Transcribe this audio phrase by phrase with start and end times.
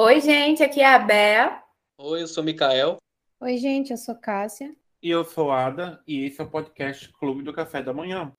[0.00, 1.60] Oi, gente, aqui é a Bea.
[1.98, 2.98] Oi, eu sou o Mikael.
[3.40, 4.72] Oi, gente, eu sou Cássia.
[5.02, 8.32] E eu sou Ada, e esse é o podcast Clube do Café da Manhã.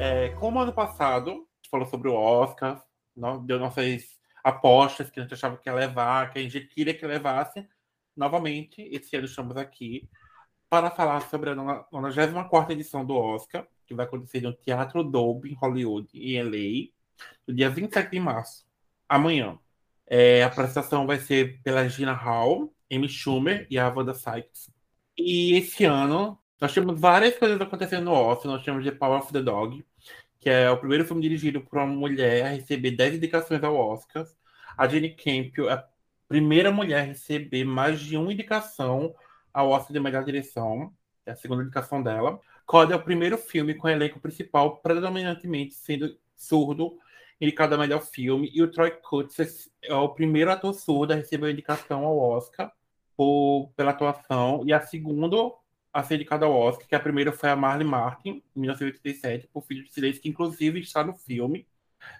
[0.00, 2.82] É, como ano passado, a gente falou sobre o Oscar,
[3.44, 7.06] deu nossas apostas que a gente achava que ia levar, que a gente queria que
[7.06, 7.68] levasse.
[8.16, 10.08] Novamente, esse ano estamos aqui
[10.80, 15.54] para falar sobre a 94 edição do Oscar, que vai acontecer no Teatro Dolby, em
[15.54, 16.90] Hollywood, em LA,
[17.48, 18.66] no dia 27 de março,
[19.08, 19.58] amanhã.
[20.06, 24.70] É, a apresentação vai ser pela Gina Hall, Amy Schumer e a Wanda Sykes.
[25.16, 28.52] E esse ano, nós temos várias coisas acontecendo no Oscar.
[28.52, 29.82] Nós temos The Power of the Dog,
[30.38, 34.26] que é o primeiro filme dirigido por uma mulher a receber 10 indicações ao Oscar.
[34.76, 35.88] A Jenny Campion é a
[36.28, 39.14] primeira mulher a receber mais de uma indicação
[39.56, 40.92] ao Oscar de melhor direção,
[41.24, 42.38] é a segunda indicação dela.
[42.66, 46.98] Coda é o primeiro filme com elenco principal predominantemente sendo surdo,
[47.40, 51.46] indicado a melhor filme, e o Troy Kutz é o primeiro ator surdo a receber
[51.46, 52.70] a indicação ao Oscar
[53.16, 55.36] por, pela atuação, e a segunda
[55.90, 59.64] a ser indicada ao Oscar, que a primeira foi a Marley Martin, em 1987, por
[59.64, 61.66] Filho de Silêncio, que inclusive está no filme.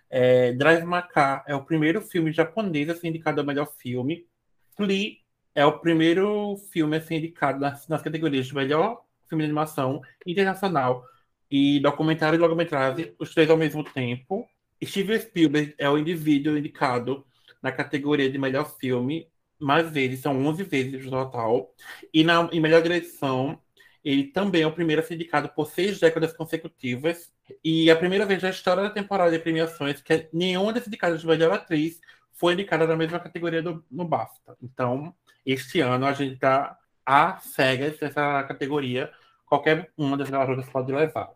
[0.09, 4.27] É, Drive Macar é o primeiro filme japonês a ser indicado ao melhor filme.
[4.75, 5.19] Flea
[5.57, 10.03] é o primeiro filme a ser indicado nas, nas categorias de melhor filme de animação
[10.27, 11.03] internacional
[11.51, 14.47] e documentário e longa-metragem, os três ao mesmo tempo.
[14.85, 17.27] Steven Spielberg é o indivíduo indicado
[17.63, 19.27] na categoria de melhor filme,
[19.59, 21.73] mais vezes, são 11 vezes no total.
[22.13, 23.59] E na em melhor direção,
[24.05, 27.33] ele também é o primeiro a ser indicado por seis décadas consecutivas.
[27.65, 31.27] E a primeira vez na história da temporada de premiações que nenhuma das indicadas de
[31.27, 31.99] melhor atriz
[32.35, 34.57] foi indicada na mesma categoria do, no BAFTA.
[34.63, 35.15] Então,
[35.47, 39.13] este ano a gente está a cegas dessa categoria.
[39.47, 41.31] Qualquer uma das garotas pode levar.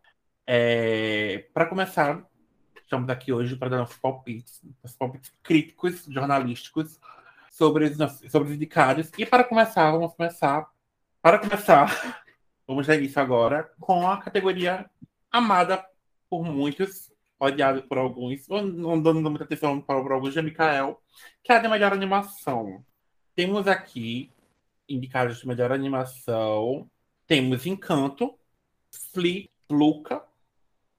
[0.45, 2.27] É, para começar,
[2.83, 6.99] estamos aqui hoje para dar nossos palpites, nossos palpites críticos, jornalísticos,
[7.53, 7.97] sobre os,
[8.31, 9.13] sobre os indicados.
[9.17, 10.69] E para começar, vamos começar.
[11.23, 11.87] Para começar,
[12.67, 14.91] vamos dar início agora com a categoria
[15.31, 15.85] amada
[16.29, 21.01] por muitos, odiada por alguns, não dando muita atenção para, para alguns, de Mikael,
[21.45, 22.85] que é a de melhor animação.
[23.35, 24.31] Temos aqui
[24.89, 26.91] indicados de melhor animação.
[27.27, 28.39] Temos Encanto,
[29.13, 30.23] Flea, Luca,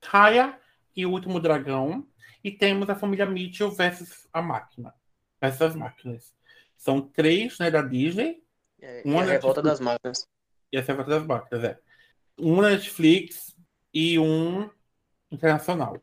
[0.03, 0.57] Raya
[0.95, 2.07] e o Último Dragão.
[2.43, 4.93] E temos a família Mitchell versus a máquina.
[5.39, 6.33] Essas máquinas.
[6.77, 8.41] São três, né, da Disney.
[8.81, 10.27] É, uma e a Revolta das Máquinas.
[10.71, 11.79] E a Revolta das Máquinas, é.
[12.39, 13.55] Um Netflix
[13.93, 14.69] e um
[15.31, 16.01] internacional.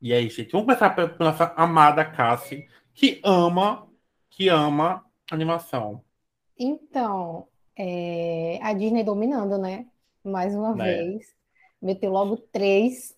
[0.00, 3.88] E aí, gente, vamos começar pela nossa amada Cassie, que ama,
[4.28, 6.02] que ama animação.
[6.58, 7.46] Então,
[7.76, 9.86] é, a Disney dominando, né?
[10.22, 11.02] Mais uma é.
[11.02, 11.34] vez.
[11.80, 13.16] Meteu logo três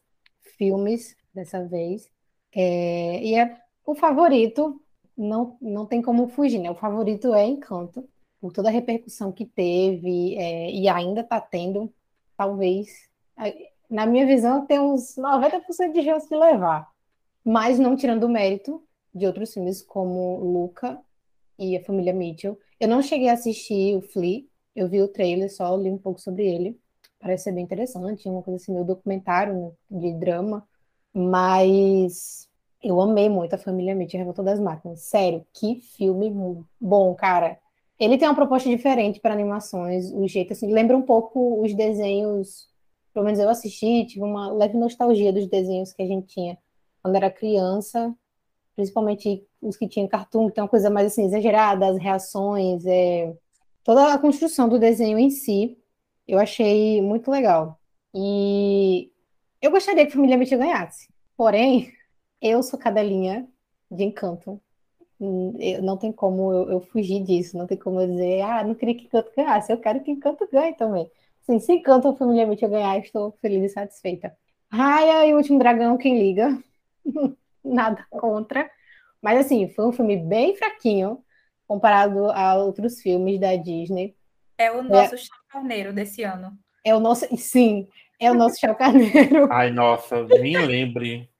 [0.56, 2.10] filmes dessa vez.
[2.54, 4.80] É, e é o favorito,
[5.16, 6.70] não, não tem como fugir, né?
[6.70, 8.08] O favorito é Encanto,
[8.40, 11.92] por toda a repercussão que teve é, e ainda está tendo,
[12.36, 13.08] talvez.
[13.90, 16.88] Na minha visão, tem uns 90% de chance de levar.
[17.44, 21.00] Mas não tirando o mérito de outros filmes como Luca
[21.62, 22.58] e a família Mitchell.
[22.80, 26.20] Eu não cheguei a assistir o Flea, eu vi o trailer, só li um pouco
[26.20, 26.78] sobre ele.
[27.20, 30.66] Parece ser bem interessante, uma coisa assim, meio documentário de drama.
[31.14, 32.48] Mas
[32.82, 35.02] eu amei muito a família Mitchell, Revolta das Máquinas.
[35.02, 36.30] Sério, que filme
[36.80, 37.58] bom, cara.
[37.98, 42.68] Ele tem uma proposta diferente para animações, o jeito assim, lembra um pouco os desenhos,
[43.14, 46.58] pelo menos eu assisti, tive uma leve nostalgia dos desenhos que a gente tinha
[47.00, 48.12] quando era criança,
[48.74, 53.34] principalmente os que tinham cartoon, que tem uma coisa mais assim, exagerada, as reações, é...
[53.84, 55.78] toda a construção do desenho em si,
[56.26, 57.78] eu achei muito legal.
[58.14, 59.10] E
[59.60, 61.08] eu gostaria que Família Mitchell ganhasse.
[61.36, 61.92] Porém,
[62.42, 63.48] eu sou cadelinha
[63.90, 64.60] de encanto.
[65.60, 68.74] Eu, não tem como eu, eu, fugir disso, não tem como eu dizer, ah, não
[68.74, 71.08] queria que Encanto ganhasse, eu quero que Encanto ganhe também.
[71.42, 74.36] Sim, se Encanto a Família Mitchell ganhar, estou feliz e satisfeita.
[74.68, 76.58] Raya e o Último Dragão, quem liga?
[77.64, 78.68] Nada contra.
[79.22, 81.22] Mas assim, foi um filme bem fraquinho
[81.66, 84.16] comparado a outros filmes da Disney.
[84.58, 86.52] É o nosso é, Carneiro desse ano.
[86.84, 87.88] É o nosso, sim,
[88.20, 89.48] é o nosso Chão Carneiro.
[89.52, 91.30] Ai, nossa, nem lembre.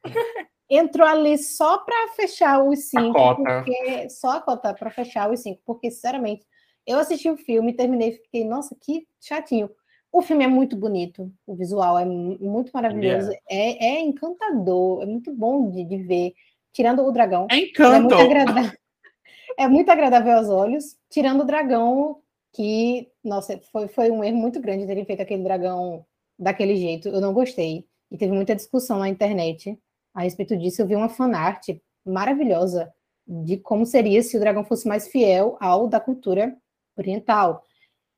[0.71, 3.43] Entrou ali só para fechar os cinco, a cota.
[3.43, 6.47] porque só a cota para fechar os cinco, porque sinceramente,
[6.87, 9.69] eu assisti o filme, terminei e fiquei, nossa, que chatinho.
[10.11, 13.43] O filme é muito bonito, o visual é muito maravilhoso, yeah.
[13.51, 16.35] é, é encantador, é muito bom de, de ver
[16.73, 17.47] tirando o dragão.
[17.51, 18.15] É encanto.
[18.15, 18.73] É muito, agradável,
[19.59, 20.97] é muito agradável aos olhos.
[21.11, 22.21] Tirando o dragão,
[22.53, 26.05] que, nossa, foi, foi um erro muito grande terem feito aquele dragão
[26.39, 27.09] daquele jeito.
[27.09, 27.87] Eu não gostei.
[28.11, 29.79] E teve muita discussão na internet
[30.15, 30.83] a respeito disso.
[30.83, 31.69] Eu vi uma fanart
[32.05, 32.93] maravilhosa
[33.27, 36.57] de como seria se o dragão fosse mais fiel ao da cultura
[36.97, 37.65] oriental.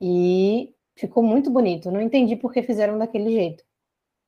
[0.00, 1.90] E ficou muito bonito.
[1.90, 3.64] Não entendi por que fizeram daquele jeito.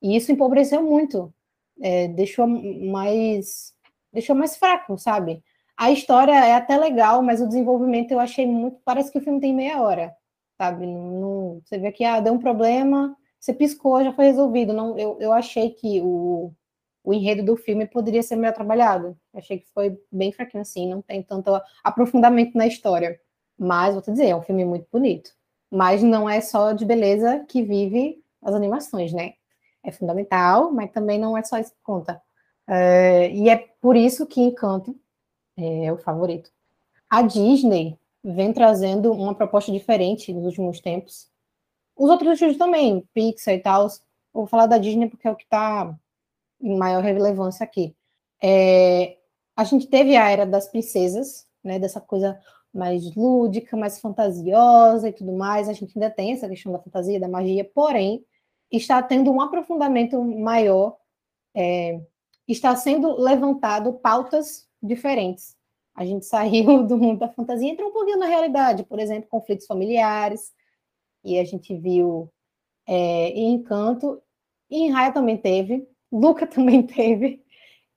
[0.01, 1.33] E isso empobreceu muito.
[1.81, 3.73] É, deixou mais
[4.11, 5.43] deixou mais fraco, sabe?
[5.77, 8.79] A história é até legal, mas o desenvolvimento eu achei muito.
[8.83, 10.15] Parece que o filme tem meia hora,
[10.57, 10.87] sabe?
[10.87, 14.73] Não, você vê que ah, deu um problema, você piscou, já foi resolvido.
[14.73, 16.51] Não, eu, eu achei que o,
[17.03, 19.15] o enredo do filme poderia ser melhor trabalhado.
[19.33, 21.51] Achei que foi bem fraquinho assim, não tem tanto
[21.83, 23.19] aprofundamento na história.
[23.57, 25.31] Mas, vou te dizer, é um filme muito bonito.
[25.71, 29.33] Mas não é só de beleza que vive as animações, né?
[29.83, 32.21] É fundamental, mas também não é só isso que conta.
[32.67, 34.95] É, e é por isso que Encanto
[35.55, 36.51] é o favorito.
[37.09, 41.29] A Disney vem trazendo uma proposta diferente nos últimos tempos.
[41.95, 43.87] Os outros estúdios também, Pixar e tal.
[44.33, 45.97] Vou falar da Disney porque é o que está
[46.61, 47.95] em maior relevância aqui.
[48.41, 49.17] É,
[49.55, 52.39] a gente teve a era das princesas, né, dessa coisa
[52.73, 55.69] mais lúdica, mais fantasiosa e tudo mais.
[55.69, 58.23] A gente ainda tem essa questão da fantasia, da magia, porém,
[58.71, 60.97] está tendo um aprofundamento maior,
[61.55, 61.99] é,
[62.51, 65.55] está sendo levantado pautas diferentes.
[65.95, 69.29] A gente saiu do mundo da fantasia e entrou um pouquinho na realidade, por exemplo,
[69.29, 70.53] conflitos familiares,
[71.23, 72.31] e a gente viu
[72.87, 74.21] é, em Encanto,
[74.69, 77.43] e em Raia também teve, Luca também teve,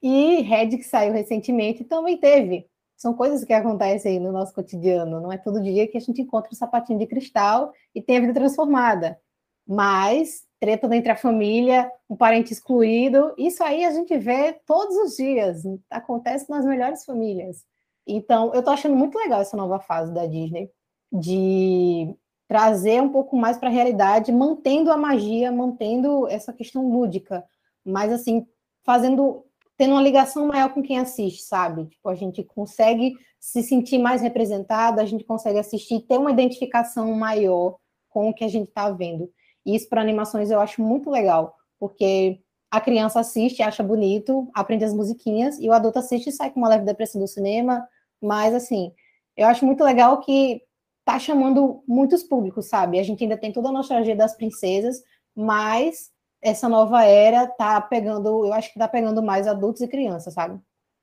[0.02, 2.68] e Red, que saiu recentemente, também teve.
[2.96, 6.50] São coisas que acontecem no nosso cotidiano, não é todo dia que a gente encontra
[6.52, 9.18] um sapatinho de cristal e tem a vida transformada.
[9.66, 15.16] Mas treta dentro da família, um parente excluído, isso aí a gente vê todos os
[15.16, 17.64] dias, acontece nas melhores famílias.
[18.06, 20.70] Então, eu tô achando muito legal essa nova fase da Disney,
[21.10, 22.14] de
[22.46, 27.44] trazer um pouco mais para a realidade, mantendo a magia, mantendo essa questão lúdica,
[27.84, 28.46] mas assim,
[28.84, 29.44] fazendo
[29.80, 31.86] tendo uma ligação maior com quem assiste, sabe?
[31.86, 37.10] Tipo, a gente consegue se sentir mais representado, a gente consegue assistir, ter uma identificação
[37.14, 37.78] maior
[38.10, 39.32] com o que a gente está vendo.
[39.64, 42.40] E isso para animações eu acho muito legal, porque
[42.70, 46.60] a criança assiste, acha bonito, aprende as musiquinhas, e o adulto assiste e sai com
[46.60, 47.86] uma leve depressão do cinema.
[48.22, 48.92] Mas, assim,
[49.36, 50.62] eu acho muito legal que
[51.04, 52.98] tá chamando muitos públicos, sabe?
[52.98, 55.02] A gente ainda tem toda a nostalgia das princesas,
[55.34, 56.10] mas
[56.40, 60.60] essa nova era tá pegando, eu acho que tá pegando mais adultos e crianças, sabe?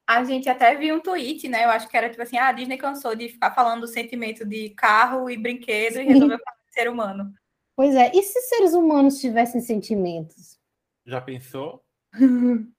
[0.07, 1.65] A gente até viu um tweet, né?
[1.65, 4.45] Eu acho que era tipo assim: ah, a Disney cansou de ficar falando do sentimento
[4.45, 7.33] de carro e brinquedo e resolveu falar de ser humano.
[7.77, 10.59] Pois é, e se seres humanos tivessem sentimentos?
[11.05, 11.83] Já pensou?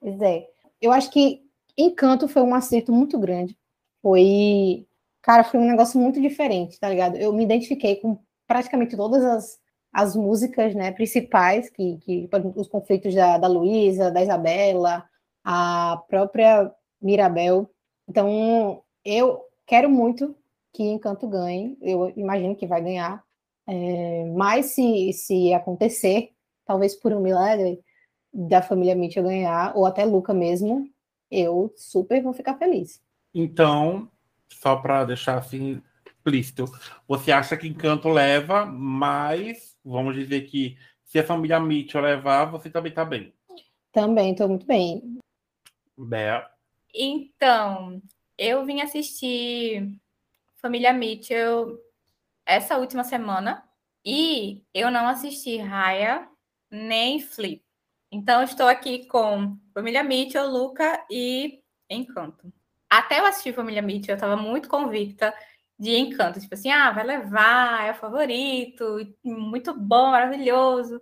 [0.00, 0.48] pois é.
[0.80, 1.42] Eu acho que
[1.78, 3.56] Encanto foi um acerto muito grande.
[4.02, 4.84] Foi.
[5.22, 7.16] Cara, foi um negócio muito diferente, tá ligado?
[7.16, 9.60] Eu me identifiquei com praticamente todas as,
[9.92, 15.08] as músicas né, principais, que, que os conflitos da, da Luísa, da Isabela,
[15.44, 16.68] a própria
[17.00, 17.70] Mirabel.
[18.08, 20.36] Então, eu quero muito
[20.72, 21.78] que Encanto ganhe.
[21.80, 23.22] Eu imagino que vai ganhar.
[23.66, 26.32] É, mas se, se acontecer,
[26.64, 27.80] talvez por um milagre
[28.32, 30.88] da família Mitchell ganhar, ou até Luca mesmo,
[31.30, 33.00] eu super vou ficar feliz.
[33.34, 34.10] Então,
[34.48, 36.64] só para deixar assim explícito,
[37.06, 42.70] você acha que Encanto leva, mas vamos dizer que se a família Mitchell levar, você
[42.70, 43.32] também está bem.
[43.90, 45.18] Também, estou muito bem.
[45.96, 46.48] Bea.
[46.94, 48.00] Então,
[48.38, 49.98] eu vim assistir
[50.56, 51.78] Família Mitchell
[52.46, 53.64] essa última semana
[54.04, 56.28] e eu não assisti Raya
[56.70, 57.62] nem Flip.
[58.10, 62.52] Então, estou aqui com Família Mitchell, Luca e Encanto.
[62.90, 65.34] Até eu assistir Família Mitchell, eu estava muito convicta
[65.78, 66.40] de Encanto.
[66.40, 71.00] Tipo assim, ah, vai levar, é o favorito, muito bom, maravilhoso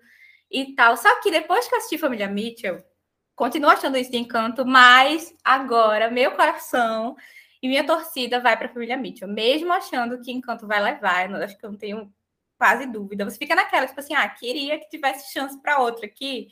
[0.51, 0.97] e tal.
[0.97, 2.83] Só que depois que eu assisti Família Mitchell,
[3.35, 7.17] continuo achando isso de Encanto, mas agora meu coração
[7.63, 11.31] e minha torcida vai para a família Mitchell, mesmo achando que Encanto vai levar.
[11.31, 12.13] Eu acho que eu não tenho
[12.59, 13.25] quase dúvida.
[13.25, 16.49] Você fica naquela, tipo assim, ah, queria que tivesse chance para outra aqui,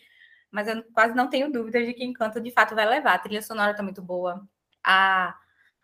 [0.51, 3.15] mas eu quase não tenho dúvida de que Encanto de fato vai levar.
[3.15, 4.47] A trilha sonora tá muito boa.
[4.85, 5.35] A,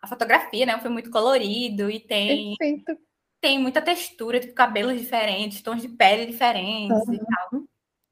[0.01, 0.79] a fotografia, né?
[0.79, 2.55] Foi muito colorido e tem.
[2.57, 2.97] Perfeito.
[3.41, 7.13] Tem muita textura, tipo, cabelos diferentes, tons de pele diferentes uhum.
[7.13, 7.63] e tal.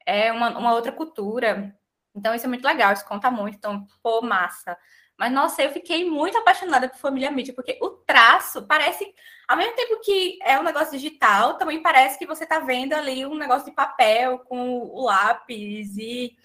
[0.05, 1.75] É uma, uma outra cultura.
[2.15, 3.55] Então, isso é muito legal, isso conta muito.
[3.55, 4.77] Então, pô, massa.
[5.23, 9.15] Mas, nossa, eu fiquei muito apaixonada por Família Mídia, porque o traço parece,
[9.47, 13.25] ao mesmo tempo que é um negócio digital, também parece que você está vendo ali
[13.25, 16.35] um negócio de papel com o lápis e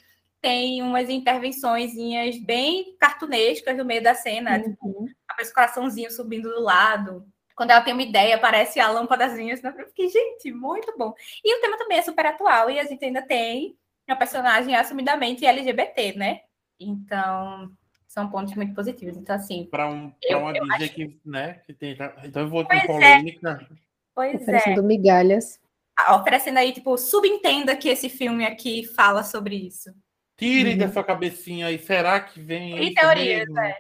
[0.41, 1.93] tem umas intervenções
[2.41, 4.63] bem cartunescas no meio da cena, uhum.
[4.71, 5.07] tipo,
[5.41, 7.27] esse coraçãozinho subindo do lado.
[7.57, 9.55] quando ela tem uma ideia, aparece a lâmpadazinha.
[9.55, 11.13] Assim, eu fiquei, gente, muito bom.
[11.45, 15.45] E o tema também é super atual, e a gente ainda tem uma personagem assumidamente
[15.45, 16.43] LGBT, né?
[16.79, 17.77] Então,
[18.19, 19.17] são pontos muito positivos.
[19.17, 19.69] Então, assim.
[19.71, 20.95] Para um, uma Disney acho...
[20.95, 21.97] que, né, que tem.
[22.25, 23.67] Então eu vou ter polêmica.
[23.71, 23.77] É.
[24.15, 24.85] Pois oferecendo é.
[24.85, 25.61] migalhas.
[25.97, 29.95] Ah, oferecendo aí, tipo, subentenda que esse filme aqui fala sobre isso.
[30.37, 30.79] Tirem uhum.
[30.79, 32.81] da sua cabecinha aí, será que vem.
[32.83, 33.77] E teorias, é.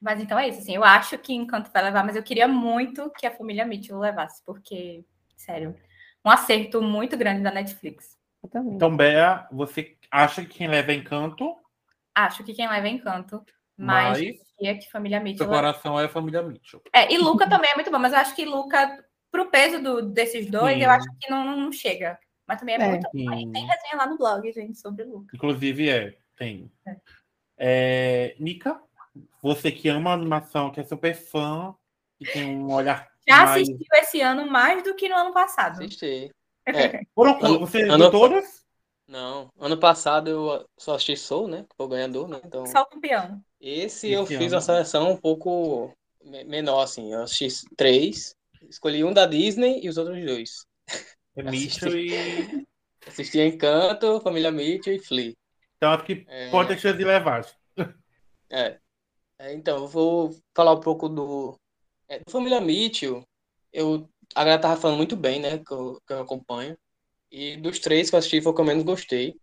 [0.00, 3.10] Mas então é isso, assim, eu acho que Encanto vai levar, mas eu queria muito
[3.18, 5.74] que a família Mitchell levasse, porque, sério,
[6.22, 8.16] um acerto muito grande da Netflix.
[8.44, 11.56] Então, Bea, você acha que quem leva é Encanto?
[12.16, 13.44] Acho que quem leva é Encanto,
[13.76, 15.46] mas, mas queria que família Mitchell.
[15.46, 16.80] Seu coração é a família Mitchell.
[16.90, 20.00] É, e Luca também é muito bom, mas eu acho que Luca, pro peso do,
[20.00, 20.84] desses dois, Sim.
[20.84, 22.18] eu acho que não, não chega.
[22.48, 23.52] Mas também é, é muito bom.
[23.52, 25.36] Tem resenha lá no blog, gente, sobre Luca.
[25.36, 26.72] Inclusive, é, tem.
[26.86, 26.96] É.
[27.58, 28.80] É, Nika?
[29.42, 31.74] Você que ama animação, que é super fã,
[32.18, 33.08] que tem um olhar.
[33.28, 33.62] Já mais...
[33.62, 35.82] assistiu esse ano mais do que no ano passado.
[35.82, 36.30] Assisti.
[36.68, 37.02] É.
[37.14, 38.10] Foram Você ano...
[38.10, 38.65] todas?
[39.06, 39.48] Não.
[39.58, 41.62] Ano passado eu só assisti Soul, né?
[41.62, 42.40] Que foi o ganhador, né?
[42.44, 42.66] Então...
[42.66, 43.40] Só o campeão.
[43.60, 45.92] Esse, eu fiz uma seleção um pouco
[46.24, 47.12] menor, assim.
[47.12, 48.34] Eu assisti três.
[48.68, 50.66] Escolhi um da Disney e os outros dois.
[51.36, 52.66] É Mitchell e.
[53.06, 55.34] Assisti Encanto, Família Mitchell e Flea.
[55.76, 56.50] Então acho que é...
[56.50, 57.46] pode ter chance de levar.
[58.50, 58.78] É.
[59.38, 61.58] É, então, eu vou falar um pouco do,
[62.08, 63.22] é, do Família Mitchell.
[63.72, 65.58] Eu, a galera tava falando muito bem, né?
[65.58, 66.76] Que eu, que eu acompanho.
[67.30, 69.36] E dos três que eu assisti foi o que eu menos gostei.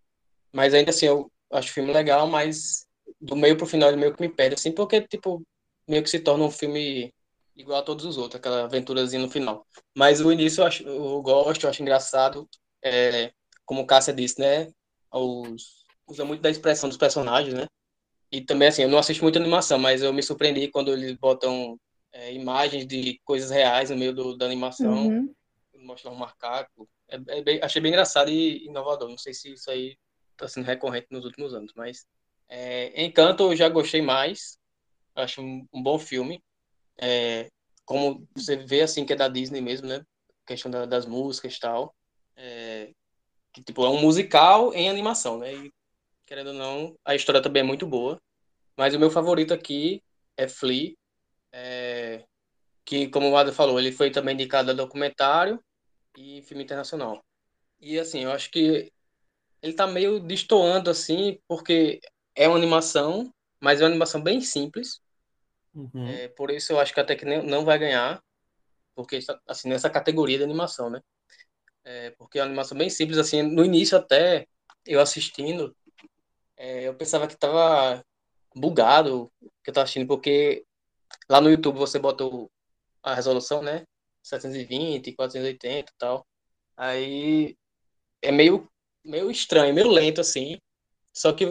[0.51, 2.87] Mas ainda assim, eu acho o filme legal, mas
[3.19, 5.41] do meio pro final ele meio que me perde, assim, porque, tipo,
[5.87, 7.13] meio que se torna um filme
[7.55, 9.65] igual a todos os outros, aquela aventurazinha no final.
[9.95, 12.47] Mas o início eu, acho, eu gosto, eu acho engraçado.
[12.83, 13.31] É,
[13.65, 14.69] como Cássia disse, né?
[15.11, 17.67] Os, usa muito da expressão dos personagens, né?
[18.31, 21.79] E também, assim, eu não assisto muita animação, mas eu me surpreendi quando eles botam
[22.11, 25.07] é, imagens de coisas reais no meio do, da animação.
[25.07, 25.33] Uhum.
[25.75, 26.89] Mostram um macaco.
[27.13, 29.07] É, é bem, achei bem engraçado e inovador.
[29.09, 29.97] Não sei se isso aí
[30.31, 32.05] está sendo recorrente nos últimos anos, mas
[32.49, 34.57] é, Encanto eu já gostei mais.
[35.15, 36.43] Acho um, um bom filme.
[36.99, 37.49] É,
[37.85, 40.03] como você vê, assim, que é da Disney mesmo, né?
[40.45, 41.95] Questão da, das músicas e tal.
[42.35, 42.91] É,
[43.53, 45.53] que, tipo, é um musical em animação, né?
[45.53, 45.73] E
[46.25, 48.19] querendo ou não, a história também é muito boa.
[48.75, 50.01] Mas o meu favorito aqui
[50.35, 50.95] é Flea,
[51.51, 52.25] é,
[52.85, 55.63] que, como o Ada falou, ele foi também indicado a documentário
[56.17, 57.23] e filme internacional.
[57.79, 58.91] E, assim, eu acho que
[59.61, 61.99] ele tá meio destoando, assim, porque
[62.35, 65.01] é uma animação, mas é uma animação bem simples.
[65.73, 66.07] Uhum.
[66.07, 68.21] É, por isso eu acho que até que não vai ganhar,
[68.95, 71.01] porque, assim, nessa categoria de animação, né?
[71.83, 74.47] É, porque é uma animação bem simples, assim, no início até,
[74.85, 75.75] eu assistindo,
[76.55, 78.03] é, eu pensava que tava
[78.55, 79.31] bugado
[79.63, 80.65] que eu tava assistindo, porque
[81.29, 82.23] lá no YouTube você bota
[83.01, 83.83] a resolução, né?
[84.23, 86.25] 720, 480 e tal.
[86.77, 87.57] Aí
[88.21, 88.69] é meio,
[89.03, 90.57] meio estranho, meio lento assim.
[91.13, 91.45] Só que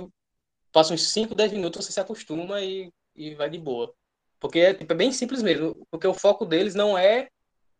[0.73, 3.95] passa uns 5, 10 minutos você se acostuma e, e vai de boa.
[4.41, 5.87] Porque é, tipo, é bem simples mesmo.
[5.91, 7.29] Porque o foco deles não é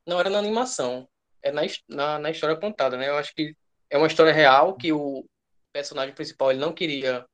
[0.07, 1.09] não era na animação,
[1.43, 3.09] é na, na, na história contada, né?
[3.09, 3.57] Eu acho que
[3.89, 5.25] é uma história real que o,
[5.73, 7.27] personagem principal ele não queria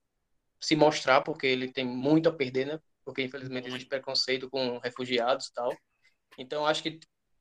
[0.60, 2.80] se mostrar porque ele tem muito a perder, né?
[3.04, 5.76] Porque infelizmente existe preconceito com refugiados e tal.
[6.38, 7.00] Então acho que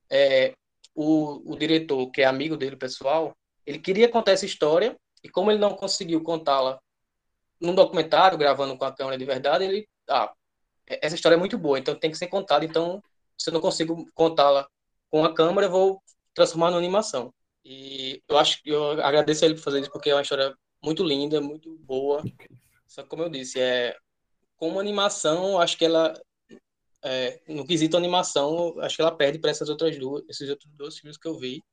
[0.10, 0.54] é,
[0.96, 3.36] o, o diretor, que é amigo dele pessoal,
[3.66, 6.80] ele queria contar essa história e como ele não conseguiu contá-la
[7.60, 10.32] num documentário, gravando com a câmera de verdade, ele, ah,
[10.86, 13.02] essa história é muito boa, então tem que ser contada, então
[13.38, 14.68] se eu não consigo contá-la
[15.10, 16.02] com a câmera, vou
[16.34, 17.34] transformar numa animação.
[17.64, 20.56] E eu acho que eu agradeço a ele por fazer isso, porque é uma história
[20.84, 22.24] muito linda, muito boa.
[22.88, 23.96] Só que, como eu disse, é,
[24.56, 26.14] como animação, acho que ela,
[27.04, 30.98] é, no quesito animação, acho que ela perde para essas outras duas, esses outros dois
[30.98, 31.64] filmes que eu vi.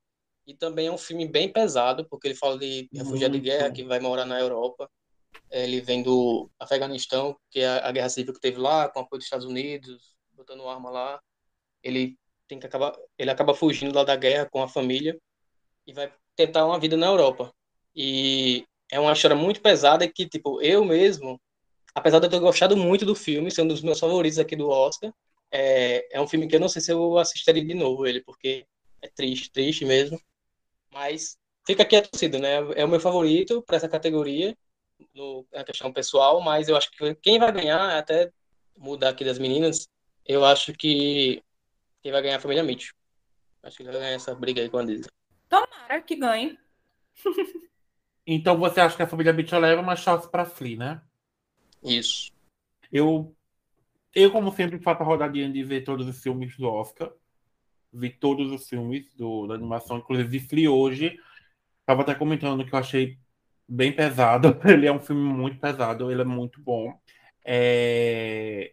[0.46, 3.82] E também é um filme bem pesado, porque ele fala de refugiado de guerra que
[3.82, 4.90] vai morar na Europa.
[5.50, 9.18] É, ele vem do Afeganistão, que é a guerra civil que teve lá, com apoio
[9.18, 11.20] dos Estados Unidos, botando arma lá.
[11.82, 15.18] Ele tem que acabar, ele acaba fugindo lá da guerra com a família
[15.86, 17.52] e vai tentar uma vida na Europa.
[17.96, 21.40] E é uma história muito pesada que, tipo, eu mesmo,
[21.94, 24.68] apesar de eu ter gostado muito do filme, ser um dos meus favoritos aqui do
[24.68, 25.12] Oscar,
[25.50, 28.66] é, é um filme que eu não sei se eu assistiria de novo ele, porque
[29.00, 30.20] é triste, triste mesmo.
[30.92, 32.56] Mas fica aqui a torcida, né?
[32.74, 34.56] É o meu favorito para essa categoria,
[35.14, 38.32] no, na questão pessoal, mas eu acho que quem vai ganhar, até
[38.76, 39.88] mudar aqui das meninas,
[40.26, 41.42] eu acho que
[42.02, 42.94] quem vai ganhar é a família Mitchell.
[43.62, 45.08] Acho que vai ganhar essa briga aí com a Disney.
[45.48, 46.58] Tomara que ganhe.
[48.26, 51.02] Então você acha que a família Mitchell leva uma chance para Flea, né?
[51.84, 52.32] Isso.
[52.90, 53.34] Eu
[54.14, 57.10] eu, como sempre, faço a rodadinha de ver todos os filmes do Oscar.
[57.92, 61.18] Vi todos os filmes do, da animação, inclusive Flea hoje.
[61.84, 63.18] Tava até comentando que eu achei
[63.68, 64.56] bem pesado.
[64.64, 66.96] Ele é um filme muito pesado, ele é muito bom.
[67.44, 68.72] É...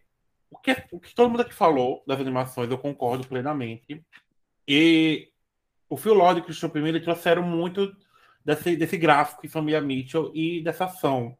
[0.49, 4.03] O, que, o que todo mundo aqui falou das animações, eu concordo plenamente.
[4.67, 5.29] E
[5.89, 7.95] o Phil Lord e o Christian Primeiro trouxeram muito
[8.45, 11.37] desse, desse gráfico em Família Mitchell e dessa ação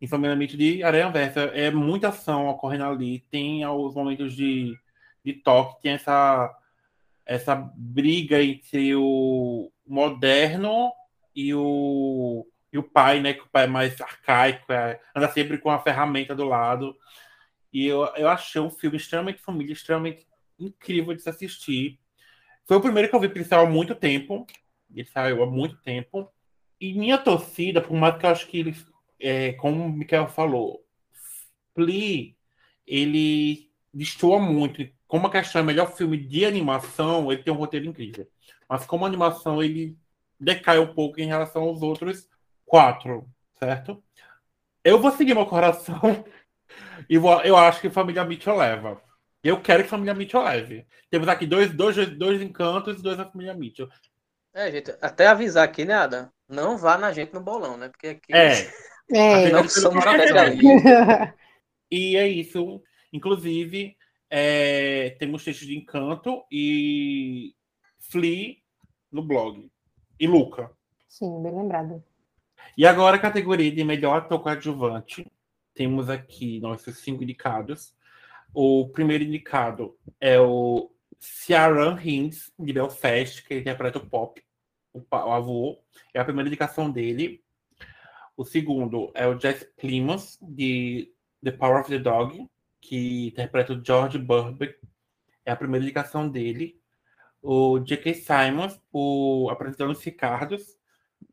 [0.00, 1.40] Mitchell de Aranha Versa.
[1.54, 4.78] É muita ação ocorrendo ali, tem os momentos de,
[5.24, 6.54] de toque, tem essa,
[7.26, 10.92] essa briga entre o moderno
[11.34, 13.34] e o, e o pai, né?
[13.34, 16.96] Que o pai é mais arcaico, é, anda sempre com a ferramenta do lado.
[17.72, 20.26] E eu, eu achei um filme extremamente família, extremamente
[20.58, 21.98] incrível de se assistir.
[22.66, 24.46] Foi o primeiro que eu vi, porque ele saiu há muito tempo.
[24.94, 26.30] Ele saiu há muito tempo.
[26.80, 28.76] E minha torcida, por mais que eu acho que ele,
[29.20, 30.84] é, como o Mikael falou,
[31.74, 32.34] Flea,
[32.86, 34.86] ele destoa muito.
[35.06, 38.28] Como a questão é melhor filme de animação, ele tem um roteiro incrível.
[38.68, 39.96] Mas como animação, ele
[40.38, 42.28] decai um pouco em relação aos outros
[42.64, 44.02] quatro, certo?
[44.84, 46.24] Eu vou seguir meu coração
[47.08, 49.02] e vou, eu acho que Família Mitchell leva.
[49.42, 50.86] Eu quero que Família Mitchell leve.
[51.10, 53.88] Temos aqui dois, dois, dois encantos e dois da Família Mitchell.
[54.52, 56.30] É, gente, até avisar aqui, né, Adam?
[56.48, 57.88] Não vá na gente no bolão, né?
[57.88, 58.34] Porque aqui.
[58.34, 58.70] É.
[59.10, 59.50] É.
[59.50, 60.04] Não somos
[61.90, 62.82] E é isso.
[63.12, 63.96] Inclusive,
[64.30, 67.54] é, temos textos de encanto e
[67.98, 68.56] Flea
[69.10, 69.70] no blog.
[70.20, 70.70] E Luca.
[71.08, 72.04] Sim, bem lembrado.
[72.76, 75.26] E agora a categoria de melhor ator coadjuvante.
[75.74, 77.94] Temos aqui nossos cinco indicados.
[78.52, 84.42] O primeiro indicado é o Ciaran Hinds, de Belfast, que interpreta o Pop,
[84.92, 85.78] o, o avô.
[86.12, 87.42] É a primeira indicação dele.
[88.38, 92.48] O segundo é o Jesse Plimons, de The Power of the Dog,
[92.80, 94.76] que interpreta o George Burbank.
[95.44, 96.80] É a primeira indicação dele.
[97.42, 98.14] O J.K.
[98.14, 100.78] Simons, o apresentando os Ricardos,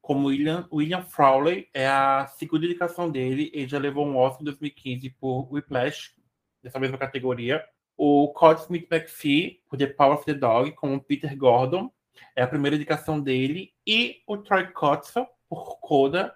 [0.01, 3.51] como William, William Frawley, é a segunda indicação dele.
[3.53, 6.15] Ele já levou um Oscar em 2015 por Whiplash,
[6.63, 7.63] dessa mesma categoria.
[7.95, 11.91] O Cod Smith McPhee, por The Power of the Dog, como Peter Gordon,
[12.35, 13.75] é a primeira indicação dele.
[13.85, 16.33] E o Troy Kotsur, por Coda,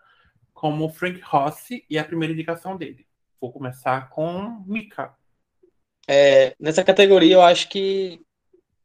[0.60, 3.08] como Frank Rossi, e a primeira indicação dele.
[3.40, 5.16] Vou começar com Mika.
[6.06, 8.22] É, nessa categoria, eu acho que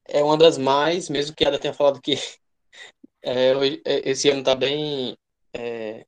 [0.05, 2.15] é uma das mais, mesmo que ela tenha falado que
[3.21, 3.51] é,
[3.85, 5.17] é esse ano está bem
[5.53, 6.07] é,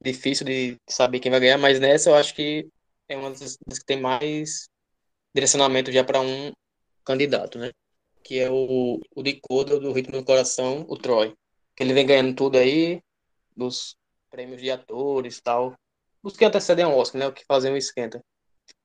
[0.00, 2.68] difícil de saber quem vai ganhar, mas nessa eu acho que
[3.08, 4.68] é uma das, que tem mais
[5.34, 6.52] direcionamento já para um
[7.04, 7.72] candidato, né?
[8.22, 9.40] Que é o, o de
[9.80, 11.34] do Ritmo do Coração, o Troy.
[11.80, 13.02] Ele vem ganhando tudo aí,
[13.56, 13.98] dos
[14.30, 15.74] prêmios de atores e tal.
[16.22, 17.26] Os que antecedem ao Oscar, né?
[17.26, 18.22] O que fazem o esquenta.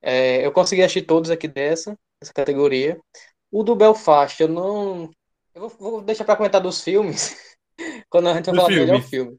[0.02, 2.98] É, eu consegui assistir todos aqui dessa, dessa categoria.
[3.50, 5.10] O do Belfast, eu não.
[5.54, 7.36] Eu vou, vou deixar para comentar dos filmes,
[8.10, 9.38] quando a gente vai falar do melhor filme.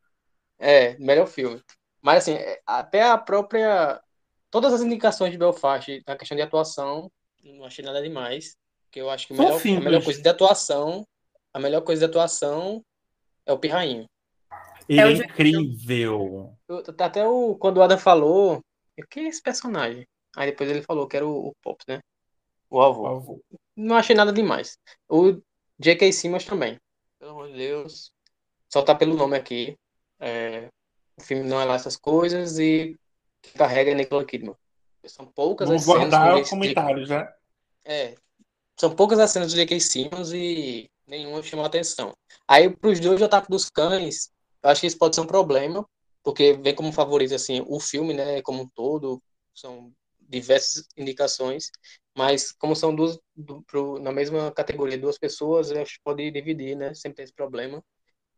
[0.60, 1.62] É, melhor filme.
[2.02, 4.02] Mas assim, é, até a própria
[4.50, 7.12] todas as indicações de Belfast na questão de atuação,
[7.43, 8.56] não achei nada demais.
[8.84, 11.06] Porque eu acho que melhor, a melhor, coisa de atuação,
[11.54, 12.84] a melhor coisa de atuação
[13.46, 14.06] é o Pirrainho.
[14.88, 16.54] Ele é, é incrível.
[16.67, 18.63] Eu, até o, quando o Adam falou,
[19.10, 20.08] que é esse personagem?
[20.36, 22.00] Aí depois ele falou que era o, o Pop, né?
[22.69, 23.04] O avô.
[23.04, 23.41] o avô.
[23.76, 24.78] Não achei nada demais.
[25.10, 25.41] O
[25.80, 26.12] J.K.
[26.12, 26.80] Simmons também.
[27.19, 28.12] Pelo amor de Deus.
[28.69, 29.78] Só tá pelo nome aqui.
[30.19, 30.67] É,
[31.17, 32.97] o filme não é lá essas coisas e
[33.41, 34.56] que carrega Nicole Kidman.
[35.06, 36.10] São poucas Vamos as cenas.
[36.10, 37.34] guardar os comentários, né?
[37.86, 38.15] É.
[38.76, 39.80] São poucas as cenas do J.K.
[39.80, 42.13] Simmons e nenhuma chamou atenção.
[42.47, 44.32] Aí, pros dois, o Ataque dos Cães,
[44.63, 45.88] acho que isso pode ser um problema,
[46.24, 49.22] porque vem como favorito, assim, o filme, né, como um todo,
[49.54, 51.72] são diversas indicações,
[52.15, 56.76] mas como são duas, do, pro, na mesma categoria, duas pessoas, acho que pode dividir,
[56.76, 57.84] né, sempre tem esse problema.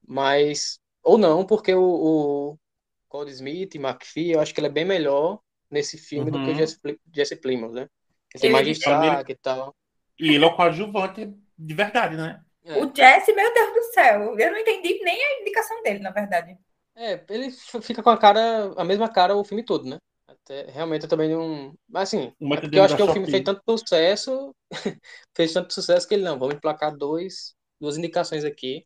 [0.07, 2.59] Mas, ou não, porque o, o
[3.07, 6.37] Cody Smith, McPhee, eu acho que ele é bem melhor nesse filme uhum.
[6.37, 6.57] do que o uhum.
[6.57, 6.77] Jesse,
[7.13, 7.87] Jesse Plimons, né?
[8.33, 9.75] Ele tem mais destaque e tal.
[10.19, 12.41] E ele é o coadjuvante de verdade, né?
[12.63, 12.83] É.
[12.83, 16.57] O Jesse, meu Deus do céu, eu não entendi nem a indicação dele, na verdade.
[16.95, 19.97] É, ele fica com a cara, a mesma cara o filme todo, né?
[20.27, 21.73] Até, realmente eu também não.
[21.87, 24.53] Mas assim, é porque eu acho que o filme fez tanto sucesso,
[25.35, 28.85] fez tanto sucesso que ele não, vamos emplacar dois, duas indicações aqui.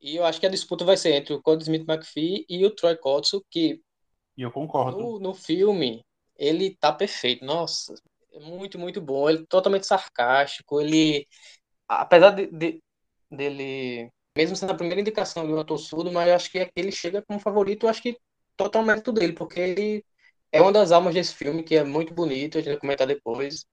[0.00, 2.74] E eu acho que a disputa vai ser entre o Cody Smith McPhee e o
[2.74, 3.80] Troy Kotsur, que
[4.36, 4.98] e eu concordo.
[4.98, 6.04] No, no, filme,
[6.36, 7.44] ele tá perfeito.
[7.44, 7.94] Nossa,
[8.32, 9.28] é muito, muito bom.
[9.28, 10.80] Ele é totalmente sarcástico.
[10.80, 11.26] Ele,
[11.86, 12.80] apesar de, de,
[13.30, 17.22] dele, mesmo sendo a primeira indicação de um ator surdo, mas acho que ele chega
[17.22, 18.16] como favorito, acho que
[18.56, 20.04] totalmente dele, porque ele
[20.50, 23.64] é uma das almas desse filme, que é muito bonito, a gente vai comentar depois.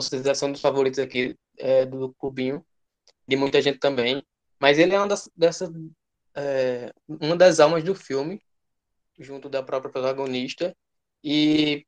[0.00, 2.64] certeza são dos favoritos aqui é, do clubinho,
[3.26, 4.22] de muita gente também.
[4.60, 5.72] Mas ele é uma das, dessa,
[6.34, 8.42] é, uma das almas do filme,
[9.18, 10.76] junto da própria protagonista.
[11.24, 11.86] E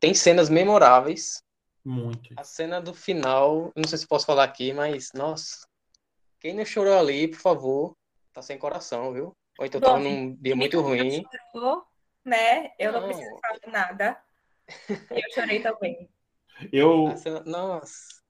[0.00, 1.42] tem cenas memoráveis.
[1.84, 2.34] Muito.
[2.36, 5.66] A cena do final, não sei se posso falar aqui, mas, nossa,
[6.40, 7.96] quem não chorou ali, por favor,
[8.32, 9.36] tá sem coração, viu?
[9.58, 11.22] Ou então tava num dia muito ruim.
[11.52, 11.84] Chorou,
[12.24, 12.70] né?
[12.78, 14.16] Eu não, não preciso falar nada.
[15.10, 16.08] Eu chorei também.
[16.72, 17.40] Eu, cena...
[17.44, 18.20] Nossa.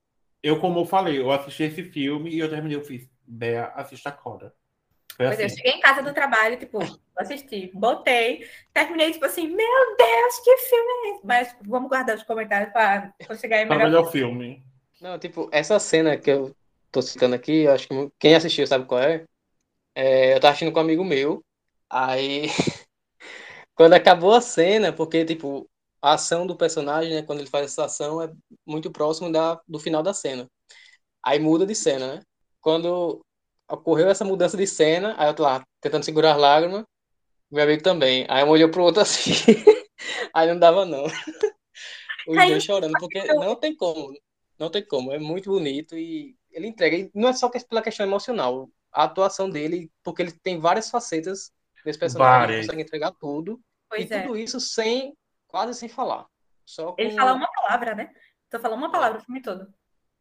[0.42, 4.08] Eu, como eu falei, eu assisti esse filme e eu terminei, eu fiz, Bea, assista
[4.08, 4.54] a Coda.
[5.16, 5.42] Foi pois assim.
[5.42, 6.78] eu cheguei em casa do trabalho, tipo,
[7.14, 11.26] assisti, botei, terminei, tipo assim, meu Deus, que filme é esse?
[11.26, 14.64] Mas vamos guardar os comentários para chegar em melhor, melhor filme.
[15.00, 16.56] Não, tipo, essa cena que eu
[16.90, 19.24] tô citando aqui, acho que quem assistiu sabe qual é.
[19.94, 21.44] é eu tava assistindo com um amigo meu,
[21.88, 22.46] aí
[23.74, 25.68] quando acabou a cena, porque, tipo,
[26.02, 28.32] a ação do personagem, né, quando ele faz essa ação, é
[28.66, 30.48] muito próximo da, do final da cena.
[31.22, 32.22] Aí muda de cena, né?
[32.60, 33.20] Quando
[33.70, 36.84] ocorreu essa mudança de cena, aí eu tô lá tentando segurar as lágrimas,
[37.50, 38.26] meu amigo também.
[38.28, 39.32] Aí um olhou pro outro assim,
[40.34, 41.04] aí não dava não.
[42.26, 44.12] Os dois chorando, porque não tem como,
[44.58, 48.06] não tem como, é muito bonito e ele entrega, e não é só pela questão
[48.06, 51.52] emocional, a atuação dele, porque ele tem várias facetas
[51.84, 54.22] desse personagem, ele consegue entregar tudo, pois e é.
[54.22, 56.26] tudo isso sem quase sem falar.
[56.64, 57.00] Só com...
[57.00, 58.12] Ele fala uma palavra, né?
[58.50, 59.72] Só fala uma palavra o filme todo.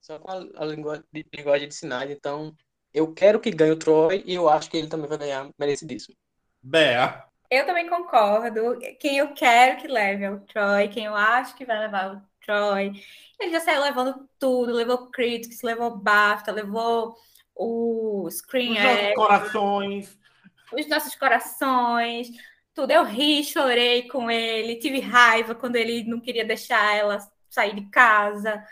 [0.02, 2.10] Só com a, a linguagem, de, linguagem de sinais.
[2.10, 2.56] Então,
[2.94, 6.16] eu quero que ganhe o Troy e eu acho que ele também vai ganhar merecidíssimo.
[6.62, 7.26] Bea.
[7.50, 8.80] Eu também concordo.
[9.00, 10.88] Quem eu quero que leve é o Troy.
[10.90, 12.92] Quem eu acho que vai levar o Troy.
[13.40, 14.74] Ele já saiu levando tudo.
[14.74, 17.16] Levou Critics, levou BAFTA, levou
[17.56, 20.20] o Screen Os nossos corações.
[20.72, 22.30] Os nossos corações
[22.80, 22.92] tudo.
[22.92, 27.18] Eu ri, chorei com ele, tive raiva quando ele não queria deixar ela
[27.50, 28.64] sair de casa.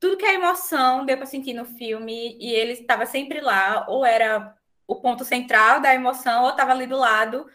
[0.00, 4.04] Tudo que é emoção deu para sentir no filme e ele estava sempre lá, ou
[4.04, 4.54] era
[4.86, 7.46] o ponto central da emoção, ou estava ali do lado,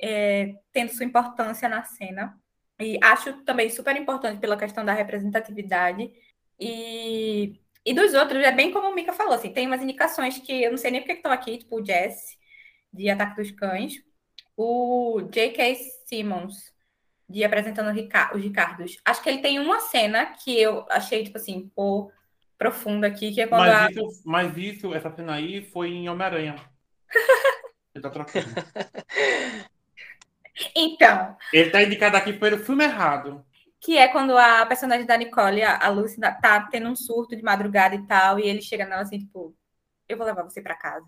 [0.00, 2.38] é, tendo sua importância na cena.
[2.80, 6.12] E acho também super importante pela questão da representatividade.
[6.58, 10.62] E, e dos outros, é bem como o Mika falou, assim, tem umas indicações que
[10.62, 12.36] eu não sei nem porque estão aqui, tipo o Jess,
[12.92, 14.02] de Ataque dos Cães,
[14.56, 15.74] o J.K.
[16.06, 16.72] Simmons,
[17.28, 18.98] de apresentando os Ricardos.
[19.04, 22.10] Acho que ele tem uma cena que eu achei, tipo assim, pô,
[22.56, 23.60] profunda aqui, que é quando.
[23.60, 23.90] Mas, a...
[23.90, 26.56] isso, mas isso, essa cena aí foi em Homem-Aranha.
[27.94, 28.46] ele tá trocando.
[30.74, 31.36] Então.
[31.52, 33.44] Ele tá indicado aqui pelo filme errado.
[33.80, 37.94] Que é quando a personagem da Nicole, a Lucy, tá tendo um surto de madrugada
[37.94, 39.54] e tal, e ele chega nela assim, tipo,
[40.08, 41.06] eu vou levar você para casa.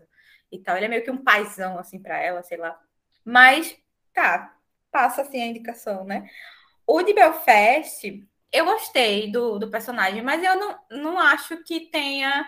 [0.51, 0.77] E tal.
[0.77, 2.79] Ele é meio que um paizão, assim, para ela, sei lá.
[3.25, 3.77] Mas,
[4.13, 4.55] tá,
[4.91, 6.29] passa assim a indicação, né?
[6.87, 12.47] O de Belfast, eu gostei do, do personagem, mas eu não, não acho que tenha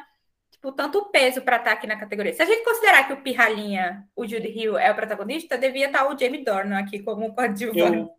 [0.61, 2.35] tipo, tanto peso para estar tá aqui na categoria.
[2.35, 6.05] Se a gente considerar que o Pirralhinha, o Jude Hill, é o protagonista, devia estar
[6.05, 8.11] tá o Jamie Dornan aqui como coadjuvante.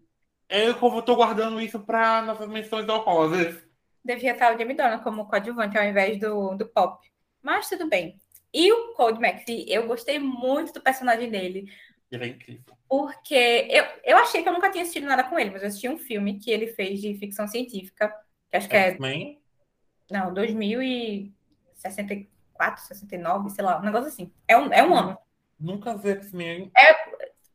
[0.50, 3.64] Eu, eu como estou guardando isso para nossas menções honrosas.
[4.04, 7.08] Devia estar tá o Jamie Dornan como coadjuvante ao invés do, do Pop.
[7.44, 8.20] Mas tudo bem.
[8.54, 11.72] E o Cold McPhee, eu gostei muito do personagem dele.
[12.12, 12.76] Ele é incrível.
[12.90, 15.88] Porque eu, eu achei que eu nunca tinha assistido nada com ele, mas eu assisti
[15.88, 18.14] um filme que ele fez de ficção científica,
[18.50, 18.98] que acho que é.
[19.00, 19.38] Man?
[20.12, 20.34] Não,
[21.84, 24.32] 2064, 69, sei lá, um negócio assim.
[24.48, 25.18] É um, é um ano.
[25.60, 26.72] Nunca vi X-Men.
[26.78, 26.96] É,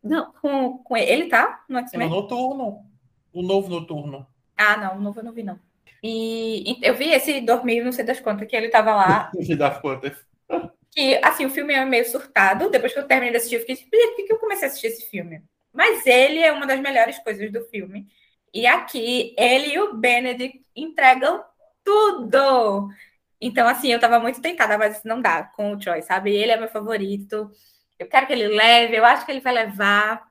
[0.03, 2.07] não, com, com ele, ele tá no X-Men?
[2.07, 2.87] É no noturno.
[3.33, 4.27] O novo noturno.
[4.57, 5.59] Ah, não, o novo eu não vi, não.
[6.03, 9.31] E, eu vi esse dormir, não sei das quantas, que ele tava lá.
[9.35, 10.17] Não sei das quantas
[10.97, 12.71] que, assim, o filme é meio surtado.
[12.71, 15.11] Depois que eu terminei de assistir, eu fiquei por que eu comecei a assistir esse
[15.11, 15.43] filme?
[15.71, 18.07] Mas ele é uma das melhores coisas do filme.
[18.53, 21.45] E aqui, ele e o Benedict entregam
[21.85, 22.89] tudo.
[23.41, 26.35] Então, assim, eu tava muito tentada, mas não dá com o Troy, sabe?
[26.35, 27.51] Ele é meu favorito.
[27.99, 30.27] Eu quero que ele leve, eu acho que ele vai levar.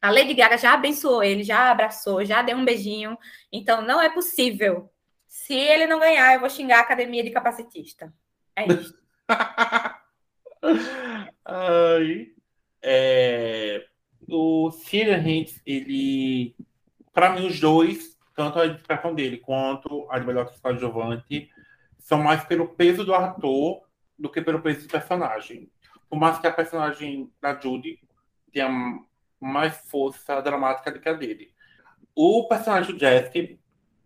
[0.00, 3.18] A Lady Gaga já abençoou ele, já abraçou, já deu um beijinho.
[3.52, 4.90] Então, não é possível.
[5.26, 8.12] Se ele não ganhar, eu vou xingar a academia de capacitista.
[8.54, 8.94] É isso.
[11.44, 12.28] Ai,
[12.82, 13.84] é,
[14.28, 16.54] o Cillian Hintz, ele,
[17.12, 21.50] para mim, os dois, tanto a indicação dele quanto a de melhor coadjuvante,
[22.04, 23.80] são mais pelo peso do ator
[24.18, 25.70] do que pelo peso do personagem.
[26.08, 27.98] Por mais que a personagem da Judy
[28.52, 28.68] tenha
[29.40, 31.50] mais força dramática do que a dele.
[32.14, 33.58] O personagem do Jesse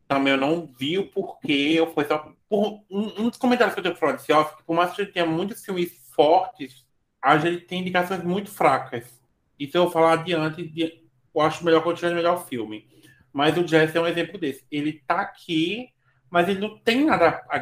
[0.06, 3.80] também eu não vi o porquê, eu foi só por um, um dos comentários que
[3.80, 6.86] eu tenho falar desse Oscar, por mais que ele tenha muitos filmes fortes,
[7.20, 9.20] a gente tem indicações muito fracas.
[9.58, 11.02] Isso eu vou falar adiante, de,
[11.34, 12.88] eu acho melhor continuar melhor o filme.
[13.32, 14.64] Mas o Jesse é um exemplo desse.
[14.70, 15.92] Ele tá aqui
[16.30, 17.60] mas ele não tem nada para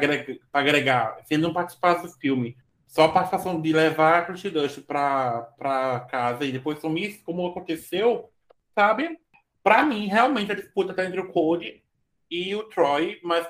[0.53, 1.17] agregar.
[1.25, 6.07] Se ele não participasse do filme, só a participação de levar a Christy Dust para
[6.09, 8.31] casa e depois sumir, como aconteceu,
[8.73, 9.19] sabe?
[9.61, 11.83] Para mim, realmente a disputa está entre o Cody
[12.31, 13.45] e o Troy, mas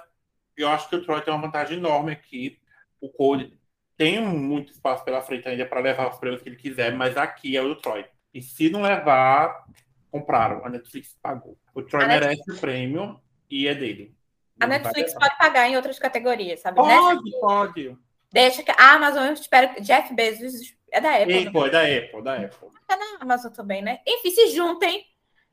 [0.56, 2.60] eu acho que o Troy tem uma vantagem enorme aqui.
[3.00, 3.60] O Cody
[3.96, 7.56] tem muito espaço pela frente ainda para levar os prêmios que ele quiser, mas aqui
[7.56, 8.06] é o do Troy.
[8.34, 9.66] E se não levar,
[10.10, 10.66] compraram.
[10.66, 11.58] A Netflix pagou.
[11.76, 12.58] O Troy a merece Netflix...
[12.58, 14.17] o prêmio e é dele.
[14.60, 16.78] A Netflix pode pagar em outras categorias, sabe?
[16.78, 17.40] Pode, Nessa...
[17.40, 17.98] pode.
[18.32, 21.48] Deixa que a Amazon, eu espero que Jeff Bezos é da Apple.
[21.48, 22.70] Apple, é da Apple, da Apple.
[22.90, 24.00] É da Amazon também, né?
[24.06, 25.04] Enfim, se juntem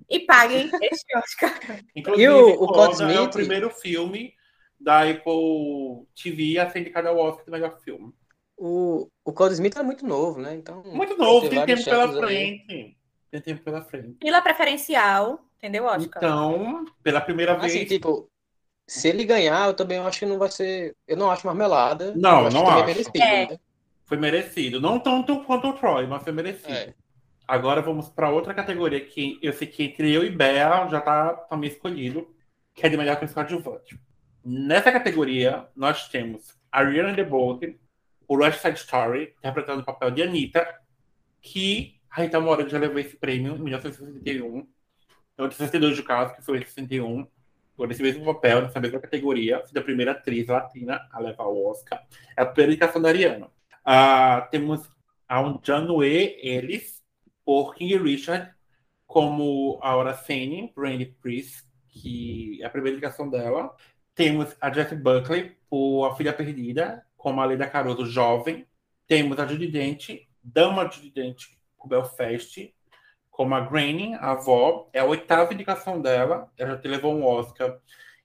[0.09, 1.61] e paguem esse Oscar.
[1.95, 3.17] Inclusive, e o, o Cosmite...
[3.17, 4.35] é o primeiro filme
[4.79, 8.13] da Apple TV a ser indicado ao Oscar do melhor filme.
[8.57, 10.55] O, o Cody Smith é muito novo, né?
[10.55, 12.73] Então, muito novo, tem tempo pela frente.
[12.73, 12.97] Aí.
[13.31, 14.19] Tem tempo pela frente.
[14.21, 16.23] Pela preferencial, entendeu, Oscar?
[16.23, 17.89] Então, pela primeira assim, vez.
[17.89, 18.31] tipo,
[18.87, 20.95] se ele ganhar, eu também acho que não vai ser.
[21.07, 22.13] Eu não acho marmelada.
[22.15, 22.79] Não, não acho.
[22.79, 22.87] acho.
[22.87, 23.47] Merecido, é.
[23.51, 23.59] né?
[24.05, 24.81] Foi merecido.
[24.81, 26.73] Não tanto quanto o Troy, mas foi merecido.
[26.73, 26.95] É.
[27.47, 31.35] Agora vamos para outra categoria que eu sei que entre eu e Bea já tá
[31.35, 32.35] também escolhido,
[32.75, 33.99] que é de melhor canção adjuvante.
[34.45, 37.79] Nessa categoria, nós temos Ariana DeBose,
[38.29, 40.67] o West Side Story, interpretando o papel de Anitta,
[41.41, 44.67] que a Rita Moreno já levou esse prêmio em 1961.
[45.33, 47.27] Então, de 62 de caso, que foi em 61,
[47.77, 51.67] por esse mesmo papel, nessa mesma categoria, sendo a primeira atriz latina a levar o
[51.67, 52.03] Oscar.
[52.37, 53.47] É a primeira indicação da Ariana.
[53.47, 54.89] Uh, temos
[55.29, 57.03] a um Janue Ellis,
[57.45, 58.53] por King Richard,
[59.07, 63.75] como Aura Sane, Brandy Priest, que é a primeira indicação dela.
[64.15, 68.67] Temos a Jeff Buckley, por A Filha Perdida, como a Leda Caroso jovem.
[69.07, 70.09] Temos a Judy Dent,
[70.43, 71.45] Dama Judy Dent,
[71.77, 72.73] por Belfast,
[73.35, 74.89] como a Granny, a avó.
[74.93, 76.49] É a oitava indicação dela.
[76.57, 77.79] Ela já levou um Oscar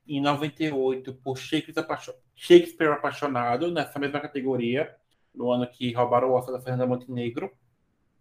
[0.08, 4.95] em 98 por Shakespeare Apaixonado, nessa mesma categoria,
[5.34, 7.52] no ano que roubaram o Oscar da Fernanda Montenegro.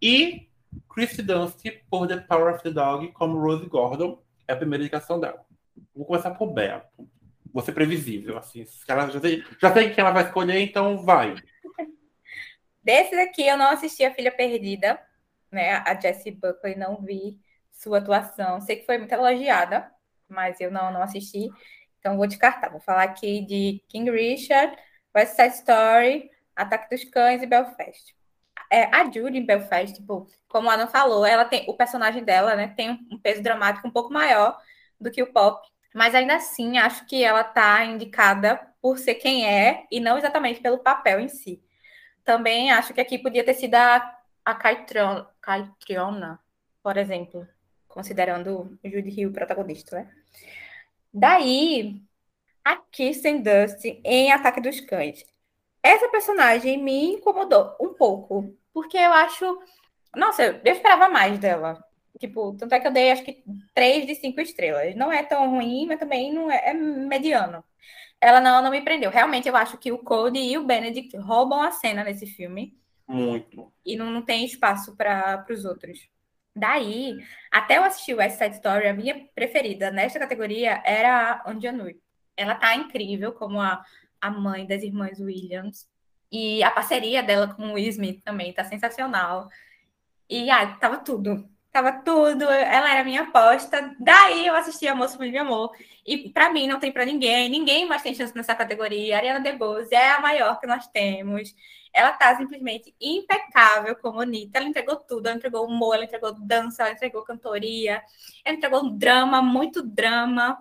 [0.01, 0.49] E
[0.91, 4.21] Christy Dunst por The Power of the Dog, como Rose Gordon.
[4.47, 5.45] É a primeira indicação dela.
[5.93, 7.07] Vou começar por Beto
[7.53, 8.65] vou ser previsível, assim.
[8.87, 11.35] Ela já sei, já sei que ela vai escolher, então vai.
[12.83, 14.99] Desses aqui eu não assisti a Filha Perdida,
[15.51, 15.83] né?
[15.85, 17.39] A Jessie Buckley não vi
[17.71, 18.61] sua atuação.
[18.61, 19.91] Sei que foi muito elogiada,
[20.27, 21.49] mas eu não, não assisti.
[21.99, 22.69] Então vou descartar.
[22.69, 24.75] Vou falar aqui de King Richard,
[25.15, 28.15] West Side Story, Ataque dos Cães e Belfast.
[28.71, 32.55] É, a Judy em Belfast, tipo, como a Ana falou, ela tem o personagem dela,
[32.55, 34.59] né, tem um peso dramático um pouco maior
[34.99, 35.67] do que o Pop.
[35.93, 40.61] Mas ainda assim, acho que ela está indicada por ser quem é e não exatamente
[40.61, 41.63] pelo papel em si.
[42.23, 44.53] Também acho que aqui podia ter sido a, a
[45.49, 46.39] Caitriona,
[46.83, 47.47] por exemplo,
[47.87, 50.11] considerando o Judy Hill protagonista, né?
[51.11, 51.99] Daí,
[52.63, 55.25] a Kirsten Dust em Ataque dos Cães.
[55.81, 59.59] Essa personagem me incomodou um pouco, porque eu acho.
[60.15, 61.83] Nossa, eu esperava mais dela.
[62.19, 64.95] Tipo, tanto é que eu dei acho que 3 de 5 estrelas.
[64.95, 67.63] Não é tão ruim, mas também não é, é mediano.
[68.21, 69.09] Ela não, não me prendeu.
[69.09, 72.78] Realmente, eu acho que o Cody e o Benedict roubam a cena nesse filme.
[73.09, 73.73] Muito.
[73.83, 76.07] E não, não tem espaço para os outros.
[76.55, 77.17] Daí,
[77.51, 81.99] até eu assistir West Side Story, a minha preferida nesta categoria era a Anjanui.
[82.37, 83.83] Ela tá incrível como a,
[84.21, 85.89] a mãe das irmãs Williams.
[86.31, 89.49] E a parceria dela com o Will Smith também tá sensacional.
[90.29, 91.49] E ah, tava tudo.
[91.71, 93.95] Tava tudo, ela era minha aposta.
[93.99, 95.71] Daí eu assisti a Moço Por Amor.
[96.05, 99.17] E para mim não tem para ninguém, ninguém mais tem chance nessa categoria.
[99.17, 101.53] Ariana DeBose é a maior que nós temos.
[101.93, 104.57] Ela tá simplesmente impecável como Anitta.
[104.57, 108.01] Ela entregou tudo, ela entregou humor, ela entregou dança, ela entregou cantoria,
[108.43, 110.57] ela entregou drama, muito drama.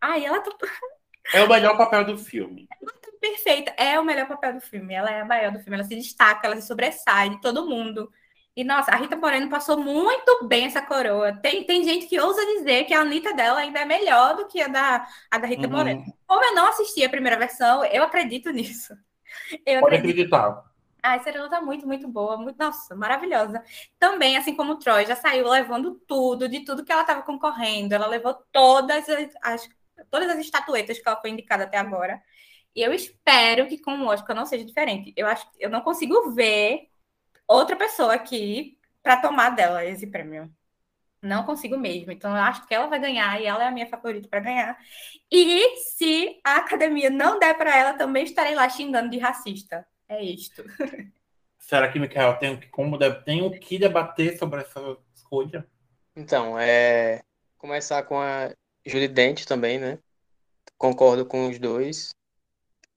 [0.00, 0.50] Ai, ela tá...
[1.32, 2.66] É o melhor papel do filme.
[2.80, 4.92] Ela tá perfeita, é o melhor papel do filme.
[4.92, 8.10] Ela é a maior do filme, ela se destaca, ela se sobressai de todo mundo.
[8.54, 11.32] E, nossa, a Rita Moreno passou muito bem essa coroa.
[11.32, 14.60] Tem, tem gente que ousa dizer que a Anitta dela ainda é melhor do que
[14.60, 15.72] a da, a da Rita uhum.
[15.72, 16.04] Moreno.
[16.26, 18.94] Como eu não assisti a primeira versão, eu acredito nisso.
[19.64, 20.34] Eu Pode acredito.
[20.34, 20.72] acreditar.
[21.02, 22.36] Ah, essa Serena tá muito, muito boa.
[22.36, 23.64] Muito, nossa, maravilhosa.
[23.98, 27.94] Também, assim como o Troy, já saiu levando tudo, de tudo que ela estava concorrendo.
[27.94, 29.68] Ela levou todas as, as,
[30.10, 32.22] todas as estatuetas que ela foi indicada até agora.
[32.74, 35.12] E eu espero que com o Oscar não seja diferente.
[35.16, 36.91] Eu acho eu não consigo ver
[37.52, 40.52] outra pessoa aqui para tomar dela esse prêmio.
[41.20, 42.10] Não consigo mesmo.
[42.10, 44.76] Então, eu acho que ela vai ganhar e ela é a minha favorita para ganhar.
[45.30, 49.86] E se a academia não der para ela, também estarei lá xingando de racista.
[50.08, 50.64] É isto.
[51.58, 54.80] Será que, Michael, tem, como, tem o que debater sobre essa
[55.14, 55.66] escolha?
[56.16, 57.22] Então, é.
[57.56, 58.52] Começar com a
[58.84, 59.98] Julie Dent também, né?
[60.82, 62.12] concordo com os dois.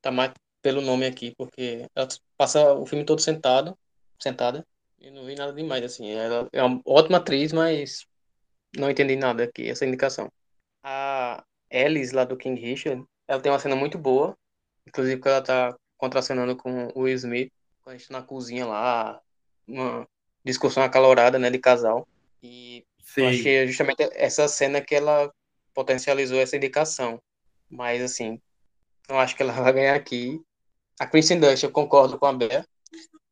[0.02, 3.78] Tá mais pelo nome aqui, porque ela passa o filme todo sentado,
[4.20, 4.66] sentada,
[5.00, 6.10] e não vi nada demais, assim.
[6.12, 8.06] Ela é uma ótima atriz, mas
[8.76, 10.32] não entendi nada aqui, essa indicação.
[10.84, 14.38] A Alice, lá do King Richard, ela tem uma cena muito boa,
[14.88, 17.52] inclusive quando ela tá contracenando com o Will Smith,
[17.82, 19.22] quando a gente tá na cozinha lá,
[19.68, 20.08] uma
[20.44, 22.08] discussão acalorada, né, de casal.
[22.42, 23.22] E Sim.
[23.22, 25.32] eu achei justamente essa cena que ela
[25.74, 27.22] potencializou essa indicação.
[27.70, 28.40] Mas, assim,
[29.10, 30.40] não acho que ela vai ganhar aqui.
[31.00, 32.66] A Kristen Dunst, eu concordo com a Bea.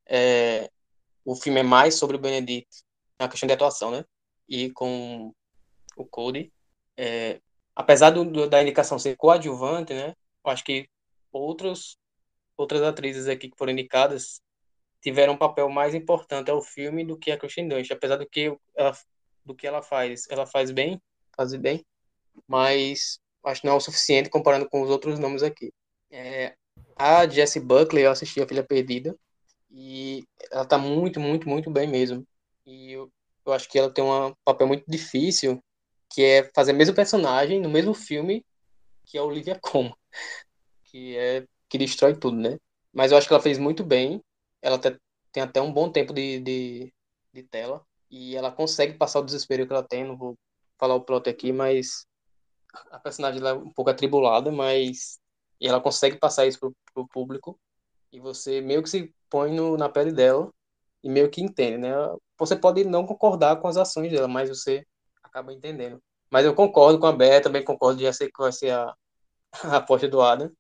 [0.06, 0.70] É,
[1.26, 2.84] o filme é mais sobre o Benedict,
[3.20, 4.06] na questão de atuação, né?
[4.48, 5.34] E com
[5.96, 6.52] o Cody.
[6.98, 7.40] É,
[7.76, 10.16] apesar do, da indicação ser coadjuvante, né?
[10.44, 10.88] Eu acho que
[11.32, 11.98] outros,
[12.58, 14.42] outras atrizes aqui que foram indicadas
[15.02, 18.56] tiveram um papel mais importante ao filme do que a Kristen Dunst, apesar do que
[18.76, 18.98] ela,
[19.44, 20.26] do que ela faz.
[20.30, 21.02] Ela faz bem,
[21.36, 21.86] faz bem,
[22.48, 25.74] mas acho que não é o suficiente comparando com os outros nomes aqui.
[26.10, 26.56] É,
[26.96, 29.18] a Jessie Buckley, eu assisti A Filha Perdida,
[29.74, 32.26] e ela tá muito, muito, muito bem mesmo.
[32.66, 33.12] E eu,
[33.44, 35.60] eu acho que ela tem um papel muito difícil,
[36.10, 38.46] que é fazer o mesmo personagem no mesmo filme
[39.04, 39.96] que a Olivia Colman,
[40.86, 42.60] que é que destrói tudo, né?
[42.94, 44.22] Mas eu acho que ela fez muito bem.
[44.62, 46.94] Ela tem até um bom tempo de, de,
[47.34, 50.04] de tela e ela consegue passar o desespero que ela tem.
[50.04, 50.38] Não vou
[50.78, 52.06] falar o plot aqui, mas
[52.92, 55.20] a personagem é um pouco atribulada, mas
[55.60, 57.60] e ela consegue passar isso pro, pro público
[58.12, 60.54] e você meio que se põe no, na pele dela
[61.04, 61.92] e meio que entende, né?
[62.38, 64.86] Você pode não concordar com as ações dela, mas você
[65.24, 66.00] acaba entendendo.
[66.30, 68.94] Mas eu concordo com a Bea, também concordo, já sei que vai ser a,
[69.64, 70.52] a aposta do Adam.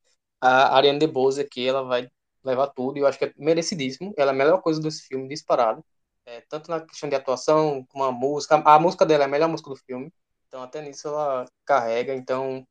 [0.41, 2.09] A Ariane DeBose aqui, ela vai
[2.43, 4.12] levar tudo, e eu acho que é merecidíssimo.
[4.17, 5.86] Ela é a melhor coisa desse filme, disparado.
[6.25, 8.55] É, tanto na questão de atuação, como a música.
[8.55, 10.12] A música dela é a melhor música do filme.
[10.47, 12.15] Então, até nisso ela carrega.
[12.15, 12.65] Então,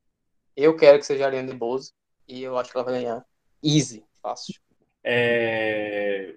[0.57, 1.93] eu quero que seja a Ariane DeBose.
[2.27, 3.25] E eu acho que ela vai ganhar.
[3.63, 4.55] Easy, fácil.
[5.05, 6.35] É...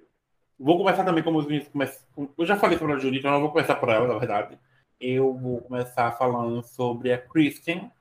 [0.59, 2.01] Vou começar também como os meninos começam.
[2.37, 4.57] Eu já falei sobre a Julie, então eu vou começar por ela, na verdade.
[4.99, 7.91] Eu vou começar falando sobre a Kristen.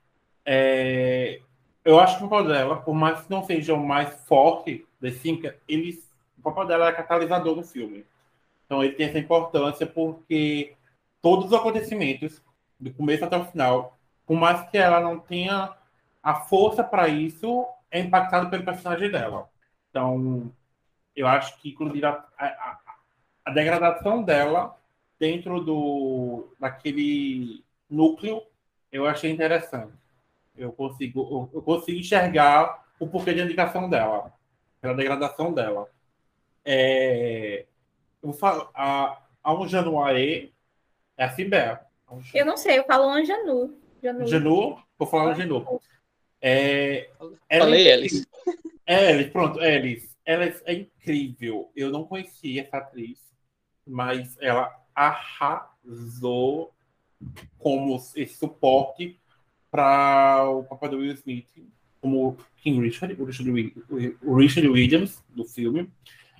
[0.45, 1.41] É...
[1.83, 5.15] Eu acho que o papel dela, por mais que não seja o mais forte das
[5.15, 6.11] cinco, eles...
[6.37, 8.05] o papel dela é catalisador no filme.
[8.65, 10.75] Então ele tem essa importância porque
[11.21, 12.41] todos os acontecimentos,
[12.79, 15.73] do começo até o final, por mais que ela não tenha
[16.21, 19.47] a força para isso, é impactado pelo personagem dela.
[19.95, 20.51] Então,
[21.15, 22.79] eu acho que, inclusive, a, a,
[23.45, 24.77] a degradação dela
[25.17, 28.41] dentro do daquele núcleo,
[28.91, 29.93] eu achei interessante.
[30.57, 34.33] Eu consigo, eu, consigo enxergar o porquê de indicação dela,
[34.81, 35.89] pela degradação dela.
[36.65, 37.65] É,
[38.21, 40.49] eu falo, a, a um Januaré
[41.15, 41.79] é assim, Bea.
[42.33, 43.79] Eu não sei, eu falo Anjanu.
[44.03, 44.27] Janu.
[44.27, 44.83] Janu?
[44.97, 45.79] Vou falar Anjanu.
[46.47, 47.09] É,
[47.57, 48.27] Falei, Alice.
[48.87, 50.15] É, Alice, pronto, Alice.
[50.23, 51.71] Ela é incrível.
[51.75, 53.17] Eu não conhecia essa atriz,
[53.87, 56.71] mas ela arrasou
[57.57, 59.19] como esse suporte
[59.71, 61.47] para o papel do Will Smith,
[61.99, 63.73] como King Richard, o Richard,
[64.21, 65.89] o Richard Williams do filme.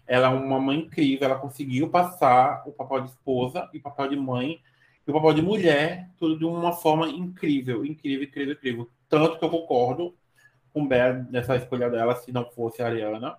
[0.05, 4.09] Ela é uma mãe incrível, ela conseguiu passar o papel de esposa e o papel
[4.09, 4.61] de mãe
[5.07, 8.89] e o papel de mulher, tudo de uma forma incrível, incrível, incrível, incrível.
[9.09, 10.17] Tanto que eu concordo
[10.73, 13.37] com Bea nessa escolha dela, se não fosse a Ariana.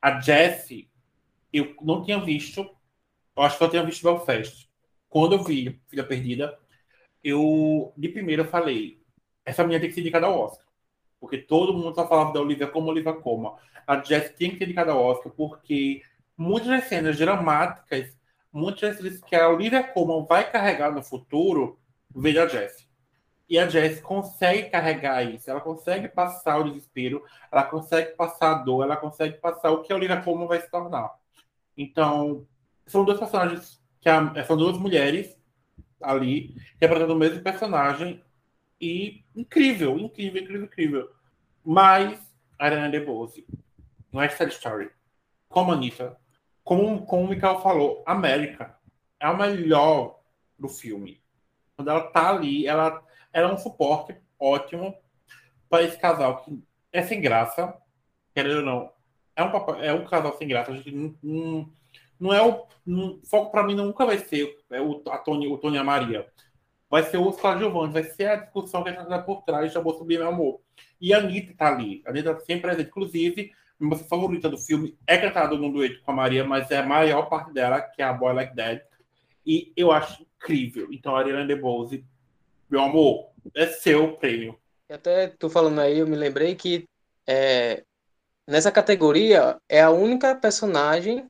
[0.00, 0.90] A Jessie,
[1.52, 2.68] eu não tinha visto,
[3.36, 4.68] eu acho que eu tinha visto Belfast.
[5.08, 6.58] Quando eu vi Filha Perdida,
[7.22, 9.00] eu, de primeiro, eu falei,
[9.44, 10.66] essa menina tem que ser indicada ao Oscar.
[11.20, 13.56] Porque todo mundo só falava da Olivia como Olivia Coma.
[13.86, 16.02] A Jessie tem que ser indicada ao Oscar, porque
[16.36, 18.18] muitas das cenas dramáticas,
[18.52, 21.78] muitas vezes que a Olivia Colman vai carregar no futuro,
[22.14, 22.86] veio da Jessie.
[23.52, 28.54] E a Jess consegue carregar isso, ela consegue passar o desespero, ela consegue passar a
[28.54, 31.12] dor, ela consegue passar o que a Olivia Colman vai se tornar.
[31.76, 32.48] Então,
[32.86, 35.38] são dois personagens, que a, são duas mulheres
[36.00, 38.24] ali, representando o mesmo personagem,
[38.80, 41.10] e incrível, incrível, incrível, incrível.
[41.62, 42.18] Mas,
[42.58, 43.46] Ariana DeBose,
[44.10, 44.90] no Extra Story,
[45.50, 46.16] como a Anitta,
[46.64, 48.78] como, como o Mikael falou, América
[49.20, 50.20] é o melhor
[50.58, 51.22] do filme.
[51.76, 54.94] Quando ela tá ali, ela era um suporte ótimo
[55.68, 56.62] para esse casal que
[56.92, 57.74] é sem graça,
[58.34, 58.92] querendo ou não.
[59.34, 60.72] É um, é um casal sem graça.
[60.72, 61.72] A gente não, não,
[62.20, 62.66] não é o.
[62.84, 65.84] Não, foco para mim nunca vai ser é o, a Tony, o Tony e a
[65.84, 66.26] Maria.
[66.90, 69.78] Vai ser os coadjuvantes, vai ser a discussão que a gente está por trás de
[69.78, 70.60] Amor Subir Meu Amor.
[71.00, 72.02] E a Anitta tá ali.
[72.04, 72.88] A Anitta tá sempre presente.
[72.88, 76.86] Inclusive, minha favorita do filme é cantada no dueto com a Maria, mas é a
[76.86, 78.84] maior parte dela, que é a Boy Like That.
[79.46, 80.88] E eu acho incrível.
[80.92, 82.04] Então, a Ariana DeBose
[82.72, 84.58] meu amor, é seu prêmio.
[84.90, 86.88] Até tu falando aí, eu me lembrei que
[87.28, 87.84] é,
[88.48, 91.26] nessa categoria é a única personagem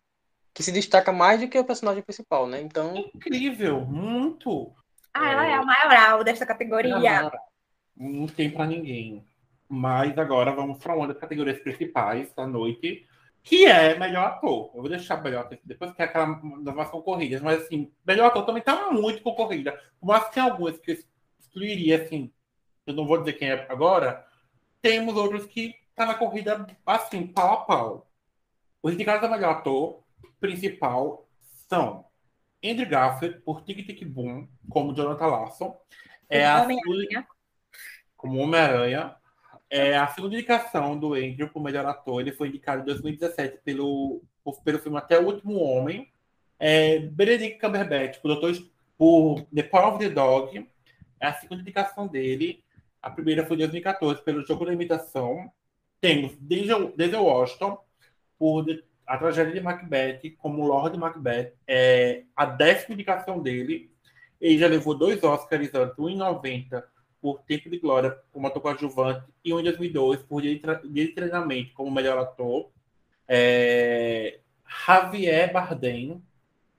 [0.55, 2.61] que se destaca mais do que o personagem principal, né?
[2.61, 2.97] Então.
[2.97, 4.73] Incrível, muito.
[5.13, 7.33] Ah, ela é a maioral dessa categoria.
[7.97, 9.27] Não tem para ninguém.
[9.69, 13.05] Mas agora vamos para uma das categorias principais da noite,
[13.43, 14.71] que é melhor ator.
[14.75, 18.27] Eu vou deixar melhor ator depois que é aquela das mais concorridas, mas assim, melhor
[18.27, 19.77] ator também tá muito concorrida.
[20.01, 21.05] Mas tem algumas que
[21.53, 22.33] excluiria, assim,
[22.87, 24.27] eu não vou dizer quem é agora,
[24.81, 28.11] temos outros que tá na corrida assim, pau a pau.
[28.83, 30.03] Os indicados a melhor ator
[30.41, 31.29] principal
[31.69, 32.05] são
[32.65, 35.77] Andrew Garfield por Tic Tic Boom, como Jonathan Larson.
[36.29, 37.27] É a segunda,
[38.17, 39.15] como Homem-Aranha.
[39.69, 42.21] É a segunda indicação do Andrew por melhor ator.
[42.21, 44.23] Ele foi indicado em 2017 pelo,
[44.65, 46.11] pelo filme Até o Último Homem.
[46.59, 48.57] É, Benedict Cumberbatch por, Doutor,
[48.99, 50.72] por The Power of the Dog.
[51.23, 52.65] É a segunda indicação dele.
[53.01, 55.53] A primeira foi em 2014 pelo Jogo da Imitação.
[56.01, 57.79] Temos Denzel, Denzel Washington
[58.37, 58.67] por
[59.07, 61.53] A Tragédia de Macbeth como Lord Macbeth.
[61.65, 63.89] É a décima indicação dele.
[64.41, 66.85] Ele já levou dois Oscars um em 90
[67.21, 71.73] por Tempo de Glória como ator coadjuvante e um em 2002 por Dia de Treinamento
[71.73, 72.69] como melhor ator.
[73.29, 74.41] É...
[74.67, 76.21] Javier Bardem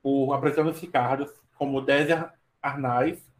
[0.02, 2.30] por Apresentando Ricardo como Désir
[2.62, 3.33] Arnaz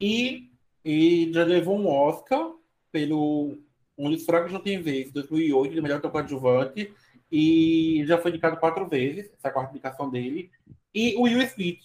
[0.00, 0.50] e,
[0.84, 2.52] e já levou um Oscar
[2.90, 3.58] pelo
[3.96, 6.92] Um dos Fracos Não Tem Vez, 2008, de melhor ator coadjuvante
[7.30, 10.50] e já foi indicado quatro vezes, essa é a quarta indicação dele.
[10.94, 11.80] E o Will Smith,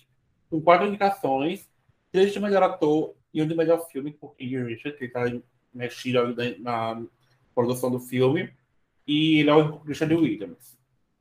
[0.50, 1.70] com quatro indicações,
[2.12, 5.26] três de melhor ator e um de melhor filme por King Richard, que está
[5.74, 7.02] mexido na
[7.56, 8.54] produção do filme,
[9.08, 10.78] e ele é o Richard Williams.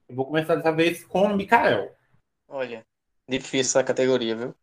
[0.09, 1.95] Eu vou começar dessa vez com o Mikael.
[2.49, 2.85] Olha,
[3.29, 4.55] difícil essa categoria, viu?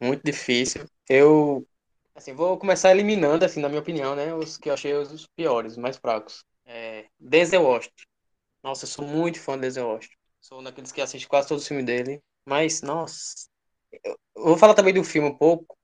[0.00, 0.84] Muito difícil.
[1.08, 1.66] Eu,
[2.18, 5.72] assim, vou começar eliminando, assim, na minha opinião, né, os que eu achei os piores,
[5.72, 6.44] os mais fracos.
[6.66, 8.04] É, Denzel Washington.
[8.62, 10.16] Nossa, eu sou muito fã de Denzel Washington.
[10.40, 12.20] Sou um daqueles que assiste quase todo o filme dele.
[12.44, 13.48] Mas, nossa.
[14.04, 15.76] Eu vou falar também do filme um pouco,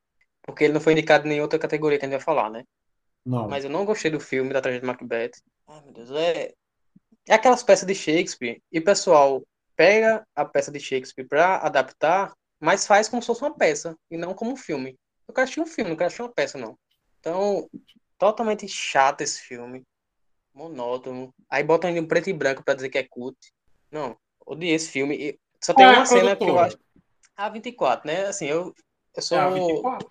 [0.43, 2.64] porque ele não foi indicado em nenhuma outra categoria que a gente vai falar, né?
[3.24, 3.49] Não.
[3.49, 5.41] Mas eu não gostei do filme da tragédia de Macbeth.
[5.66, 6.53] Ai, meu Deus, é.
[7.26, 8.61] É aquelas peças de Shakespeare.
[8.70, 9.43] E o pessoal
[9.74, 14.16] pega a peça de Shakespeare pra adaptar, mas faz como se fosse uma peça, e
[14.16, 14.99] não como um filme.
[15.26, 16.78] Eu quero assistir um filme, não quero assistir uma peça, não.
[17.20, 17.68] Então,
[18.18, 19.82] totalmente chato esse filme.
[20.54, 21.34] Monótono.
[21.50, 23.36] Aí botam ele em preto e branco pra dizer que é cult.
[23.90, 24.16] Não,
[24.46, 25.16] odiei esse filme.
[25.16, 26.78] E só tem uma cena que eu acho.
[27.36, 28.26] A 24, né?
[28.26, 28.72] Assim, eu,
[29.16, 29.36] eu sou.
[29.36, 30.08] É a 24.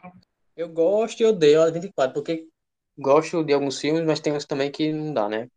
[0.56, 2.48] Eu gosto e odeio a 24, porque
[2.98, 5.48] gosto de alguns filmes, mas tem uns também que não dá, né?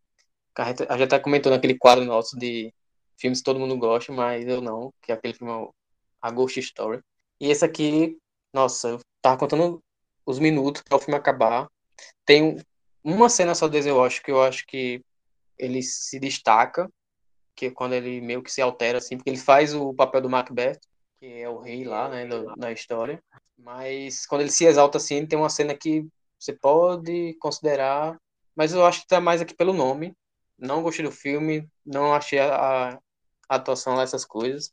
[0.55, 2.73] A gente, a gente tá comentando aquele quadro nosso de
[3.15, 5.69] filmes que todo mundo gosta, mas eu não, que é aquele filme
[6.21, 7.01] A Ghost Story.
[7.39, 8.17] E esse aqui,
[8.51, 9.83] nossa, eu tava contando
[10.25, 11.67] os minutos para o filme acabar.
[12.25, 12.57] Tem
[13.03, 15.01] uma cena só desse, eu acho que eu acho que
[15.57, 16.89] ele se destaca,
[17.55, 20.29] que é quando ele meio que se altera assim, porque ele faz o papel do
[20.29, 20.79] Macbeth,
[21.19, 23.21] que é o rei lá, né, da história.
[23.57, 26.07] Mas quando ele se exalta assim, tem uma cena que
[26.39, 28.17] você pode considerar,
[28.55, 30.15] mas eu acho que tá mais aqui pelo nome.
[30.57, 32.99] Não gostei do filme, não achei a, a
[33.49, 34.71] atuação lá, essas coisas.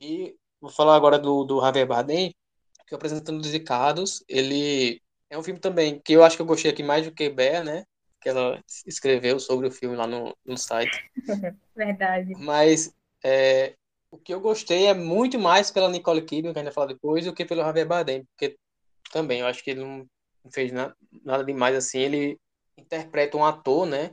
[0.00, 2.34] E vou falar agora do, do Javier Bardem,
[2.88, 6.70] que apresentando os Ricardos, ele é um filme também que eu acho que eu gostei
[6.70, 7.84] aqui mais do que Bea, né?
[8.20, 11.04] Que ela escreveu sobre o filme lá no, no site.
[11.76, 12.34] Verdade.
[12.36, 13.74] Mas é,
[14.10, 16.86] o que eu gostei é muito mais pela Nicole Kidman, que a gente vai falar
[16.86, 18.56] depois, do que pelo Javier Bardem, porque
[19.12, 20.06] também eu acho que ele não
[20.50, 21.98] fez nada, nada demais assim.
[21.98, 22.40] Ele
[22.76, 24.12] interpreta um ator, né?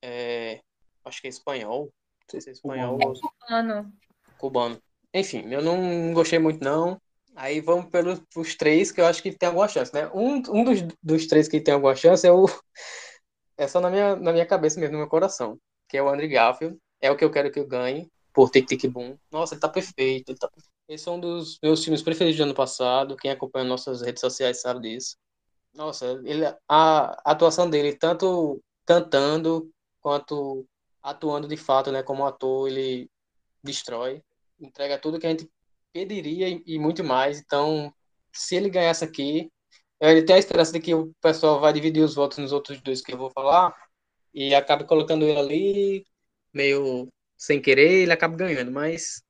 [0.00, 0.60] É,
[1.04, 1.84] acho que é espanhol.
[1.84, 3.14] Não sei se é espanhol ou.
[3.14, 3.92] Cubano.
[4.38, 4.82] Cubano.
[5.12, 7.00] Enfim, eu não gostei muito, não.
[7.36, 10.08] Aí vamos pelos três que eu acho que tem alguma chance, né?
[10.14, 12.46] Um, um dos, dos três que tem alguma chance é o.
[13.56, 15.56] É só na minha, na minha cabeça mesmo, no meu coração.
[15.88, 16.76] Que é o Andrew Garfield.
[17.00, 18.10] É o que eu quero que eu ganhe.
[18.32, 19.16] Por Tic Tic Boom.
[19.30, 20.30] Nossa, ele tá perfeito.
[20.30, 20.50] Ele tá...
[20.88, 23.16] Esse é um dos meus filmes preferidos do ano passado.
[23.16, 25.16] Quem acompanha nossas redes sociais sabe disso.
[25.72, 29.70] Nossa, ele, a atuação dele, tanto cantando
[30.00, 30.66] quanto
[31.00, 32.02] atuando de fato, né?
[32.02, 33.08] Como ator, ele
[33.62, 34.20] destrói.
[34.58, 35.48] Entrega tudo que a gente
[35.94, 37.40] pediria e, muito mais.
[37.40, 37.94] Então,
[38.32, 39.50] se ele ganhasse aqui,
[40.00, 43.00] ele tem a esperança de que o pessoal vai dividir os votos nos outros dois
[43.00, 43.74] que eu vou falar
[44.34, 46.06] e acabe colocando ele ali,
[46.52, 48.72] meio sem querer, ele acaba ganhando.
[48.72, 49.22] Mas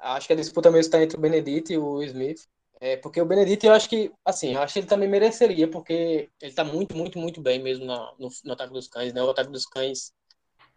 [0.00, 2.40] acho que a disputa mesmo está entre o Benedict e o Smith.
[2.80, 6.28] É, porque o Benedict, eu acho que, assim, eu acho que ele também mereceria, porque
[6.40, 9.22] ele está muito, muito, muito bem mesmo na, no, no Ataque dos Cães, né?
[9.22, 10.12] O Ataque dos Cães,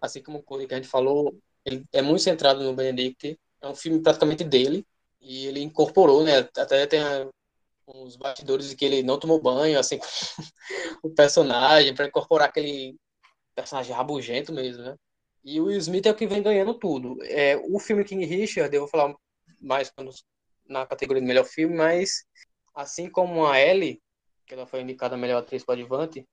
[0.02, 1.36] assim como o Cody que a gente falou,
[1.66, 3.40] ele é muito centrado no Benedict.
[3.62, 4.86] É um filme praticamente dele.
[5.22, 6.40] E ele incorporou, né?
[6.58, 7.00] Até tem
[7.88, 10.06] uns bastidores de que ele não tomou banho, assim, com
[11.10, 12.96] o personagem, para incorporar aquele
[13.56, 14.96] personagem rabugento mesmo, né?
[15.44, 17.18] E o Will Smith é o que vem ganhando tudo.
[17.24, 19.14] É, o filme King Richard, eu vou falar
[19.60, 19.92] mais
[20.68, 22.26] na categoria de melhor filme, mas
[22.74, 24.02] assim como a Ellie,
[24.46, 26.26] que ela foi indicada a melhor atriz coadjuvante,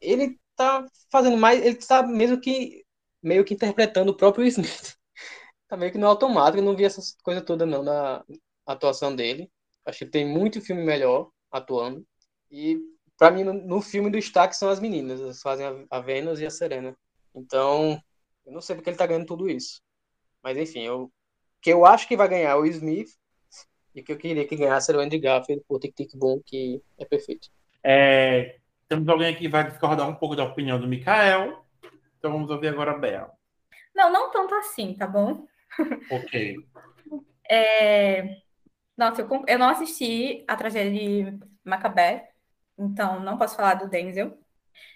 [0.00, 2.84] ele tá fazendo mais, ele tá mesmo que
[3.22, 4.96] meio que interpretando o próprio Smith.
[5.68, 8.24] Tá meio que no automático, eu não vi essas coisas todas não na
[8.66, 9.50] atuação dele.
[9.84, 12.04] Acho que tem muito filme melhor atuando.
[12.50, 12.78] E
[13.16, 16.40] para mim no, no, filme do destaque são as meninas, elas fazem a, a Venus
[16.40, 16.96] e a Serena.
[17.34, 18.00] Então,
[18.44, 19.80] eu não sei porque ele tá ganhando tudo isso.
[20.42, 21.10] Mas enfim, eu
[21.60, 23.08] que eu acho que vai ganhar o Smith
[23.94, 26.82] e que eu queria que ganhasse era o Andy Garfield por Tic Tic Boom, que
[26.98, 27.48] é perfeito.
[27.82, 28.58] É,
[28.88, 31.64] temos alguém aqui que vai discordar um pouco da opinião do Mikael.
[32.18, 33.32] Então vamos ouvir agora a Bela.
[33.94, 35.46] Não, não tanto assim, tá bom?
[36.10, 36.56] Ok.
[37.50, 38.36] É...
[38.96, 40.90] Nossa, eu, eu não assisti a tragédia
[41.30, 42.30] de Macabé,
[42.78, 44.38] então não posso falar do Denzel.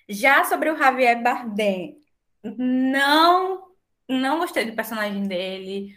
[0.09, 1.99] Já sobre o Javier Bardem,
[2.43, 3.71] não,
[4.09, 5.95] não gostei do personagem dele,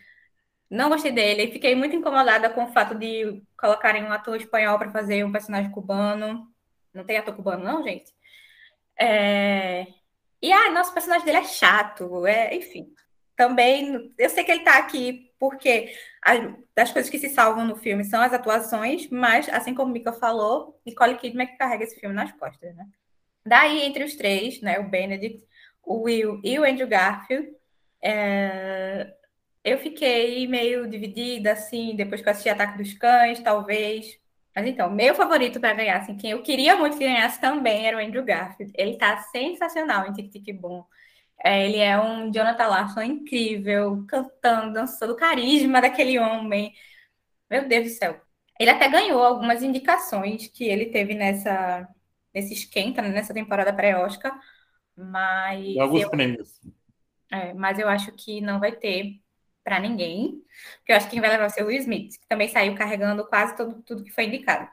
[0.69, 1.51] não gostei dele.
[1.51, 5.71] Fiquei muito incomodada com o fato de colocarem um ator espanhol para fazer um personagem
[5.71, 6.47] cubano.
[6.93, 8.11] Não tem ator cubano, não, gente?
[8.99, 9.87] É...
[10.41, 12.93] E, ah, nosso personagem dele é chato, é, enfim.
[13.35, 16.39] Também, eu sei que ele está aqui porque as,
[16.75, 20.13] das coisas que se salvam no filme são as atuações, mas, assim como o Mika
[20.13, 22.87] falou, Nicole Kidman é que carrega esse filme nas costas, né?
[23.45, 25.45] Daí, entre os três, né, o Benedict,
[25.83, 27.49] o Will e o Andrew Garfield,
[28.01, 29.13] é...
[29.63, 34.17] eu fiquei meio dividida, assim, depois que eu assisti Ataque dos Cães, talvez.
[34.55, 37.97] Mas então, meu favorito para ganhar, assim, quem eu queria muito que ganhasse também era
[37.97, 38.71] o Andrew Garfield.
[38.77, 40.85] Ele tá sensacional em Tic Tic Boom.
[41.43, 46.73] É, ele é um Jonathan Larson incrível, cantando, dançando, o carisma daquele homem.
[47.49, 48.21] Meu Deus do céu.
[48.57, 51.87] Ele até ganhou algumas indicações que ele teve nessa,
[52.33, 54.39] nesse esquenta, né, nessa temporada pré-Oscar,
[54.95, 55.75] mas.
[55.77, 56.61] Alguns eu, prêmios.
[57.29, 59.19] É, mas eu acho que não vai ter
[59.63, 60.41] para ninguém,
[60.77, 62.75] porque eu acho que quem vai levar vai ser o Will Smith, que também saiu
[62.75, 64.69] carregando quase todo, tudo que foi indicado.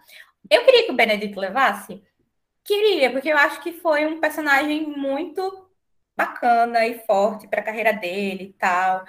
[0.48, 2.02] Eu queria que o Benedict levasse?
[2.64, 5.69] Queria, porque eu acho que foi um personagem muito
[6.20, 9.04] bacana e forte para a carreira dele e tal.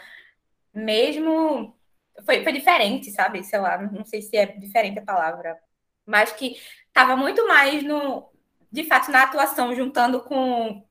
[0.73, 1.77] Mesmo.
[2.25, 3.43] Foi, foi diferente, sabe?
[3.43, 5.57] Sei lá, não sei se é diferente a palavra.
[6.05, 6.57] Mas que
[6.87, 8.29] estava muito mais no.
[8.71, 10.85] De fato, na atuação, juntando com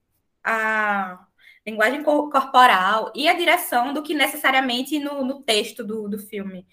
[0.44, 1.26] a
[1.66, 6.66] linguagem corporal e a direção do que necessariamente no, no texto do, do filme.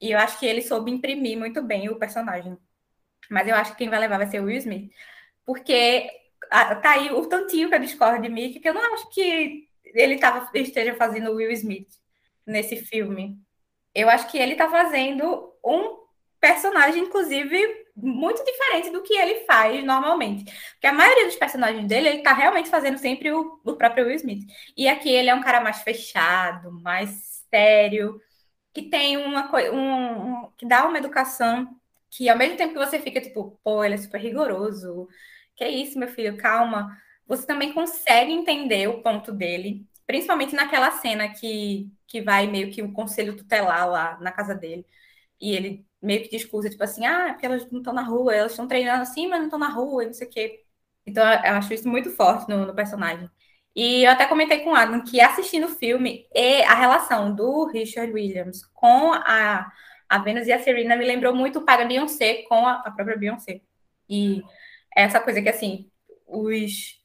[0.00, 2.58] E eu acho que ele soube imprimir muito bem o personagem.
[3.30, 4.90] Mas eu acho que quem vai levar vai ser o Will Smith.
[5.46, 6.10] Porque
[6.48, 10.18] tá aí o tantinho que eu discordo de Mickey, que eu não acho que ele
[10.18, 11.88] tava, esteja fazendo Will Smith
[12.46, 13.38] nesse filme.
[13.94, 16.04] Eu acho que ele tá fazendo um
[16.40, 20.44] personagem, inclusive, muito diferente do que ele faz normalmente.
[20.72, 24.16] Porque a maioria dos personagens dele, ele tá realmente fazendo sempre o, o próprio Will
[24.16, 24.44] Smith.
[24.76, 28.20] E aqui ele é um cara mais fechado, mais sério,
[28.72, 31.68] que tem uma coisa, um, um, que dá uma educação
[32.10, 35.08] que ao mesmo tempo que você fica tipo, pô, ele é super rigoroso,
[35.56, 36.96] que é isso, meu filho, calma.
[37.26, 42.82] Você também consegue entender o ponto dele, principalmente naquela cena que, que vai meio que
[42.82, 44.86] o um conselho tutelar lá na casa dele.
[45.40, 48.52] E ele meio que discursa, tipo assim, ah, porque elas não estão na rua, elas
[48.52, 50.64] estão treinando assim, mas não estão na rua, e não sei o quê.
[51.06, 53.30] Então, eu acho isso muito forte no, no personagem.
[53.74, 57.66] E eu até comentei com o Adam que assistindo o filme, e a relação do
[57.66, 59.70] Richard Williams com a,
[60.08, 63.62] a Venus e a Serena me lembrou muito da Beyoncé com a, a própria Beyoncé.
[64.08, 64.42] E
[64.94, 65.90] essa coisa que, assim,
[66.26, 67.00] os,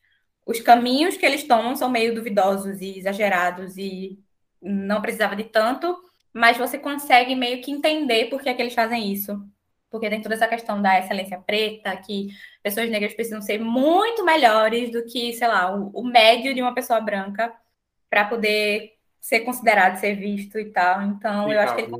[0.45, 4.19] os caminhos que eles tomam são meio duvidosos e exagerados e
[4.61, 5.95] não precisava de tanto,
[6.33, 9.41] mas você consegue meio que entender por que, é que eles fazem isso.
[9.89, 12.27] Porque tem toda essa questão da excelência preta, que
[12.61, 16.75] pessoas negras precisam ser muito melhores do que, sei lá, o, o médio de uma
[16.75, 17.51] pessoa branca
[18.09, 21.01] para poder ser considerado, ser visto e tal.
[21.03, 21.91] Então, eu acho que ele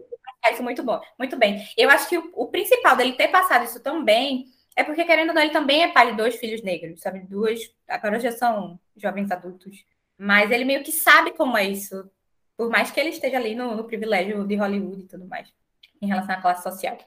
[0.42, 1.64] faz isso muito bom, muito bem.
[1.78, 4.46] Eu acho que o, o principal dele ter passado isso tão bem
[4.80, 7.20] é porque, querendo ou não, ele também é pai de dois filhos negros, sabe?
[7.20, 9.84] Duas, agora já são jovens adultos.
[10.18, 12.10] Mas ele meio que sabe como é isso,
[12.56, 15.54] por mais que ele esteja ali no, no privilégio de Hollywood e tudo mais,
[16.02, 16.98] em relação à classe social.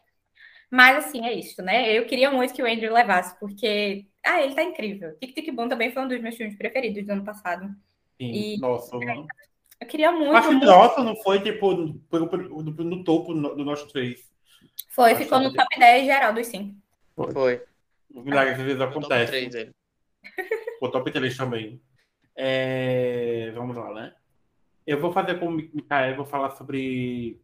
[0.70, 1.90] Mas, assim, é isso, né?
[1.96, 5.16] Eu queria muito que o Andrew levasse, porque, ah, ele tá incrível.
[5.18, 7.66] Tic Tic Boom também foi um dos meus filmes preferidos do ano passado.
[8.20, 8.98] Sim, e, nossa.
[8.98, 9.26] Mano.
[9.80, 10.36] Eu queria muito.
[10.36, 14.30] Acho que nossa, não foi, tipo, no, no, no topo do nosso três.
[14.90, 16.82] Foi, ficou no top 10 geral dos 5.
[17.14, 17.32] Foi.
[17.32, 17.64] Foi.
[18.14, 19.32] O milagre às vezes acontece.
[19.32, 19.72] Top 3,
[20.80, 21.80] O top 3 também.
[22.34, 23.50] É...
[23.54, 24.14] Vamos lá, né?
[24.86, 27.40] Eu vou fazer como o Mikael, vou falar sobre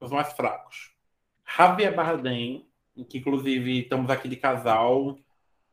[0.00, 0.94] os mais fracos.
[1.56, 2.68] Javier Bardem,
[3.08, 5.18] que inclusive estamos aqui de casal.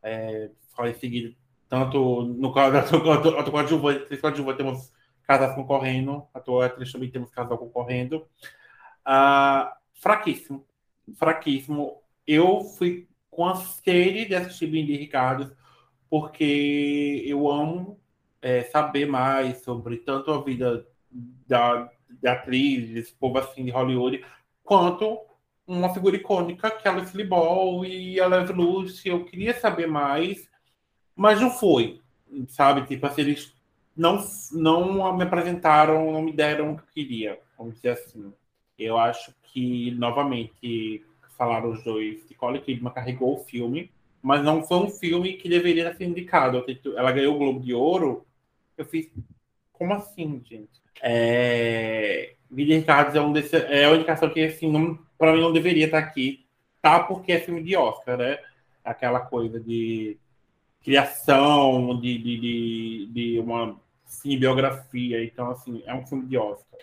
[0.03, 0.49] É,
[0.83, 1.35] em seguida,
[1.69, 4.91] tanto no caso da coadjuvante, coadjuvante temos
[5.27, 8.27] casais concorrendo, a tua atriz também temos casal concorrendo.
[9.05, 10.65] Ah, fraquíssimo,
[11.15, 12.01] fraquíssimo.
[12.25, 15.55] Eu fui com a sede de assistir Bindi Ricardo,
[16.09, 17.97] porque eu amo
[18.41, 20.85] é, saber mais sobre tanto a vida
[21.47, 21.89] da,
[22.21, 24.23] da atriz, desse povo assim de Hollywood,
[24.63, 25.19] quanto
[25.65, 29.07] uma figura icônica que é a Lucille Ball e a Lev Lucy.
[29.07, 30.49] Eu queria saber mais,
[31.15, 32.01] mas não foi,
[32.49, 32.85] sabe?
[32.85, 33.53] Tipo assim, eles
[33.95, 38.33] não, não me apresentaram, não me deram o que eu queria, vamos dizer assim.
[38.77, 41.05] Eu acho que, novamente,
[41.41, 43.89] falaram os dois, Nicole Kidman carregou o filme,
[44.21, 46.63] mas não foi um filme que deveria ser indicado.
[46.95, 48.23] Ela ganhou o Globo de Ouro,
[48.77, 49.09] eu fiz,
[49.73, 50.79] como assim, gente?
[51.01, 52.35] É...
[52.47, 55.85] Vida Ricardo é, um desse, é uma indicação que, assim, não, para mim não deveria
[55.85, 56.45] estar aqui,
[56.79, 56.99] tá?
[56.99, 58.37] Porque é filme de Oscar, né?
[58.85, 60.19] Aquela coisa de
[60.83, 63.79] criação, de, de, de, de uma
[64.23, 65.23] biografia.
[65.23, 66.79] Então, assim, é um filme de Oscar.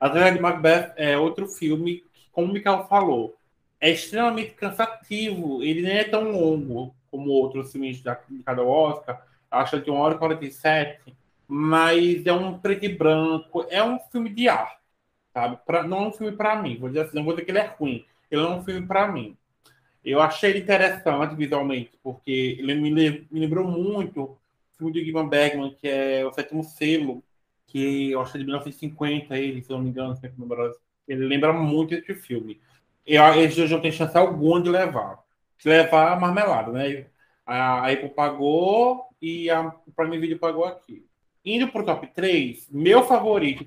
[0.00, 3.37] A Trilha de Macbeth é outro filme que, como o Mikael falou,
[3.80, 5.62] é extremamente cansativo.
[5.62, 9.26] Ele nem é tão longo como outros filmes de cada Oscar.
[9.50, 11.14] Acho que 1 hora e 47.
[11.46, 13.66] Mas é um preto e branco.
[13.70, 14.78] É um filme de arte
[15.38, 15.58] sabe?
[15.64, 17.58] Pra, não é um filme para mim, vou dizer assim, não vou dizer que ele
[17.58, 19.36] é ruim, ele é um filme para mim.
[20.04, 24.38] Eu achei ele interessante visualmente, porque ele me, me lembrou muito o
[24.76, 27.22] filme de Guilherme Bergman, que é O Sétimo Selo,
[27.66, 30.30] que eu acho é de 1950, ele, se não me engano, se
[31.06, 32.60] ele lembra muito esse filme.
[33.08, 35.18] Eu não tenho chance alguma de levar.
[35.64, 37.06] Levar a marmelada, né?
[37.44, 41.06] A, a Apple pagou e a Prime Video pagou aqui.
[41.44, 43.66] Indo para o top 3, meu favorito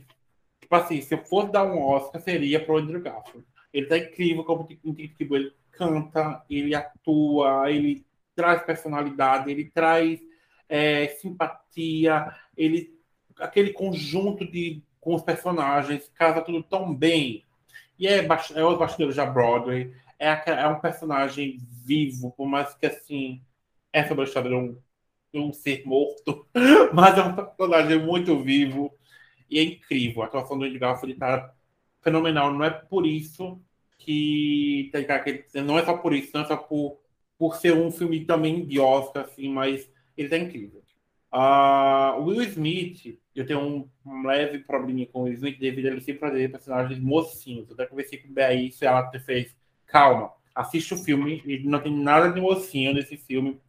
[0.71, 3.45] Tipo assim, se eu fosse dar um Oscar, seria pro Andrew Garfield.
[3.73, 10.21] Ele tá incrível como tipo, ele canta, ele atua, ele traz personalidade, ele traz
[10.69, 12.97] é, simpatia, ele
[13.37, 17.43] aquele conjunto de com os personagens casa tudo tão bem.
[18.01, 22.87] E é, é os bastidores da Broadway, é, é, um personagem vivo, por mais que
[22.87, 23.43] assim
[23.93, 24.75] é sobre história de um,
[25.35, 26.47] um ser morto,
[26.95, 28.91] mas é um personagem muito vivo.
[29.47, 30.23] E é incrível.
[30.23, 31.53] A atuação do Andy Garfield está
[32.01, 32.51] fenomenal.
[32.51, 33.61] Não é por isso
[33.99, 34.89] que.
[35.63, 36.99] Não é só por isso, não é só por,
[37.37, 39.87] por ser um filme também de Oscar, assim, mas
[40.17, 40.81] ele está incrível.
[41.33, 45.87] Uh, o Will Smith, eu tenho um, um, leve probleminha com o Will Smith devido
[45.87, 47.69] a ele sempre fazer personagens mocinhos.
[47.69, 49.55] Eu até conversei com o BAI se ela fez.
[49.85, 53.59] Calma, assiste o filme, ele não tem nada de mocinho nesse filme.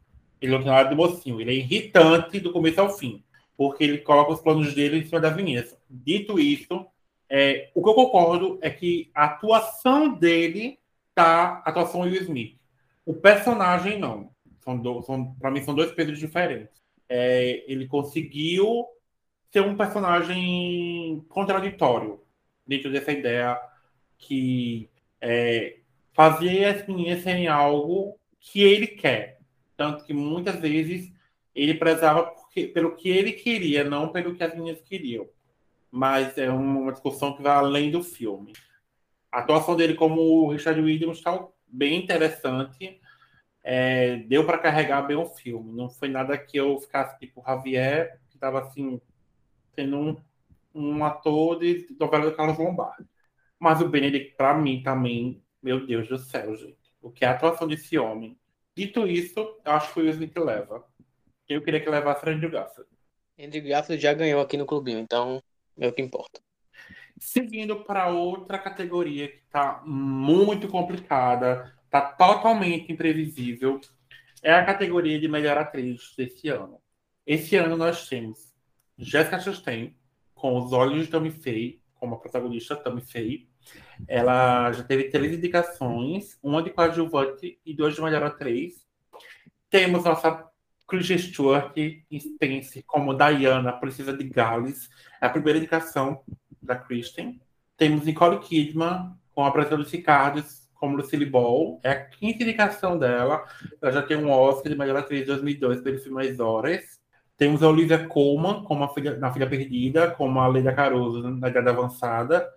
[0.40, 1.40] Ele não tem nada de mocinho.
[1.40, 3.22] Ele é irritante do começo ao fim
[3.56, 5.78] porque ele coloca os planos dele em cima da Vinícius.
[5.88, 6.84] Dito isso,
[7.28, 10.80] é, o que eu concordo é que a atuação dele
[11.14, 12.58] tá a atuação Will Smith.
[13.06, 14.32] O personagem não.
[14.60, 16.81] São, são para mim são dois pesos diferentes.
[17.08, 18.86] É, ele conseguiu
[19.50, 22.20] ser um personagem contraditório
[22.66, 23.60] dentro dessa ideia
[24.16, 24.88] que
[25.20, 25.78] é,
[26.12, 29.40] fazer as meninas serem algo que ele quer.
[29.76, 31.12] Tanto que muitas vezes
[31.54, 35.28] ele prezava porque, pelo que ele queria, não pelo que as meninas queriam.
[35.90, 38.52] Mas é uma discussão que vai além do filme.
[39.30, 43.00] A atuação dele como Richard Williams está bem interessante.
[43.62, 45.72] É, deu para carregar bem o filme.
[45.72, 49.00] Não foi nada que eu ficasse tipo Javier, que estava assim,
[49.74, 50.22] sendo um,
[50.74, 53.06] um ator de novela do Carlos Lombardi.
[53.58, 56.76] Mas o Benedict, para mim, também, meu Deus do céu, gente.
[57.00, 58.36] O que é a atuação desse homem?
[58.74, 60.84] Dito isso, acho que foi o Smith que leva.
[61.48, 62.90] Eu queria que levasse Andrew Garfield.
[63.38, 65.42] Andrew Garfield já ganhou aqui no clubinho, então
[65.78, 66.40] é o que importa.
[67.18, 73.78] Seguindo para outra categoria que está muito complicada, está totalmente imprevisível,
[74.42, 76.80] é a categoria de melhor atriz desse ano.
[77.26, 78.54] Esse ano nós temos
[78.96, 79.94] Jessica Chastain,
[80.34, 83.46] com Os Olhos de Tammy Faye, como a protagonista Tammy Faye.
[84.08, 88.86] Ela já teve três indicações, uma de coadjuvante e duas de melhor atriz.
[89.68, 90.48] Temos nossa
[90.88, 94.88] Kristen Stewart em Spence como Diana, Princesa de Gales,
[95.20, 96.24] a primeira indicação
[96.60, 97.38] da Kristen.
[97.76, 102.98] Temos Nicole Kidman com a Brasil dos Ricardos como Lucille Ball, é a quinta indicação
[102.98, 103.44] dela.
[103.80, 107.00] Ela já tem um Oscar de melhor atriz de 2002 pelo filme As Horas.
[107.36, 111.48] Temos a Olivia Colman como a filha, na Filha Perdida, como a Leila Caruso na
[111.48, 112.50] Idade Avançada.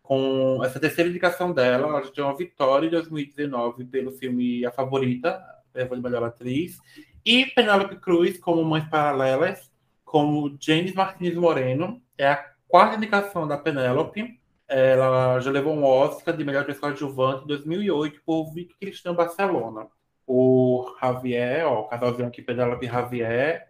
[0.00, 4.70] Com essa terceira indicação dela, ela já tem uma vitória em 2019 pelo filme A
[4.70, 5.42] Favorita,
[5.74, 6.78] levou de melhor atriz.
[7.24, 9.72] E Penélope Cruz, como Mães Paralelas,
[10.04, 14.40] como James Martins Moreno, é a quarta indicação da Penélope.
[14.72, 19.86] Ela já levou um Oscar de melhor atriz coadjuvante em 2008 por Vicky Cristina Barcelona.
[20.26, 23.68] O Javier, ó, o casalzinho aqui, Penelope Javier,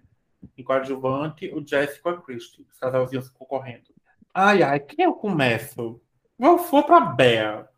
[0.56, 3.92] em coadjuvante, o Jessica Christie, os casalzinhos concorrendo.
[4.32, 6.00] Ai, ai, quem eu começo?
[6.38, 7.68] Eu vou pra Bea.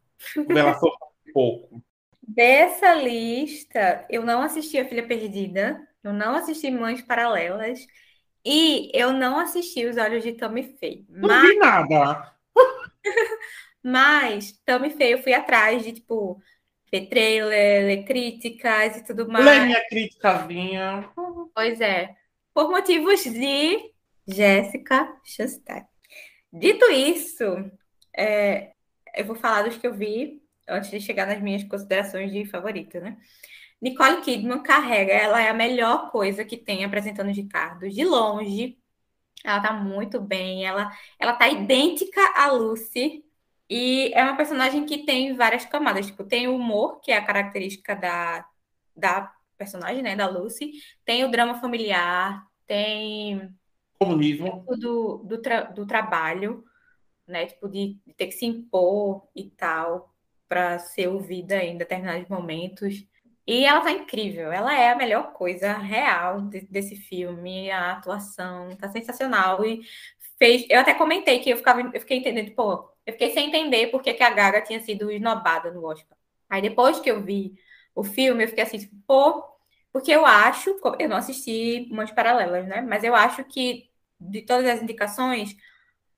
[0.49, 1.83] Ela só um pouco.
[2.27, 7.81] Dessa lista, eu não assisti A Filha Perdida, eu não assisti Mães Paralelas
[8.45, 11.05] e eu não assisti Os Olhos de Tommy Faye.
[11.09, 11.49] Não mas...
[11.49, 12.34] vi nada.
[13.83, 16.41] Mas Tommy Faye eu fui atrás de, tipo,
[16.91, 19.45] ver trailer, ler críticas e tudo mais.
[19.45, 21.11] Lê minha criticazinha.
[21.55, 22.15] Pois é.
[22.53, 23.93] Por motivos de
[24.27, 25.85] Jéssica Chastain.
[26.53, 27.45] Dito isso,
[28.17, 28.73] é,
[29.17, 33.01] eu vou falar dos que eu vi antes de chegar nas minhas considerações de favorita,
[33.01, 33.17] né?
[33.83, 38.79] Nicole Kidman carrega, ela é a melhor coisa que tem apresentando Ricardo, de longe.
[39.45, 40.91] Ela tá muito bem, ela
[41.21, 43.25] ela tá idêntica à Lucy
[43.71, 47.27] e é uma personagem que tem várias camadas, tipo, tem o humor, que é a
[47.27, 48.47] característica da
[48.97, 50.73] da personagem, né, da Lucy,
[51.05, 53.55] tem o drama familiar, tem
[53.99, 56.65] comunismo do, do, tra do trabalho,
[57.27, 60.15] né, tipo de, de ter que se impor e tal
[60.49, 63.07] para ser ouvida em determinados momentos.
[63.47, 68.75] E ela tá incrível, ela é a melhor coisa real de, desse filme, a atuação
[68.77, 69.83] tá sensacional e
[70.39, 73.89] fez, eu até comentei que eu ficava, eu fiquei entendendo, pô, eu fiquei sem entender
[73.91, 76.17] porque que a Gaga tinha sido esnobada no Oscar.
[76.49, 77.55] Aí depois que eu vi
[77.95, 79.45] o filme, eu fiquei assim, tipo, pô,
[79.93, 82.81] porque eu acho, eu não assisti umas paralelas, né?
[82.81, 85.55] Mas eu acho que de todas as indicações,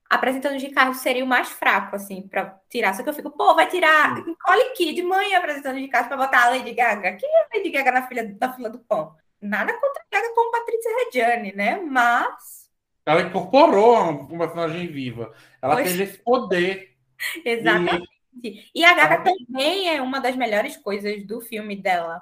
[0.09, 2.93] apresentando de Ricardo seria o mais fraco, assim, para tirar.
[2.93, 6.49] Só que eu fico, pô, vai tirar Nicole Kidman apresentando de Carlos para botar a
[6.49, 7.13] Lady Gaga.
[7.13, 9.15] Quem é a Lady Gaga na fila, na fila do pão?
[9.41, 11.81] Nada contra a Gaga com Patrícia Reggiani, né?
[11.81, 12.69] Mas.
[13.05, 15.33] Ela incorporou uma personagem viva.
[15.61, 15.91] Ela pois...
[15.91, 16.95] tem esse poder.
[17.45, 18.07] Exatamente.
[18.43, 18.63] E...
[18.75, 22.21] e a Gaga também é uma das melhores coisas do filme dela.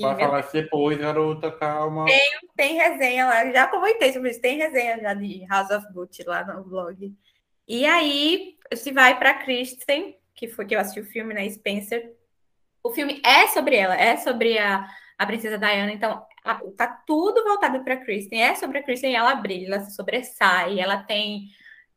[0.00, 2.04] Vai falar depois, garota, calma.
[2.04, 2.20] Tem,
[2.56, 6.44] tem resenha lá, já comentei sobre isso, tem resenha já de House of Gucci lá
[6.44, 7.14] no blog.
[7.66, 12.14] E aí, se vai para Kristen, que foi que eu assisti o filme, né, Spencer.
[12.82, 14.88] O filme é sobre ela, é sobre a,
[15.18, 19.16] a princesa Diana, então a, tá tudo voltado para Kristen, é sobre a Kristen e
[19.16, 21.48] ela brilha, ela se sobressai, ela tem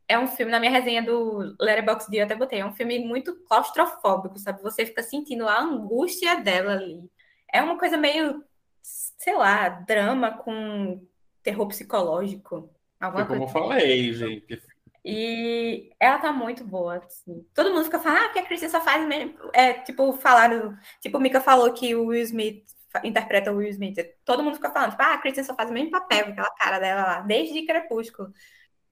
[0.07, 3.35] é um filme, na minha resenha do Letterboxd eu até botei, é um filme muito
[3.47, 4.63] claustrofóbico, sabe?
[4.63, 7.07] Você fica sentindo a angústia dela ali
[7.51, 8.43] é uma coisa meio,
[8.81, 11.05] sei lá, drama com
[11.43, 12.69] terror psicológico.
[12.99, 14.61] Alguma Foi como eu falei, gente.
[15.03, 17.45] E ela tá muito boa, assim.
[17.53, 19.35] Todo mundo fica falando, ah, porque a Kristen só faz mesmo.
[19.53, 20.77] É, tipo, falaram.
[21.01, 22.65] Tipo, o Mika falou que o Will Smith
[23.03, 23.97] interpreta o Will Smith.
[24.25, 26.79] Todo mundo fica falando, tipo, ah, a Kristen só faz o mesmo papel, aquela cara
[26.79, 28.33] dela lá, desde Crepúsculo.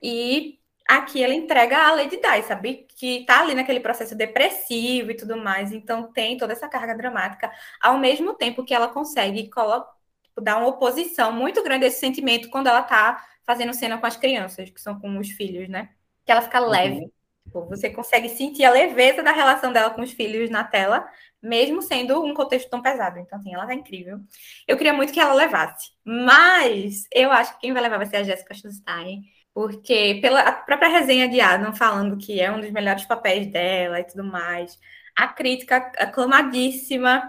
[0.01, 2.87] E aqui ela entrega a Lady Di, sabe?
[2.97, 7.51] Que tá ali naquele processo depressivo e tudo mais, então tem toda essa carga dramática,
[7.81, 12.49] ao mesmo tempo que ela consegue tipo, dar uma oposição muito grande a esse sentimento
[12.49, 15.89] quando ela tá fazendo cena com as crianças, que são com os filhos, né?
[16.27, 16.99] Que ela fica leve.
[16.99, 17.11] Uhum.
[17.45, 21.07] Tipo, você consegue sentir a leveza da relação dela com os filhos na tela,
[21.41, 23.17] mesmo sendo um contexto tão pesado.
[23.17, 24.19] Então, assim, ela tá incrível.
[24.67, 28.17] Eu queria muito que ela levasse, mas eu acho que quem vai levar vai ser
[28.17, 29.23] a Jessica Chastain
[29.57, 34.03] porque pela própria resenha de Adam falando que é um dos melhores papéis dela e
[34.03, 34.77] tudo mais,
[35.15, 37.27] a crítica aclamadíssima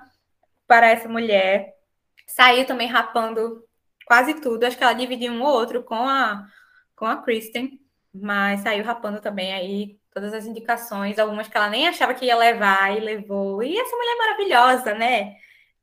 [0.66, 1.72] para essa mulher
[2.26, 3.64] saiu também rapando
[4.04, 6.46] quase tudo, acho que ela dividiu um ou outro com a
[6.94, 7.80] com a Kristen,
[8.20, 12.36] mas saiu rapando também aí todas as indicações, algumas que ela nem achava que ia
[12.36, 13.62] levar e levou.
[13.62, 15.36] E essa mulher é maravilhosa, né?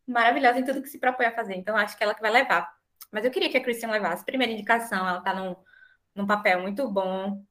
[0.08, 1.56] Maravilhosa em tudo que se propõe a fazer.
[1.56, 2.72] Então acho que ela que vai levar.
[3.12, 4.26] Mas eu queria que a Kristen levasse.
[4.26, 5.58] Primeira indicação, ela tá no
[6.16, 7.44] num papel muito bom.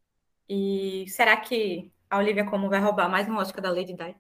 [0.49, 4.17] E será que a Olivia Como vai roubar mais um Oscar da Lady Di?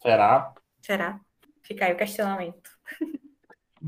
[0.00, 0.54] Será?
[0.80, 1.20] Será?
[1.62, 2.70] Fica aí o questionamento.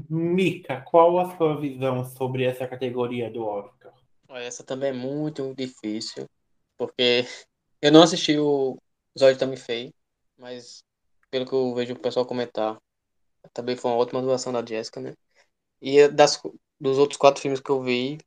[0.09, 3.80] Mica, qual a sua visão sobre essa categoria do Oscar?
[4.39, 6.27] Essa também é muito difícil,
[6.77, 7.25] porque
[7.83, 8.79] eu não assisti o
[9.19, 9.93] Zóio também fez,
[10.39, 10.85] mas
[11.31, 12.79] pelo que eu vejo o pessoal comentar,
[13.55, 15.15] também foi uma ótima atuação da Jessica, né?
[15.83, 16.41] E das,
[16.81, 18.19] dos outros quatro filmes que eu vi,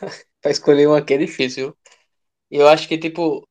[0.40, 1.76] Pra escolher um aqui é difícil.
[2.50, 3.48] Eu acho que, tipo,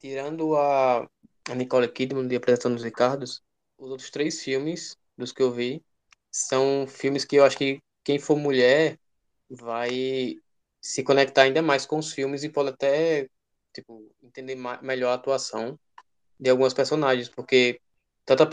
[0.00, 1.02] tirando a,
[1.50, 3.42] a Nicole Kidman de Apresentação dos Ricardos,
[3.78, 5.82] os outros três filmes, dos que eu vi,
[6.30, 8.98] são filmes que eu acho que quem for mulher
[9.50, 10.36] vai
[10.84, 13.26] se conectar ainda mais com os filmes e pode até,
[13.72, 15.78] tipo, entender melhor a atuação
[16.38, 17.80] de algumas personagens, porque
[18.26, 18.46] tanto a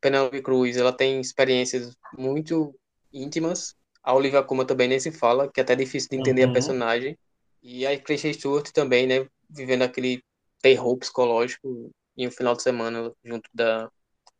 [0.00, 2.74] Penelope Cruz, ela tem experiências muito
[3.12, 6.50] íntimas, a Olivia Colman também nem se fala, que é até difícil de entender uhum.
[6.50, 7.18] a personagem,
[7.62, 9.28] e a Kristen Stewart também, né?
[9.50, 10.22] Vivendo aquele
[10.62, 13.90] terror psicológico em um final de semana junto da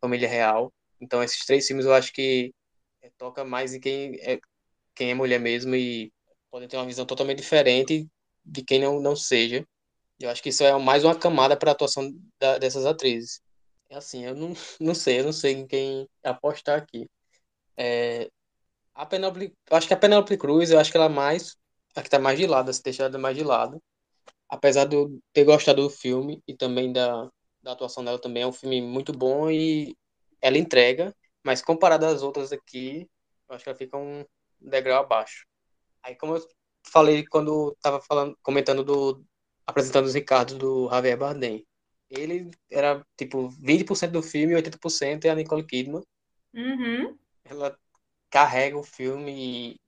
[0.00, 0.72] família real.
[0.98, 2.54] Então esses três filmes eu acho que
[3.02, 4.40] é, toca mais em quem é,
[4.94, 6.10] quem é mulher mesmo e
[6.54, 8.08] pode ter uma visão totalmente diferente
[8.44, 9.66] de quem não, não seja.
[10.20, 13.40] Eu acho que isso é mais uma camada para a atuação da, dessas atrizes.
[13.90, 17.10] É assim, eu não, não sei, eu não sei em quem apostar aqui.
[17.76, 18.30] É,
[18.94, 21.56] a Penelope, acho que a Penelope Cruz, eu acho que ela é mais
[21.96, 23.82] a que está mais de lado, se deixada mais de lado.
[24.48, 27.28] Apesar de eu ter gostado do filme e também da,
[27.64, 29.96] da atuação dela também, é um filme muito bom e
[30.40, 33.10] ela entrega, mas comparado às outras aqui,
[33.48, 34.24] eu acho que ela fica um
[34.60, 35.44] degrau abaixo.
[36.04, 36.48] Aí, como eu
[36.86, 39.24] falei quando estava falando, comentando do
[39.66, 41.66] apresentando os Ricardo do Javier Bardem,
[42.10, 46.02] ele era tipo 20% do filme e 80% é a Nicole Kidman.
[46.52, 47.18] Uhum.
[47.44, 47.76] Ela
[48.30, 49.80] carrega o filme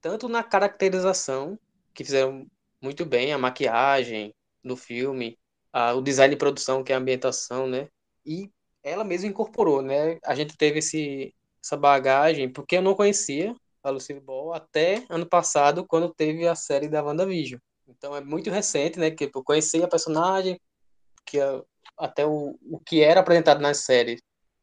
[0.00, 1.58] tanto na caracterização,
[1.92, 2.46] que fizeram
[2.80, 5.36] muito bem, a maquiagem do filme,
[5.72, 7.88] a, o design de produção, que é a ambientação, né?
[8.24, 8.50] E
[8.82, 10.18] ela mesma incorporou, né?
[10.24, 15.26] A gente teve esse, essa bagagem, porque eu não conhecia a Lucille Ball até ano
[15.26, 17.60] passado, quando teve a série da WandaVision.
[17.86, 19.10] Então é muito recente, né?
[19.10, 20.58] Que eu conheci a personagem,
[21.26, 21.38] que
[21.96, 24.20] até o, o que era apresentado nas séries.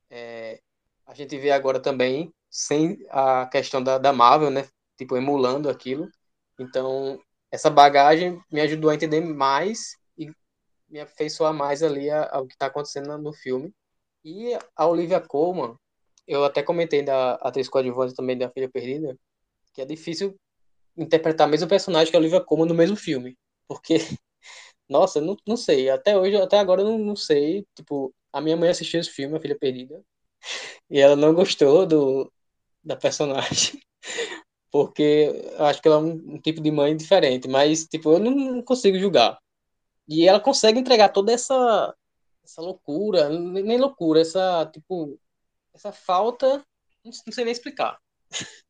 [0.09, 0.59] É,
[1.05, 4.67] a gente vê agora também sem a questão da, da Marvel, né?
[4.97, 6.09] Tipo, emulando aquilo.
[6.59, 7.19] Então,
[7.51, 10.29] essa bagagem me ajudou a entender mais e
[10.89, 13.73] me afeiçoar mais ali ao que está acontecendo no filme.
[14.23, 15.75] E a Olivia Colman,
[16.27, 19.17] eu até comentei da atriz coadjuvante também da Filha Perdida,
[19.73, 20.35] que é difícil
[20.97, 23.37] interpretar o mesmo personagem que a Olivia Colman no mesmo filme.
[23.67, 23.95] Porque,
[24.89, 25.89] nossa, não, não sei.
[25.89, 27.65] Até hoje, até agora eu não, não sei.
[27.75, 30.03] Tipo, a minha mãe assistiu esse filme, A Filha Perdida,
[30.89, 32.31] e ela não gostou do,
[32.83, 33.81] da personagem.
[34.71, 37.47] Porque acho que ela é um, um tipo de mãe diferente.
[37.47, 39.37] Mas, tipo, eu não, não consigo julgar.
[40.07, 41.95] E ela consegue entregar toda essa
[42.43, 45.19] essa loucura, nem loucura, essa, tipo,
[45.73, 46.63] essa falta,
[47.03, 47.97] não sei nem explicar.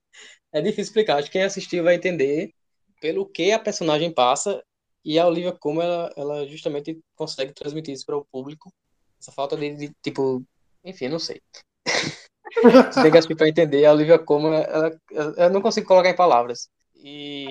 [0.54, 2.54] é difícil explicar, acho que quem assistir vai entender
[3.00, 4.64] pelo que a personagem passa
[5.04, 8.72] e a Olivia como ela, ela justamente consegue transmitir isso para o público.
[9.20, 10.44] Essa falta de, de tipo,
[10.84, 11.42] enfim, não sei.
[12.64, 16.10] Você tem que assistir para entender a Olivia como ela, ela, eu não consigo colocar
[16.10, 16.70] em palavras.
[16.96, 17.48] E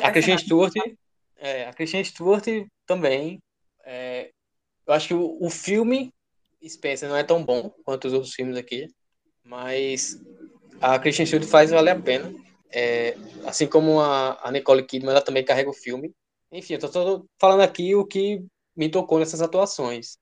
[0.00, 0.72] a Christian Stewart,
[1.36, 2.44] é, a Christian Stewart
[2.86, 3.40] também
[3.84, 4.30] é,
[4.86, 6.12] eu acho que o, o filme
[6.68, 8.88] Spencer não é tão bom quanto os outros filmes aqui,
[9.44, 10.20] mas
[10.80, 12.34] a Christian Stewart faz valer a pena.
[12.70, 16.12] É, assim como a, a, Nicole Kidman, ela também carrega o filme.
[16.50, 18.44] Enfim, eu tô, tô falando aqui o que
[18.74, 20.18] me tocou nessas atuações.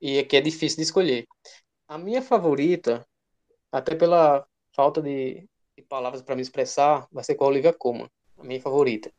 [0.00, 1.26] E aqui é difícil de escolher.
[1.86, 3.06] A minha favorita,
[3.70, 8.08] até pela falta de, de palavras para me expressar, vai ser com a Olivia Colman,
[8.38, 9.12] a minha favorita.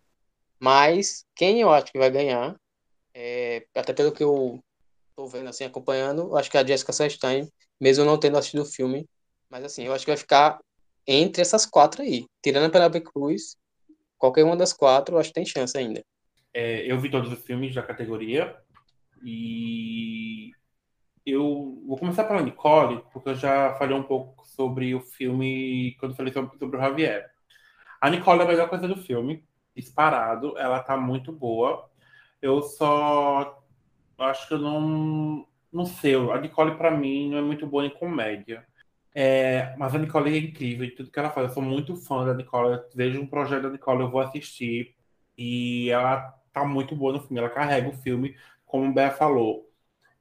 [0.59, 2.55] Mas quem eu acho que vai ganhar,
[3.13, 4.63] é, até pelo que eu
[5.15, 7.47] tô vendo assim, acompanhando, acho que a Jessica Chastain,
[7.79, 9.07] mesmo não tendo assistido o filme,
[9.49, 10.59] mas assim, eu acho que vai ficar
[11.05, 12.25] entre essas quatro aí.
[12.41, 13.57] Tirando a Penelope Cruz,
[14.17, 16.01] qualquer uma das quatro, eu acho que tem chance ainda.
[16.53, 18.55] É, eu vi todos os filmes da categoria
[19.23, 20.51] e
[21.25, 26.15] eu vou começar pela Nicole, porque eu já falei um pouco sobre o filme quando
[26.15, 27.29] falei sobre, sobre o Javier.
[27.99, 29.43] A Nicole é a melhor coisa do filme,
[29.75, 31.89] disparado, ela tá muito boa.
[32.41, 33.60] Eu só
[34.25, 35.47] acho que eu não.
[35.71, 38.65] Não sei, a Nicole para mim não é muito boa em comédia.
[39.13, 41.47] É, mas a Nicole é incrível em tudo que ela faz.
[41.47, 42.81] Eu sou muito fã da Nicole.
[42.93, 44.95] Vejo um projeto da Nicole, eu vou assistir.
[45.37, 47.39] E ela tá muito boa no filme.
[47.39, 49.69] Ela carrega o filme, como o Bé falou.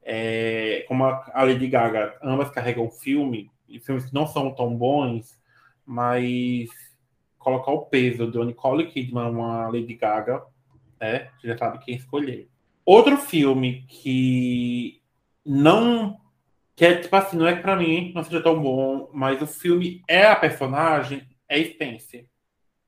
[0.02, 4.76] É, como a Lady Gaga, ambas carregam o filme, e filmes que não são tão
[4.76, 5.38] bons,
[5.86, 6.68] mas
[7.38, 10.42] colocar o peso do Nicole Kidman, uma Lady Gaga,
[11.00, 11.30] né?
[11.38, 12.49] Você já sabe quem escolher.
[12.92, 15.00] Outro filme que
[15.46, 16.20] não.
[16.74, 19.46] Que é tipo assim, não é que pra mim não seja tão bom, mas o
[19.46, 22.26] filme é a personagem, é Spencer.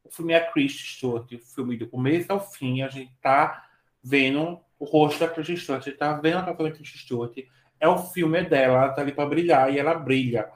[0.03, 1.30] O filme é a Kristen Stewart.
[1.30, 3.64] O filme do começo ao fim, a gente tá
[4.03, 7.38] vendo o rosto da Kristen Stewart, a gente tá vendo a atuação da Kristen Stewart.
[7.78, 10.50] É o filme dela, ela tá ali pra brilhar e ela brilha.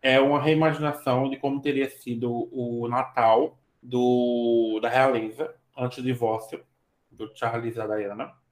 [0.00, 6.64] É uma reimaginação de como teria sido o Natal do, da realeza antes do divórcio
[7.10, 8.43] do Charles e da Diana.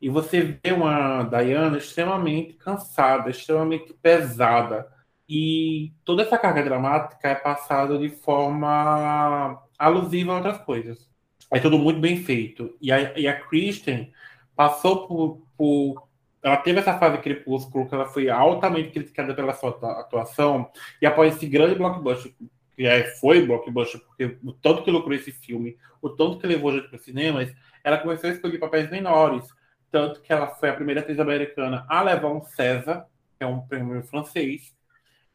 [0.00, 4.88] E você vê uma Diana extremamente cansada, extremamente pesada.
[5.28, 11.08] E toda essa carga dramática é passada de forma alusiva a outras coisas.
[11.50, 12.74] É tudo muito bem feito.
[12.80, 14.12] E a, e a Kristen
[14.56, 16.08] passou por, por
[16.42, 19.70] ela teve essa fase crepúsculo que ela foi altamente criticada pela sua
[20.00, 20.70] atuação
[21.00, 22.32] e após esse grande blockbuster
[22.76, 26.72] que é, foi blockbuster porque o tanto que lucrou esse filme o tanto que levou
[26.72, 27.52] gente para os cinemas
[27.84, 29.46] ela começou a escolher papéis menores
[29.90, 33.60] tanto que ela foi a primeira atriz americana a levar um César, que é um
[33.60, 34.74] prêmio francês.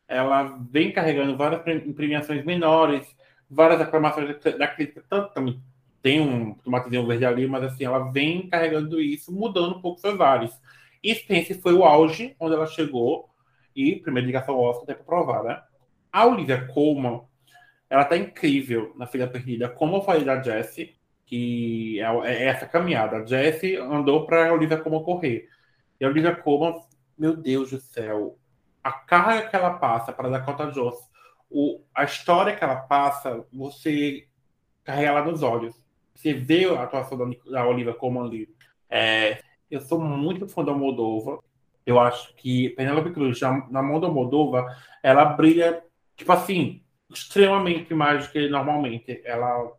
[0.07, 1.61] Ela vem carregando várias
[1.95, 3.05] premiações menores,
[3.49, 5.61] várias aclamações da crítica, tanto também
[6.01, 10.21] tem um tomatezinho verde ali, mas assim, ela vem carregando isso, mudando um pouco seus
[10.21, 10.51] ares.
[11.03, 13.27] E Spencer foi o auge onde ela chegou,
[13.75, 15.61] e primeira ligação ao Oscar até para provar, né?
[16.11, 17.21] A Olivia Colman,
[17.89, 20.95] ela tá incrível na Filha Perdida, como eu falei da Jessie,
[21.25, 23.17] que é, é essa caminhada.
[23.17, 25.49] A andou para a Olivia Colman correr.
[25.99, 26.75] E a Olivia Colman,
[27.17, 28.37] meu Deus do céu,
[28.83, 30.95] a carga que ela passa para Dakota Jones,
[31.49, 34.27] o, a história que ela passa, você
[34.83, 35.75] carrega ela nos olhos.
[36.13, 38.49] Você vê a atuação da, da Olivia Colman ali.
[38.89, 41.39] É, eu sou muito fã da Moldova.
[41.85, 44.65] Eu acho que Penélope Cruz, na, na mão da Moldova,
[45.03, 45.83] ela brilha,
[46.15, 49.71] tipo assim, extremamente mais do que normalmente ela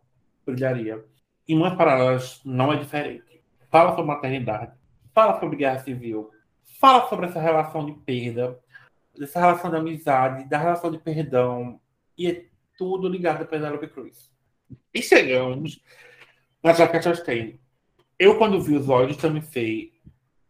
[0.45, 1.03] brilharia.
[1.47, 3.41] Em Mães Paralelas não é diferente.
[3.69, 4.73] Fala sobre maternidade,
[5.13, 6.29] fala sobre guerra civil,
[6.79, 8.59] fala sobre essa relação de perda,
[9.17, 11.79] dessa relação de amizade, da relação de perdão,
[12.17, 12.45] e é
[12.77, 14.31] tudo ligado a Penélope Cruz.
[14.93, 15.81] E chegamos
[16.61, 17.59] na Jaqueta Chastain.
[18.19, 19.93] Eu, quando vi os olhos também sei,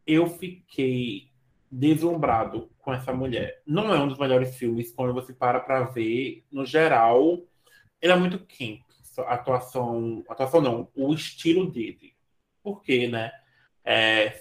[0.05, 1.29] eu fiquei
[1.71, 3.61] deslumbrado com essa mulher.
[3.65, 7.41] Não é um dos melhores filmes quando você para para ver, no geral,
[8.01, 8.86] ele é muito quente.
[9.23, 12.13] Atuação, atuação não, o estilo dele.
[12.63, 13.31] Porque, né?
[13.83, 14.31] É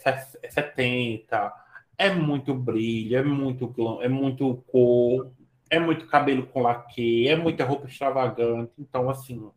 [0.50, 1.52] 70,
[1.96, 5.30] é muito brilho, é muito glam, é muito cor,
[5.70, 8.72] é muito cabelo com laque, é muita roupa extravagante.
[8.78, 9.50] Então, assim,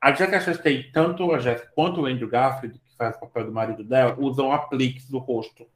[0.00, 3.52] a Jessica Chastain, tanto a Jessica quanto o Andrew Garfield, que faz o papel do
[3.52, 5.66] marido dela, usam apliques do rosto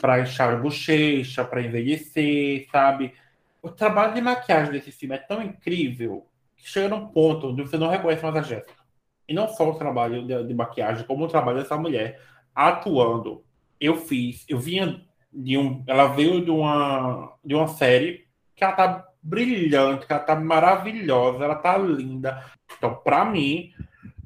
[0.00, 3.14] para inchar a bochecha, para envelhecer, sabe?
[3.62, 6.26] O trabalho de maquiagem desse filme é tão incrível
[6.58, 8.82] que chega num ponto onde você não reconhece mais a Jéssica.
[9.26, 12.20] E não só o trabalho de, de, maquiagem, como o trabalho dessa mulher
[12.54, 13.44] atuando.
[13.80, 15.02] Eu fiz, eu vinha
[15.32, 15.84] de um.
[15.86, 21.44] Ela veio de uma, de uma série que ela tá brilhante, que ela tá maravilhosa,
[21.44, 22.44] ela tá linda.
[22.76, 23.72] Então, pra mim,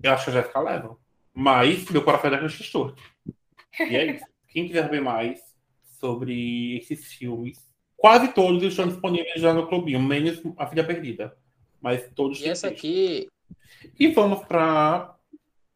[0.03, 0.97] eu acho que a Jéssica leva.
[1.35, 2.99] Mas meu coração é da Kristen Stewart.
[3.79, 4.25] E é isso.
[4.49, 5.41] Quem quiser ver mais,
[6.03, 7.71] sobre esses filmes.
[7.97, 11.37] Quase todos estão disponíveis já no clubinho, menos A Filha Perdida.
[11.83, 13.29] Mas todos E essa aqui.
[13.99, 15.15] E vamos para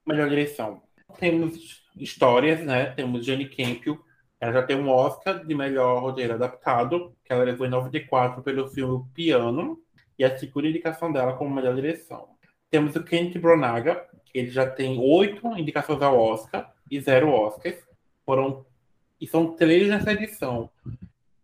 [0.07, 0.81] melhor direção.
[1.19, 2.87] Temos histórias, né?
[2.93, 3.97] Temos Jenny Campion.
[4.41, 8.69] Ela já tem um Oscar de melhor roteiro adaptado, que ela levou em 94 pelo
[8.69, 9.81] filme Piano,
[10.19, 12.29] e a segunda indicação dela como melhor direção.
[12.71, 17.77] Temos o Kenneth Bronaga, ele já tem oito indicações ao Oscar e zero Oscars.
[18.25, 18.67] Foram
[19.21, 20.71] e são três nessa edição,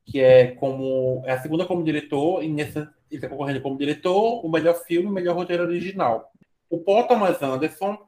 [0.05, 4.45] que é como é a segunda como diretor, e nessa ele está concorrendo como diretor,
[4.45, 6.33] o melhor filme, o melhor roteiro original.
[6.71, 7.99] O Paul Thomas Anderson,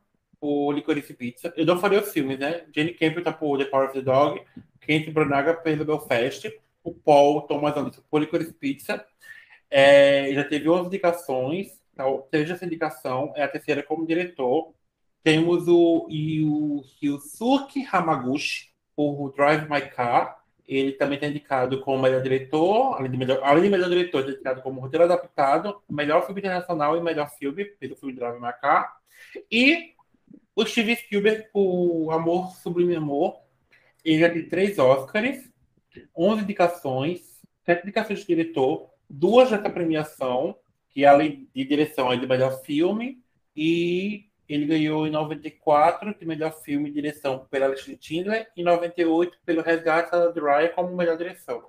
[0.40, 2.64] o Licorice Pizza, eu não falei os filmes, né?
[2.74, 4.42] Jenny Campion tá por The Power of the Dog,
[4.80, 6.50] Kent Branagh pelo Belfast,
[6.82, 9.04] o Paul Thomas Anderson por Licorice Pizza.
[9.70, 14.74] É, já teve 11 indicações, então, essa indicação, é a terceira como diretor.
[15.22, 16.82] Temos o, e o
[17.92, 20.43] Hamaguchi, por Drive My Car.
[20.66, 24.32] Ele também está indicado como melhor diretor, além de melhor, além de melhor diretor, está
[24.32, 28.96] indicado como roteiro adaptado, melhor filme internacional e melhor filme pelo filme Drive My Car.
[29.50, 29.94] E
[30.56, 33.40] o Steve Spielberg por Amor Sublime Amor.
[34.04, 35.50] Ele já tem três Oscars,
[36.16, 40.56] 11 indicações, sete indicações de diretor, duas dessa premiação,
[40.90, 43.22] que além de direção é de melhor filme,
[43.56, 48.64] e ele ganhou em 94 de melhor filme e direção pela de Tindler e em
[48.64, 51.68] 98 pelo Resgate da Ryan como melhor direção.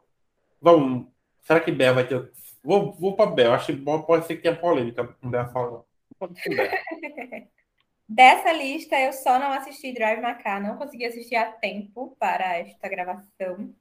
[0.61, 1.07] Vamos.
[1.43, 2.31] Será que Bel vai ter.
[2.63, 3.53] Vou, vou para Bel.
[3.53, 5.85] Acho que pode ser que tenha polêmica com Bel falando.
[8.07, 12.87] Dessa lista, eu só não assisti Drive Macar, não consegui assistir a tempo para esta
[12.87, 13.73] gravação,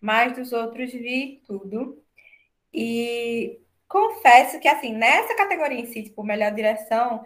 [0.00, 2.02] mas dos outros vi tudo.
[2.72, 7.22] E confesso que, assim, nessa categoria em si, tipo, melhor direção,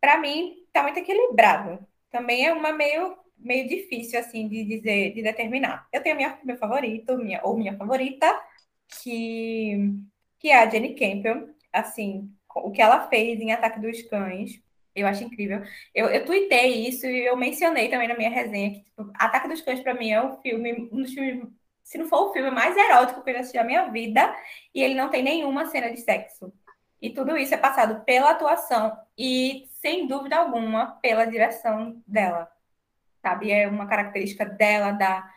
[0.00, 1.84] para mim, está muito equilibrado.
[2.10, 5.86] Também é uma meio, meio difícil, assim, de dizer, de determinar.
[5.92, 8.26] Eu tenho minha, meu favorito, minha, ou minha favorita,
[9.02, 9.78] que,
[10.38, 11.50] que é a Jenny Campbell.
[11.72, 14.60] Assim, o que ela fez em Ataque dos Cães,
[14.94, 15.62] eu acho incrível.
[15.94, 19.60] Eu, eu tuitei isso e eu mencionei também na minha resenha que, tipo, Ataque dos
[19.62, 21.46] Cães, para mim, é um filme, um dos filmes,
[21.84, 24.34] se não for o filme mais erótico que eu já assisti na minha vida,
[24.74, 26.52] e ele não tem nenhuma cena de sexo.
[27.00, 32.50] E tudo isso é passado pela atuação e, sem dúvida alguma, pela direção dela.
[33.22, 33.50] Sabe?
[33.50, 35.30] É uma característica dela, da,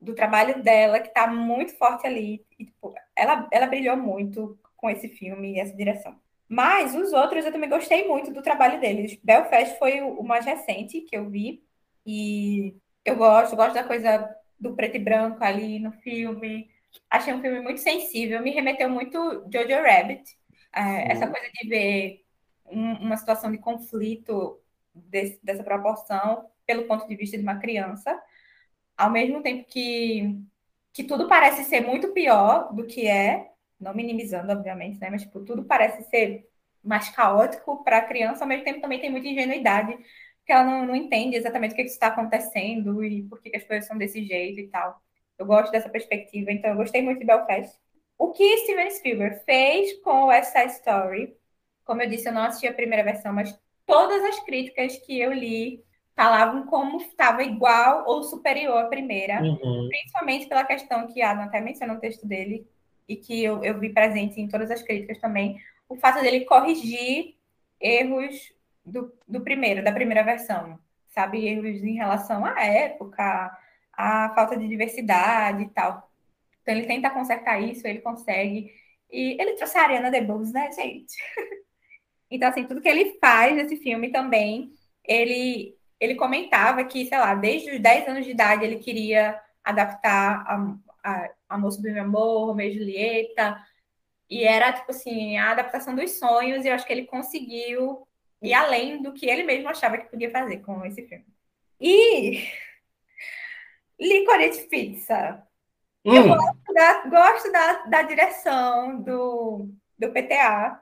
[0.00, 2.44] do trabalho dela, que está muito forte ali.
[2.58, 6.18] E, tipo, ela, ela brilhou muito com esse filme e essa direção.
[6.48, 9.18] Mas os outros eu também gostei muito do trabalho deles.
[9.22, 11.62] Belfast foi o, mais recente que eu vi.
[12.06, 16.70] E Eu gosto, gosto da coisa do preto e branco ali no filme.
[17.10, 19.18] Achei um filme muito sensível, me remeteu muito
[19.52, 20.37] Jojo Rabbit.
[20.78, 22.24] É, essa coisa de ver
[22.66, 24.60] um, uma situação de conflito
[24.94, 28.20] desse, dessa proporção pelo ponto de vista de uma criança,
[28.96, 30.38] ao mesmo tempo que,
[30.92, 33.50] que tudo parece ser muito pior do que é,
[33.80, 35.10] não minimizando, obviamente, né?
[35.10, 36.48] Mas tipo, tudo parece ser
[36.82, 39.92] mais caótico para a criança, ao mesmo tempo também tem muita ingenuidade,
[40.38, 43.56] porque ela não, não entende exatamente o que, que está acontecendo e por que, que
[43.56, 45.00] as coisas são desse jeito e tal.
[45.38, 47.78] Eu gosto dessa perspectiva, então eu gostei muito de Belfast.
[48.18, 51.36] O que Steven Spielberg fez com o West Side Story,
[51.84, 55.32] como eu disse, eu não assisti a primeira versão, mas todas as críticas que eu
[55.32, 55.82] li
[56.14, 59.88] falavam como estava igual ou superior à primeira, uhum.
[59.88, 62.66] principalmente pela questão que Adam até mencionou no texto dele,
[63.08, 65.58] e que eu, eu vi presente em todas as críticas também,
[65.88, 67.36] o fato dele corrigir
[67.80, 68.52] erros
[68.84, 71.46] do, do primeiro, da primeira versão, sabe?
[71.46, 73.56] Erros em relação à época,
[73.92, 76.07] à falta de diversidade e tal.
[76.68, 78.70] Então ele tenta consertar isso, ele consegue.
[79.10, 81.14] E ele trouxe a Ariana DeBose, né, gente?
[82.30, 84.70] então, assim, tudo que ele faz nesse filme também,
[85.02, 90.44] ele, ele comentava que, sei lá, desde os 10 anos de idade ele queria adaptar
[90.46, 93.58] a, a, a Moça do Meu Amor, Romeu e Julieta,
[94.28, 98.06] e era, tipo assim, a adaptação dos sonhos, e eu acho que ele conseguiu
[98.42, 101.24] ir além do que ele mesmo achava que podia fazer com esse filme.
[101.80, 102.46] E
[103.98, 105.47] Licorice Pizza.
[106.08, 106.14] Hum.
[106.14, 110.80] Eu gosto, da, gosto da, da direção do, do PTA.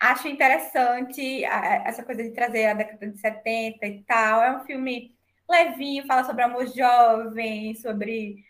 [0.00, 4.42] Acho interessante a, essa coisa de trazer a década de 70 e tal.
[4.42, 5.14] É um filme
[5.48, 8.44] levinho, fala sobre amor jovem, sobre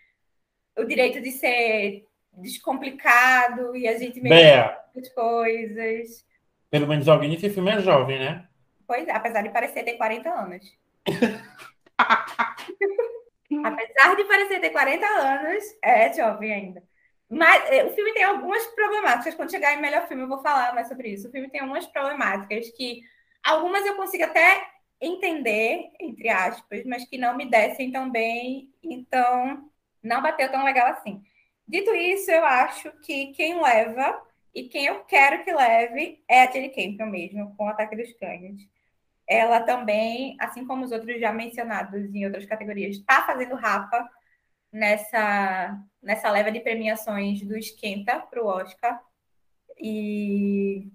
[0.75, 6.25] o direito de ser descomplicado e a gente mexe as coisas.
[6.71, 8.47] Pelo menos alguém nesse filme é jovem, né?
[8.87, 10.75] Pois é, apesar de parecer ter 40 anos.
[13.63, 16.83] apesar de parecer ter 40 anos, é jovem ainda.
[17.29, 19.35] Mas é, o filme tem algumas problemáticas.
[19.35, 21.27] Quando chegar em melhor filme, eu vou falar mais sobre isso.
[21.27, 23.01] O filme tem algumas problemáticas que
[23.43, 24.67] algumas eu consigo até
[25.01, 28.69] entender, entre aspas, mas que não me descem tão bem.
[28.83, 29.69] Então,
[30.03, 31.21] não bateu tão legal assim.
[31.67, 34.21] Dito isso, eu acho que quem leva
[34.53, 38.13] e quem eu quero que leve é a Jenny Campion mesmo, com o Ataque dos
[38.13, 38.61] Cães.
[39.27, 44.07] Ela também, assim como os outros já mencionados em outras categorias, está fazendo rapa
[44.71, 49.01] nessa, nessa leva de premiações do Esquenta para o Oscar.
[49.79, 50.87] E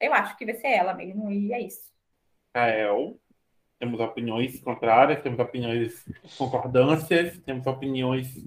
[0.00, 1.90] eu acho que vai ser ela mesmo, e é isso.
[2.54, 3.18] Kael,
[3.78, 6.04] temos opiniões contrárias, temos opiniões
[6.38, 8.46] concordâncias, temos opiniões.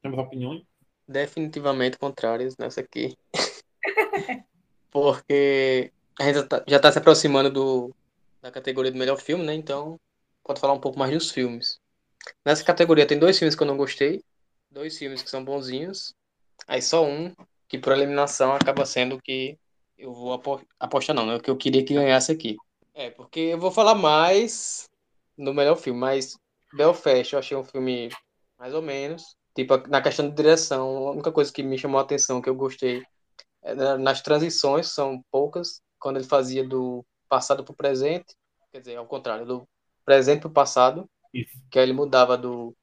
[0.00, 0.62] Temos opiniões
[1.08, 3.16] definitivamente contrárias nessa aqui.
[4.90, 7.96] Porque a gente já está tá se aproximando do,
[8.48, 9.54] da categoria do melhor filme, né?
[9.54, 10.00] Então,
[10.42, 11.78] pode falar um pouco mais dos filmes.
[12.44, 14.22] Nessa categoria tem dois filmes que eu não gostei,
[14.70, 16.14] dois filmes que são bonzinhos,
[16.66, 17.32] aí só um
[17.68, 19.58] que por eliminação acaba sendo que
[19.96, 20.40] eu vou
[20.80, 21.36] apostar não, né?
[21.36, 22.56] O que eu queria que ganhasse aqui.
[22.94, 24.88] É, porque eu vou falar mais
[25.36, 26.36] no melhor filme, mas
[26.72, 28.08] Belfast eu achei um filme
[28.58, 29.36] mais ou menos.
[29.54, 32.54] Tipo, na questão de direção, a única coisa que me chamou a atenção, que eu
[32.54, 33.02] gostei,
[33.62, 38.34] é nas transições, são poucas, quando ele fazia do passado para o presente,
[38.72, 39.68] quer dizer, ao contrário, do
[40.04, 41.58] presente para o passado, Isso.
[41.70, 42.76] que aí ele mudava do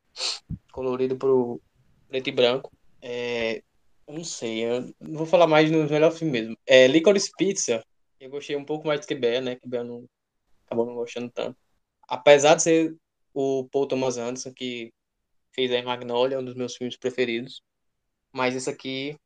[0.71, 1.61] colorido para o
[2.07, 2.71] preto e branco.
[3.01, 3.63] É,
[4.07, 6.57] eu não sei, eu não vou falar mais no melhor filme mesmo.
[6.65, 7.83] É, Licorice Pizza,
[8.19, 9.55] eu gostei um pouco mais do que Bear, né?
[9.55, 10.07] Que Bear não
[10.65, 11.57] acabou não gostando tanto.
[12.07, 12.95] Apesar de ser
[13.33, 14.93] o Paul Thomas Anderson, que
[15.53, 17.61] fez a Magnolia, um dos meus filmes preferidos.
[18.31, 19.17] Mas esse aqui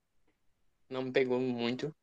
[0.89, 1.93] não me pegou muito.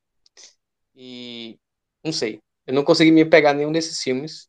[0.94, 1.58] E
[2.04, 2.40] não sei.
[2.66, 4.48] Eu não consegui me pegar nenhum desses filmes,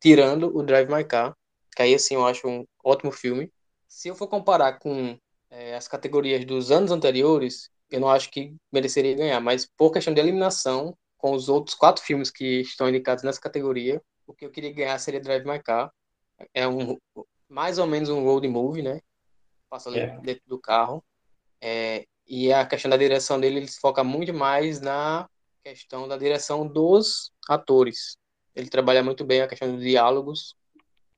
[0.00, 1.36] tirando o Drive My Car,
[1.74, 3.52] que aí assim eu acho um ótimo filme.
[3.86, 5.18] Se eu for comparar com
[5.50, 10.12] é, as categorias dos anos anteriores, eu não acho que mereceria ganhar, mas por questão
[10.12, 14.50] de eliminação, com os outros quatro filmes que estão indicados nessa categoria, o que eu
[14.50, 15.92] queria ganhar seria Drive My Car.
[16.54, 16.96] É um
[17.48, 19.00] mais ou menos um road movie, né?
[19.68, 20.18] passa é.
[20.20, 21.04] dentro do carro.
[21.60, 25.28] É, e a questão da direção dele, ele se foca muito mais na
[25.62, 28.16] questão da direção dos atores.
[28.54, 30.54] Ele trabalha muito bem a questão dos diálogos,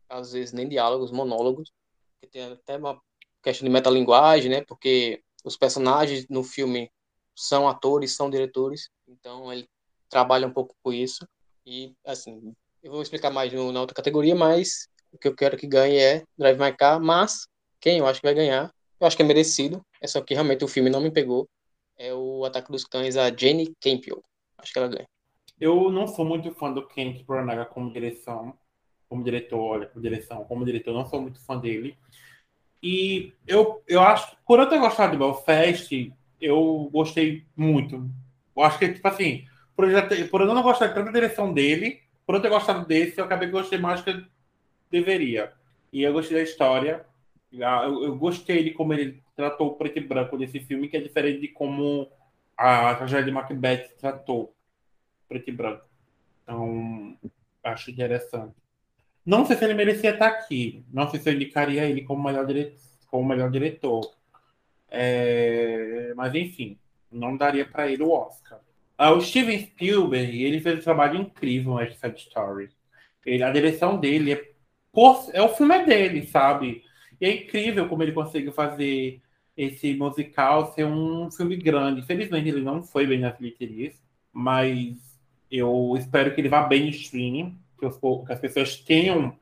[0.09, 1.73] às vezes nem diálogos, monólogos,
[2.21, 3.01] que tem até uma
[3.43, 4.65] questão de metalinguagem, né?
[4.65, 6.91] Porque os personagens no filme
[7.35, 9.69] são atores, são diretores, então ele
[10.09, 11.27] trabalha um pouco com isso.
[11.65, 15.57] E, assim, eu vou explicar mais no, na outra categoria, mas o que eu quero
[15.57, 17.47] que ganhe é Drive My Car, mas
[17.81, 20.65] quem eu acho que vai ganhar, eu acho que é merecido, é só que realmente
[20.65, 21.49] o filme não me pegou,
[21.97, 24.21] é o Ataque dos Cães, a Jenny Campion.
[24.59, 25.09] Acho que ela ganha.
[25.61, 28.55] Eu não sou muito fã do Kent Branagh como direção,
[29.09, 31.99] como diretor, olha, como direção, como diretor, não sou muito fã dele.
[32.83, 38.11] E eu, eu acho, por eu ter gostado de Belfast, eu gostei muito.
[38.57, 39.47] Eu acho que, tipo assim,
[39.77, 42.87] por eu, ter, por eu não gostar tanto da direção dele, por eu ter gostado
[42.87, 44.25] desse, eu acabei que gostei mais que eu
[44.91, 45.53] deveria.
[45.93, 47.05] E eu gostei da história.
[47.53, 51.01] Eu, eu gostei de como ele tratou o preto e branco desse filme, que é
[51.01, 52.11] diferente de como
[52.57, 54.55] a tragédia de Macbeth tratou
[55.31, 55.85] preto e branco.
[56.43, 57.17] Então,
[57.63, 58.55] acho interessante.
[59.25, 60.85] Não sei se ele merecia estar aqui.
[60.93, 62.75] Não sei se eu indicaria ele como melhor, dire...
[63.07, 64.13] como melhor diretor.
[64.91, 66.13] É...
[66.17, 66.77] Mas, enfim,
[67.13, 68.61] não daria para ele o Oscar.
[68.99, 72.71] Ah, o Steven Spielberg, ele fez um trabalho incrível no Side Story.
[73.25, 74.51] Ele, a direção dele é,
[75.33, 76.83] é o filme dele, sabe?
[77.21, 79.23] E é incrível como ele conseguiu fazer
[79.57, 82.01] esse musical ser um filme grande.
[82.01, 83.95] Infelizmente, ele não foi bem nas bilheterias,
[84.33, 85.10] mas
[85.51, 89.37] eu espero que ele vá bem no streaming, que, que as pessoas tenham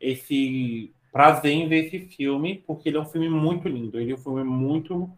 [0.00, 3.98] esse prazer em ver esse filme, porque ele é um filme muito lindo.
[3.98, 5.10] Ele é um filme muito,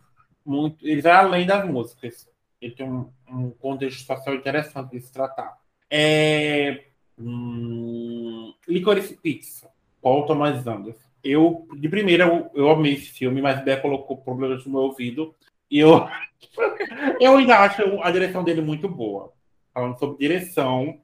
[0.44, 0.86] muito.
[0.86, 2.28] Ele vai além das músicas.
[2.60, 5.58] Ele tem um, um contexto social interessante de se tratar.
[5.90, 6.84] É.
[7.18, 9.68] Hum, Licorice Pizza,
[10.00, 14.64] Paul Thomas Anderson eu, de primeira, eu, eu amei esse filme, mas Bé colocou problemas
[14.64, 15.34] no meu ouvido.
[15.70, 16.08] E eu,
[17.20, 19.32] eu ainda acho a direção dele muito boa.
[19.72, 21.00] Falando sobre direção,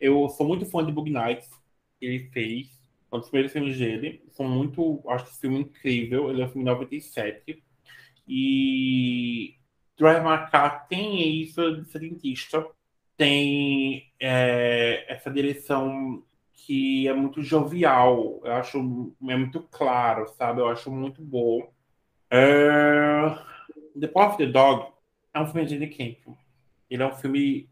[0.00, 1.48] eu sou muito fã de Bug Nights,
[2.00, 2.80] ele fez.
[3.12, 4.24] Um dos primeiros filmes dele.
[4.30, 5.02] São muito.
[5.08, 6.30] Acho que filme incrível.
[6.30, 7.62] Ele é um filme de 97.
[8.28, 9.56] E
[9.98, 12.64] Drive My Car tem isso de cientista.
[13.16, 16.24] Tem é, essa direção
[16.70, 18.78] que é muito jovial, eu acho
[19.28, 20.60] é muito claro, sabe?
[20.60, 21.62] Eu acho muito bom.
[22.32, 24.92] Uh, the Paw of the Dog
[25.34, 26.36] é um filme de Andy Campion.
[26.88, 27.68] Ele é um filme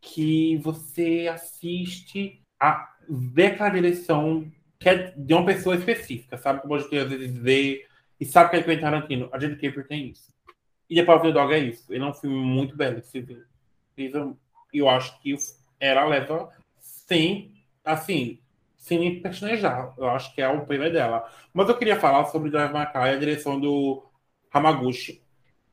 [0.00, 6.62] que você assiste a ver aquela direção que é de uma pessoa específica, sabe?
[6.62, 7.86] Como a gente às vezes vê
[8.18, 9.28] e sabe que é Quentin Tarantino.
[9.32, 10.32] A Jane Campion tem isso.
[10.88, 11.92] E The Paw of the Dog é isso.
[11.92, 13.18] Ele é um filme muito belo de se
[14.72, 15.34] eu acho que
[15.78, 17.52] ela leva, sim,
[17.84, 18.38] assim,
[18.76, 19.94] sem pestanejar.
[19.96, 21.28] Eu acho que é o primeiro dela.
[21.52, 24.02] Mas eu queria falar sobre Drive e a direção do
[24.52, 25.22] Hamaguchi,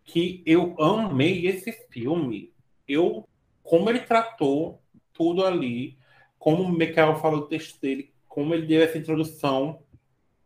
[0.03, 2.51] que eu amei esse filme.
[2.87, 3.27] Eu,
[3.67, 4.81] como ele tratou
[5.13, 5.97] tudo ali,
[6.39, 9.83] como o Michael falou do texto dele, como ele deu essa introdução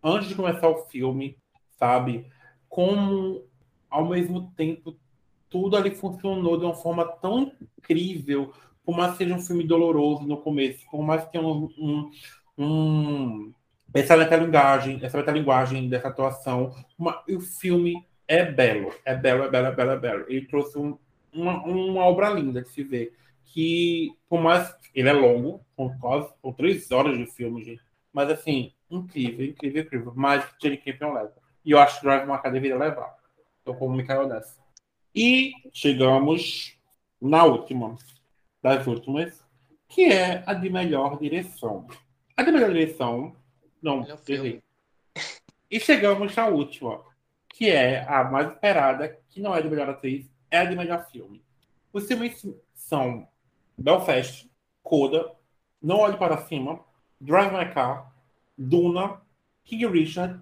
[0.04, 1.38] antes de começar o filme,
[1.78, 2.26] sabe?
[2.68, 3.46] Como,
[3.90, 4.98] ao mesmo tempo,
[5.50, 8.52] tudo ali funcionou de uma forma tão incrível,
[8.84, 12.12] por mais que seja um filme doloroso no começo, por mais que tenha um, um,
[12.58, 13.54] um
[13.94, 19.68] essa metalinguagem, essa metalinguagem dessa atuação, uma, o filme é belo, é belo, é belo,
[19.68, 20.26] é belo, é belo.
[20.28, 20.98] Ele trouxe um,
[21.34, 26.32] uma, uma obra linda de se ver, que por mais ele é longo, com quase
[26.42, 27.82] com três horas de filme, gente,
[28.14, 30.14] mas assim, incrível, incrível, incrível.
[30.16, 31.34] Mas Jenny Campion leva.
[31.64, 33.16] E eu acho que Drive Marca deveria levar.
[33.60, 34.60] Estou com o Michael nessa.
[35.14, 36.78] E chegamos
[37.22, 37.96] na última
[38.62, 39.44] das últimas,
[39.88, 41.88] que é a de melhor direção.
[42.36, 43.36] A de melhor direção.
[43.82, 44.62] Não, errei.
[45.70, 47.02] E chegamos à última,
[47.50, 51.10] que é a mais esperada, que não é de melhor atriz, é a de melhor
[51.10, 51.42] filme.
[51.92, 53.28] Os filmes são
[53.78, 54.48] Belfast,
[54.84, 55.32] Coda,
[55.82, 56.84] Não Olhe Para Cima,
[57.20, 58.14] Drive My Car,
[58.58, 59.22] Duna,
[59.64, 60.40] King Richard,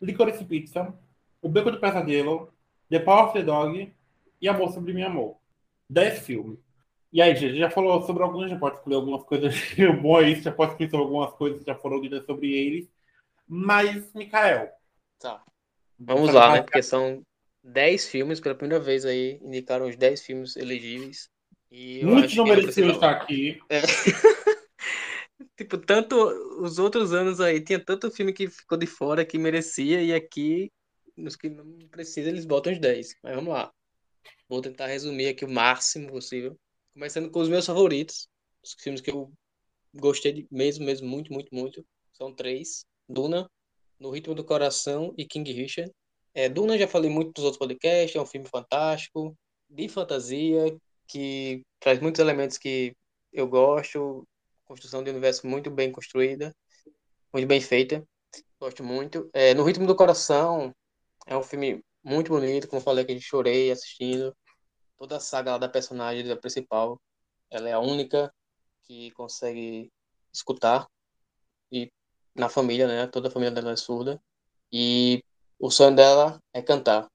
[0.00, 0.94] Licorice Pizza,
[1.42, 2.52] O Beco do Pesadelo,
[2.88, 3.94] The Power of the Dog
[4.40, 5.36] e Amor Sobre Meu Amor.
[5.90, 6.58] Dez filmes.
[7.12, 9.54] E aí, gente, já falou sobre alguns, já pode escolher algumas coisas
[10.00, 12.88] boas, já pode escolher sobre algumas coisas, já foram ditas sobre eles.
[13.46, 14.70] Mas, Mikael.
[15.18, 15.42] Tá.
[15.98, 16.62] Vamos lá, né?
[16.62, 17.24] Porque são
[17.62, 21.28] 10 filmes, pela primeira vez aí, indicaram os 10 filmes elegíveis.
[21.70, 23.60] E Muitos não mereciam estar aqui.
[23.68, 23.82] É.
[25.56, 26.16] tipo, tanto
[26.60, 30.72] os outros anos aí, tinha tanto filme que ficou de fora que merecia, e aqui,
[31.16, 33.16] nos que não precisa, eles botam os 10.
[33.22, 33.72] Mas vamos lá.
[34.48, 36.58] Vou tentar resumir aqui o máximo possível.
[36.94, 38.28] Começando com os meus favoritos.
[38.64, 39.30] Os filmes que eu
[39.94, 41.86] gostei de, mesmo, mesmo, muito, muito, muito.
[42.14, 42.84] São três.
[43.08, 43.50] Duna,
[43.98, 45.92] No Ritmo do Coração e King Richard.
[46.34, 49.36] É, Duna já falei muito nos outros podcasts, é um filme fantástico,
[49.68, 50.76] de fantasia,
[51.06, 52.94] que traz muitos elementos que
[53.32, 54.26] eu gosto.
[54.64, 56.54] Construção de universo muito bem construída,
[57.32, 58.06] muito bem feita.
[58.60, 59.30] Gosto muito.
[59.32, 60.74] É, no Ritmo do Coração,
[61.26, 64.34] é um filme muito bonito, como eu falei que chorei assistindo
[64.98, 67.00] toda a saga da personagem da principal,
[67.50, 68.32] ela é a única
[68.82, 69.92] que consegue
[70.32, 70.88] escutar
[71.70, 71.90] e
[72.34, 73.06] na família, né?
[73.06, 74.20] Toda a família dela é surda
[74.72, 75.22] e
[75.58, 77.08] o sonho dela é cantar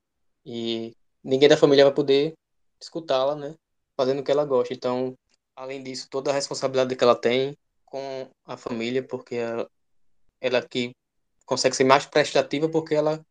[0.46, 0.94] e
[1.24, 2.34] ninguém da família vai poder
[2.82, 3.56] escutá-la, né?
[3.96, 4.74] Fazendo o que ela gosta.
[4.74, 5.14] Então,
[5.56, 9.70] além disso, toda a responsabilidade que ela tem com a família, porque ela,
[10.42, 10.92] ela que
[11.46, 13.24] consegue ser mais prestativa porque ela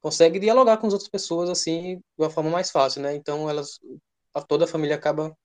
[0.00, 3.14] consegue dialogar com as outras pessoas assim de uma forma mais fácil, né?
[3.14, 3.80] Então elas
[4.48, 5.36] toda a família acaba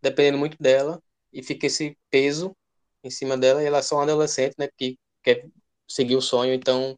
[0.00, 1.02] dependendo muito dela
[1.32, 2.56] e fica esse peso
[3.04, 5.46] em cima dela e ela é só uma adolescente, né, que quer
[5.88, 6.96] seguir o sonho, então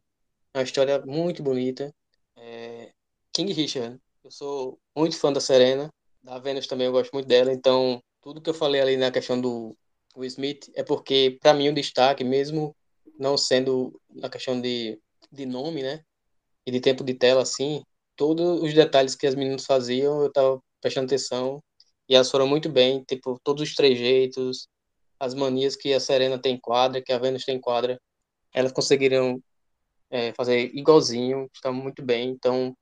[0.53, 1.93] é uma história muito bonita.
[2.37, 2.91] É...
[3.33, 5.89] King Richard, eu sou muito fã da Serena,
[6.21, 9.39] da Venus também eu gosto muito dela, então tudo que eu falei ali na questão
[9.39, 9.75] do
[10.15, 12.75] Will Smith é porque para mim o destaque mesmo
[13.17, 14.99] não sendo na questão de,
[15.31, 16.03] de nome, né,
[16.65, 17.83] e de tempo de tela assim,
[18.15, 21.61] todos os detalhes que as meninas faziam, eu tava prestando atenção.
[22.07, 24.67] E elas foram muito bem, tipo, todos os trejeitos,
[25.19, 27.99] as manias que a Serena tem em quadra, que a Venus tem em quadra,
[28.53, 29.41] elas conseguiram
[30.13, 32.77] é, fazer igualzinho, estão muito bem, então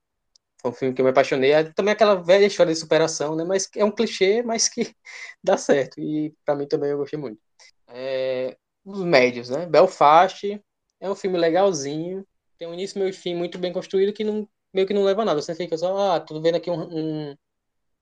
[0.62, 1.52] foi um filme que eu me apaixonei.
[1.54, 3.46] É também aquela velha história de superação, né?
[3.46, 4.94] Mas é um clichê, mas que
[5.44, 6.00] dá certo.
[6.00, 7.40] E para mim também eu gostei muito.
[7.88, 9.66] É, os médios, né?
[9.66, 10.62] Belfast
[11.00, 12.28] é um filme legalzinho,
[12.58, 15.22] tem um início, meio e fim muito bem construído que não, meio que não leva
[15.24, 15.42] a nada.
[15.42, 17.36] Você fica só, ah, tô vendo aqui um, um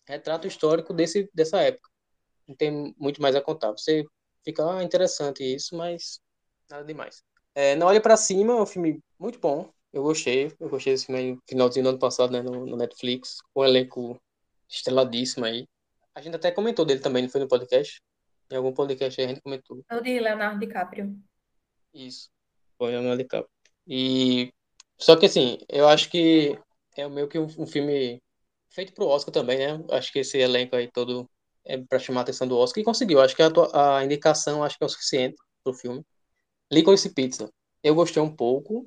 [0.07, 1.89] retrato histórico desse, dessa época.
[2.47, 3.71] Não tem muito mais a contar.
[3.73, 4.05] Você
[4.43, 6.19] fica, ah, interessante isso, mas
[6.69, 7.23] nada demais.
[7.55, 9.71] É, Não Olhe para Cima é um filme muito bom.
[9.91, 10.53] Eu gostei.
[10.59, 13.65] Eu gostei desse filme no finalzinho do ano passado, né, no, no Netflix, com um
[13.65, 14.21] elenco
[14.67, 15.67] estreladíssimo aí.
[16.13, 18.01] A gente até comentou dele também, não foi no podcast?
[18.51, 19.81] Em algum podcast aí a gente comentou.
[19.89, 21.15] É o de Leonardo DiCaprio.
[21.93, 22.29] Isso.
[22.77, 23.49] Foi Leonardo DiCaprio.
[23.87, 24.53] E
[24.97, 26.59] só que assim, eu acho que
[26.95, 28.21] é meio que um, um filme
[28.69, 29.83] feito pro Oscar também, né?
[29.91, 31.29] Acho que esse elenco aí todo
[31.65, 33.21] é para chamar a atenção do Oscar e conseguiu.
[33.21, 36.03] Acho que a, a indicação acho que é o suficiente pro filme.
[36.71, 37.49] Licorice Pizza.
[37.83, 38.85] Eu gostei um pouco,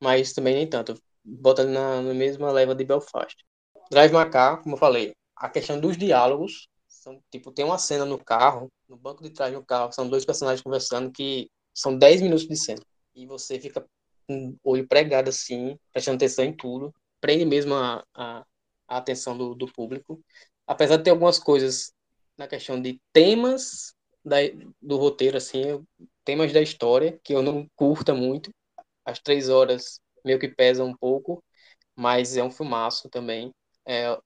[0.00, 1.00] mas também nem tanto.
[1.24, 3.36] Bota na, na mesma leva de Belfast.
[3.90, 8.04] Drive My Car, como eu falei, a questão dos diálogos são, tipo, tem uma cena
[8.04, 12.20] no carro, no banco de trás do carro, são dois personagens conversando que são 10
[12.20, 12.80] minutos de cena.
[13.14, 13.84] E você fica
[14.26, 16.94] com o olho pregado assim, prestando atenção em tudo.
[17.20, 18.44] Prende mesmo a, a,
[18.88, 20.20] a atenção do, do público.
[20.66, 21.92] Apesar de ter algumas coisas
[22.36, 23.94] na questão de temas
[24.24, 24.36] da,
[24.80, 25.84] do roteiro, assim,
[26.24, 28.50] temas da história, que eu não curta muito.
[29.04, 31.42] As três horas meio que pesam um pouco,
[31.96, 33.52] mas é um filmaço também.
[33.86, 34.16] É,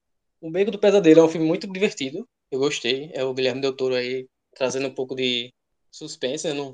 [0.40, 3.10] o Beco do Pesadelo é um filme muito divertido, eu gostei.
[3.14, 5.52] É o Guilherme Del Toro aí trazendo um pouco de
[5.90, 6.72] suspense, eu não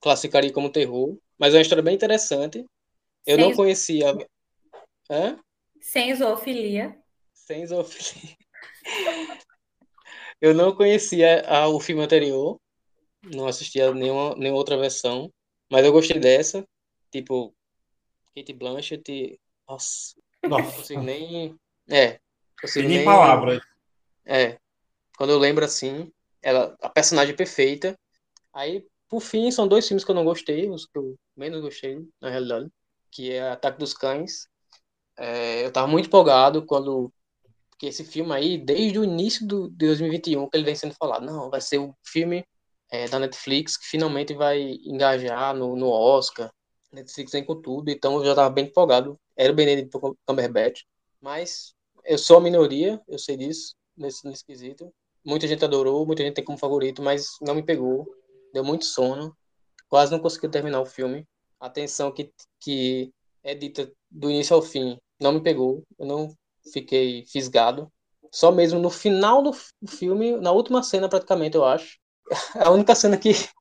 [0.00, 2.64] classificaria como terror, mas é uma história bem interessante.
[3.26, 4.06] Eu Sem não conhecia.
[5.10, 5.38] Hã?
[5.80, 6.98] Sem zoofilia.
[7.34, 8.36] Sem zoofilia.
[10.40, 12.60] eu não conhecia a, o filme anterior,
[13.22, 15.32] não assistia nenhuma, nenhuma outra versão,
[15.70, 16.66] mas eu gostei dessa.
[17.10, 17.54] Tipo,
[18.34, 19.40] Kate Blanchett.
[19.68, 20.14] Nossa.
[20.42, 20.62] Nossa.
[20.62, 21.58] Não consigo nem.
[21.88, 22.20] É.
[22.60, 23.60] Consigo nem, nem palavras.
[24.24, 24.58] É.
[25.16, 27.98] Quando eu lembro assim, ela, a personagem perfeita.
[28.52, 32.06] Aí, por fim, são dois filmes que eu não gostei, os que eu menos gostei,
[32.20, 32.70] na realidade,
[33.10, 34.48] que é Ataque dos Cães.
[35.16, 37.12] É, eu tava muito empolgado quando
[37.78, 41.24] que esse filme aí, desde o início do, de 2021, que ele vem sendo falado,
[41.24, 42.44] não, vai ser o filme
[42.90, 46.50] é, da Netflix que finalmente vai engajar no, no Oscar.
[46.92, 49.18] Netflix vem com tudo, então eu já estava bem empolgado.
[49.36, 49.90] Era o Benedict
[50.26, 50.82] Cumberbatch,
[51.20, 51.74] mas
[52.04, 54.92] eu sou a minoria, eu sei disso, nesse, nesse quesito.
[55.24, 58.06] Muita gente adorou, muita gente tem como favorito, mas não me pegou.
[58.52, 59.36] Deu muito sono.
[59.88, 61.26] Quase não consegui terminar o filme.
[61.58, 63.12] A tensão que, que
[63.42, 65.82] é dita do início ao fim não me pegou.
[65.98, 66.34] Eu não
[66.72, 67.90] fiquei fisgado.
[68.32, 69.52] Só mesmo no final do
[69.88, 71.98] filme, na última cena praticamente, eu acho.
[72.54, 73.30] A única cena que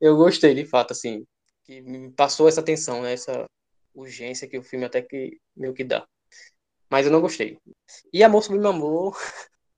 [0.00, 1.24] eu gostei, de fato, assim,
[1.64, 3.12] que me passou essa tensão, né?
[3.12, 3.46] essa
[3.94, 6.06] urgência que o filme até que meio que dá.
[6.90, 7.58] Mas eu não gostei.
[8.12, 9.16] E Amor Sobre Meu Amor,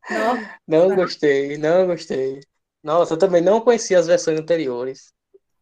[0.08, 0.36] não.
[0.66, 2.40] não gostei, não gostei.
[2.82, 5.12] Nossa, eu também não conhecia as versões anteriores,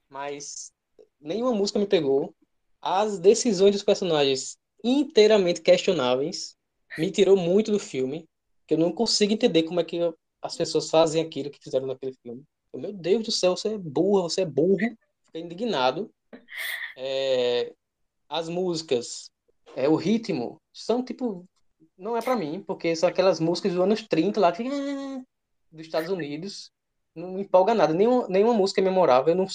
[0.08, 0.72] mas
[1.20, 2.34] nenhuma música me pegou.
[2.80, 6.56] As decisões dos personagens inteiramente questionáveis
[6.98, 8.28] me tirou muito do filme,
[8.66, 9.98] que eu não consigo entender como é que
[10.42, 12.44] as pessoas fazem aquilo que fizeram naquele filme.
[12.74, 14.96] Meu Deus do céu, você é burra, você é burro.
[15.24, 16.10] Fiquei indignado.
[16.96, 17.72] É,
[18.28, 19.30] as músicas,
[19.74, 21.44] é, o ritmo, são tipo.
[21.96, 25.22] Não é para mim, porque são aquelas músicas dos anos 30 lá, que, ah,
[25.70, 26.70] dos Estados Unidos.
[27.14, 27.92] Não me empolga nada.
[27.92, 29.32] Nenhuma, nenhuma música é memorável.
[29.32, 29.46] Eu não,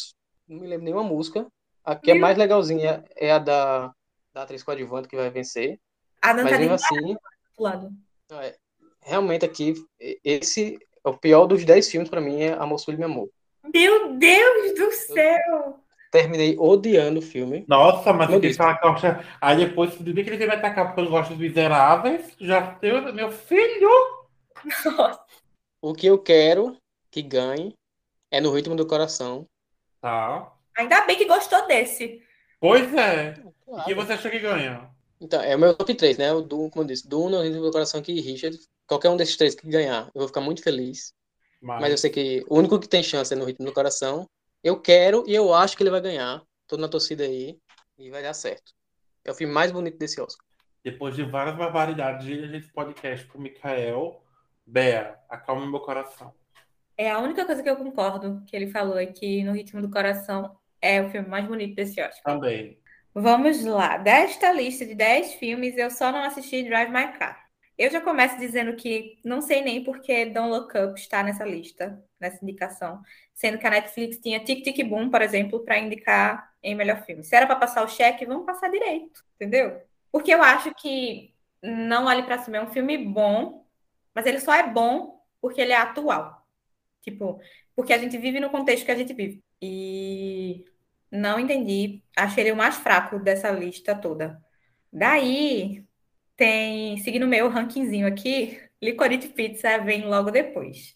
[0.48, 1.48] não me lembro nenhuma música.
[1.84, 3.94] A que é mais legalzinha é a da,
[4.34, 5.80] da atriz coadjuvante que vai vencer.
[6.26, 7.16] A Mas mesmo assim.
[7.60, 7.92] Lado.
[8.32, 8.56] É,
[9.02, 9.76] realmente aqui,
[10.24, 13.30] esse é o pior dos 10 filmes para mim é Amor Sublime Amor.
[13.72, 15.80] Meu Deus do céu!
[16.16, 17.66] terminei odiando o filme.
[17.68, 19.26] Nossa, mas você fala que gosta.
[19.42, 23.14] Aí depois, se dizer que ele vai atacar porque eu gosto dos miseráveis, já teu
[23.14, 23.90] meu filho!
[24.64, 25.20] Nossa.
[25.82, 26.78] O que eu quero
[27.12, 27.74] que ganhe
[28.32, 29.46] é no ritmo do coração.
[30.02, 30.54] Tá.
[30.78, 32.22] Ainda bem que gostou desse.
[32.62, 33.34] Pois é.
[33.66, 33.92] Claro.
[33.92, 34.90] E você acha que ganha?
[35.20, 36.34] Então, é o meu top 3, né?
[36.34, 38.58] O do, como eu disse, Duna, No do Coração aqui e Richard.
[38.88, 41.14] Qualquer um desses três que ganhar, eu vou ficar muito feliz.
[41.62, 41.82] Mas...
[41.82, 44.30] Mas eu sei que o único que tem chance é no Ritmo do Coração.
[44.64, 46.44] Eu quero e eu acho que ele vai ganhar.
[46.68, 47.58] Tô na torcida aí
[47.98, 48.74] e vai dar certo.
[49.24, 50.46] É o filme mais bonito desse Oscar.
[50.84, 54.22] Depois de várias barbaridades, a gente podcast com o Mikael.
[54.66, 56.34] Bea, acalma meu coração.
[56.98, 59.90] É a única coisa que eu concordo que ele falou é que No Ritmo do
[59.90, 62.36] Coração é o filme mais bonito desse Oscar.
[62.36, 62.80] Também.
[63.18, 63.98] Vamos lá.
[63.98, 67.42] Desta lista de 10 filmes, eu só não assisti Drive My Car.
[67.78, 72.04] Eu já começo dizendo que não sei nem porque Don't Look Up está nessa lista,
[72.20, 73.02] nessa indicação,
[73.34, 77.24] sendo que a Netflix tinha Tic Tic Boom, por exemplo, para indicar em melhor filme.
[77.24, 79.82] Se era para passar o cheque, vamos passar direito, entendeu?
[80.12, 83.66] Porque eu acho que Não Olhe para Cima é um filme bom,
[84.14, 86.46] mas ele só é bom porque ele é atual.
[87.02, 87.40] Tipo,
[87.76, 89.42] porque a gente vive no contexto que a gente vive.
[89.62, 90.66] E
[91.12, 92.04] não entendi.
[92.16, 94.42] Achei ele o mais fraco dessa lista toda.
[94.92, 95.86] Daí,
[96.38, 100.96] tem, seguindo meu rankingzinho aqui, Licorice Pizza vem logo depois.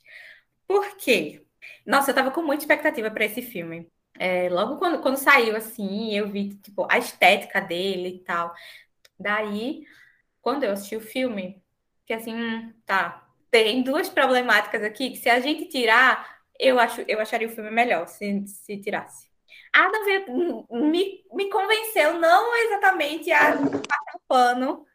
[0.68, 1.45] Por quê?
[1.86, 3.91] Nossa, eu tava com muita expectativa para esse filme.
[4.19, 8.53] É, logo quando, quando saiu, assim, eu vi, tipo, a estética dele e tal.
[9.19, 9.86] Daí,
[10.41, 11.64] quando eu assisti o filme,
[12.06, 17.02] que assim, hum, tá, tem duas problemáticas aqui que se a gente tirar, eu, acho,
[17.07, 19.29] eu acharia o filme melhor se, se tirasse.
[19.76, 24.86] Não veio, me, me convenceu não exatamente a passar o pano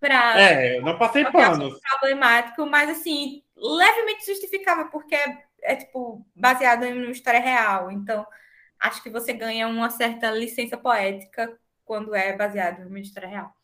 [0.00, 0.40] para.
[0.40, 1.78] É, não passei pano.
[1.80, 7.90] Problemático, mas assim, levemente justificável, porque é, é, tipo baseado em uma história real.
[7.90, 8.26] Então,
[8.78, 13.54] acho que você ganha uma certa licença poética quando é baseado em uma história real.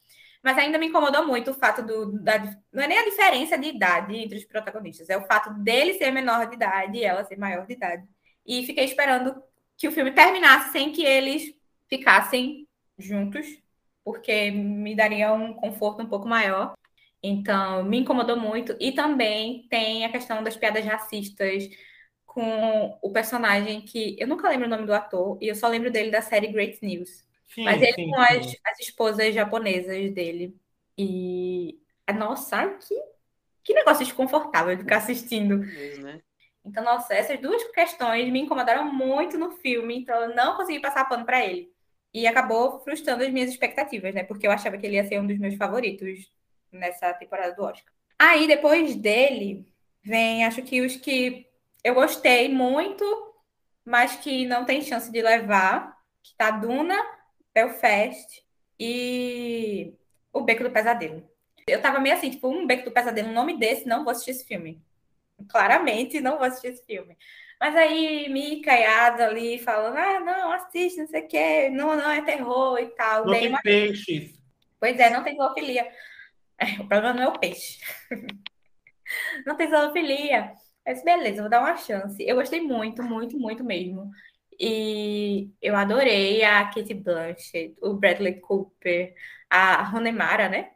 [0.43, 2.13] Mas ainda me incomodou muito o fato do.
[2.23, 2.39] Da,
[2.73, 6.11] não é nem a diferença de idade entre os protagonistas, é o fato dele ser
[6.11, 8.05] menor de idade e ela ser maior de idade.
[8.47, 9.43] E fiquei esperando
[9.81, 11.55] que o filme terminasse sem que eles
[11.89, 13.47] ficassem juntos,
[14.05, 16.75] porque me daria um conforto um pouco maior.
[17.23, 18.77] Então, me incomodou muito.
[18.79, 21.67] E também tem a questão das piadas racistas
[22.27, 25.91] com o personagem que eu nunca lembro o nome do ator, e eu só lembro
[25.91, 27.25] dele da série Great News.
[27.49, 30.55] Sim, Mas ele sim, com as, as, esposas japonesas dele.
[30.97, 31.81] E.
[32.15, 32.95] Nossa, que,
[33.65, 35.59] que negócio desconfortável de ficar assistindo.
[35.59, 36.21] Mesmo, né?
[36.65, 41.09] Então, nossa, essas duas questões me incomodaram muito no filme, então eu não consegui passar
[41.09, 41.73] pano para ele.
[42.13, 44.25] E acabou frustrando as minhas expectativas, né?
[44.25, 46.31] Porque eu achava que ele ia ser um dos meus favoritos
[46.71, 47.93] nessa temporada do Oscar.
[48.19, 49.65] Aí, depois dele,
[50.03, 51.47] vem, acho que os que
[51.83, 53.05] eu gostei muito,
[53.85, 56.97] mas que não tem chance de levar, que tá Duna,
[57.55, 58.45] Belfast
[58.79, 59.95] e
[60.33, 61.29] O Beco do Pesadelo.
[61.67, 64.33] Eu tava meio assim, tipo, um Beco do Pesadelo, um nome desse, não vou assistir
[64.33, 64.83] esse filme
[65.49, 67.17] claramente não vou assistir esse filme.
[67.61, 71.95] Mas aí Mika e Ada ali falando, ah, não, assiste, não sei o quê, não,
[71.95, 73.27] não, é terror e tal.
[73.27, 73.61] Não tem uma...
[73.61, 74.41] peixes.
[74.79, 75.87] Pois é, não tem zoofilia.
[76.59, 77.79] É, o problema não é o peixe.
[79.47, 80.53] não tem zoofilia.
[80.87, 82.23] Mas beleza, vou dar uma chance.
[82.23, 84.11] Eu gostei muito, muito, muito mesmo.
[84.59, 89.15] E eu adorei a Kate Blanchett, o Bradley Cooper,
[89.49, 90.71] a Ronemara, né?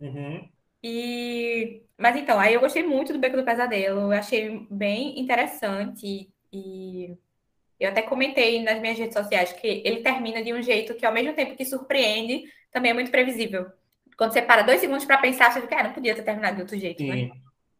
[0.00, 0.48] Uhum.
[0.82, 6.30] E mas então, aí eu gostei muito do Beco do Pesadelo, eu achei bem interessante
[6.52, 7.16] e
[7.78, 11.12] eu até comentei nas minhas redes sociais que ele termina de um jeito que, ao
[11.12, 13.66] mesmo tempo que surpreende, também é muito previsível.
[14.16, 16.62] Quando você para dois segundos para pensar, você fica, ah, não podia ter terminado de
[16.62, 17.30] outro jeito, né?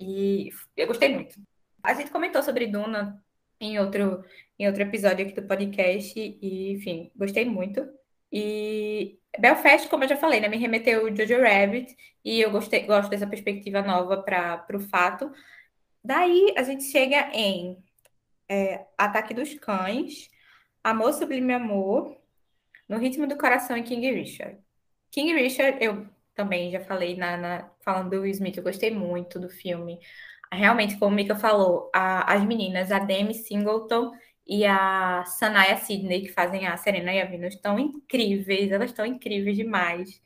[0.01, 1.35] E eu gostei muito.
[1.83, 3.23] A gente comentou sobre Duna
[3.61, 4.25] em outro,
[4.59, 7.85] em outro episódio aqui do podcast e, enfim, gostei muito.
[8.33, 12.85] E Belfast, como eu já falei, né, me remeteu o Jojo Rabbit e eu gostei,
[12.85, 15.31] gosto dessa perspectiva nova para o fato.
[16.03, 17.83] Daí a gente chega em
[18.49, 20.31] é, Ataque dos Cães,
[20.83, 22.17] Amor Sublime Amor,
[22.89, 24.59] No Ritmo do Coração e King Richard.
[25.11, 29.39] King Richard, eu também já falei na, na falando do Will Smith, eu gostei muito
[29.39, 29.99] do filme.
[30.51, 34.13] Realmente, como o Mika falou, a, as meninas, a Demi Singleton
[34.49, 39.05] e a Sanaya Sidney, que fazem a Serena e a Venus, estão incríveis, elas estão
[39.05, 40.23] incríveis demais.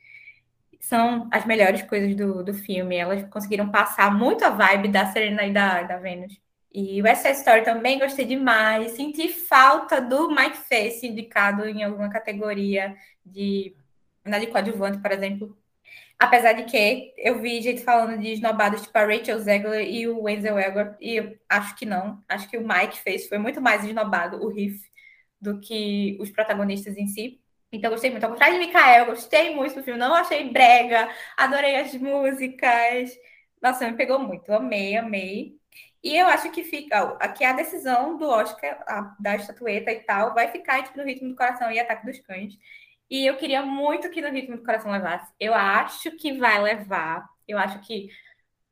[0.81, 2.97] São as melhores coisas do, do filme.
[2.97, 6.40] Elas conseguiram passar muito a vibe da Serena e da, da Venus.
[6.73, 8.93] E o West Side Story também gostei demais.
[8.93, 13.77] Senti falta do Mike Face indicado em alguma categoria de
[14.24, 15.57] na de coadjuvante, por exemplo.
[16.23, 20.23] Apesar de que eu vi gente falando de esnobados tipo a Rachel Zegler e o
[20.23, 22.23] Wenzel Elgort, e acho que não.
[22.28, 24.81] Acho que o Mike fez foi muito mais esnobado, o riff,
[25.40, 27.40] do que os protagonistas em si.
[27.73, 28.23] Então, gostei muito.
[28.23, 29.99] Ao contrário de Mikael, gostei muito do filme.
[29.99, 33.11] Não achei brega, adorei as músicas.
[33.61, 34.53] Nossa, me pegou muito.
[34.53, 35.57] Amei, amei.
[36.05, 40.35] E eu acho que fica aqui a decisão do Oscar, a, da estatueta e tal,
[40.35, 42.55] vai ficar entre o ritmo do coração e ataque dos cães.
[43.12, 45.30] E eu queria muito que no Ritmo do Coração levasse.
[45.39, 47.28] Eu acho que vai levar.
[47.47, 48.09] Eu acho que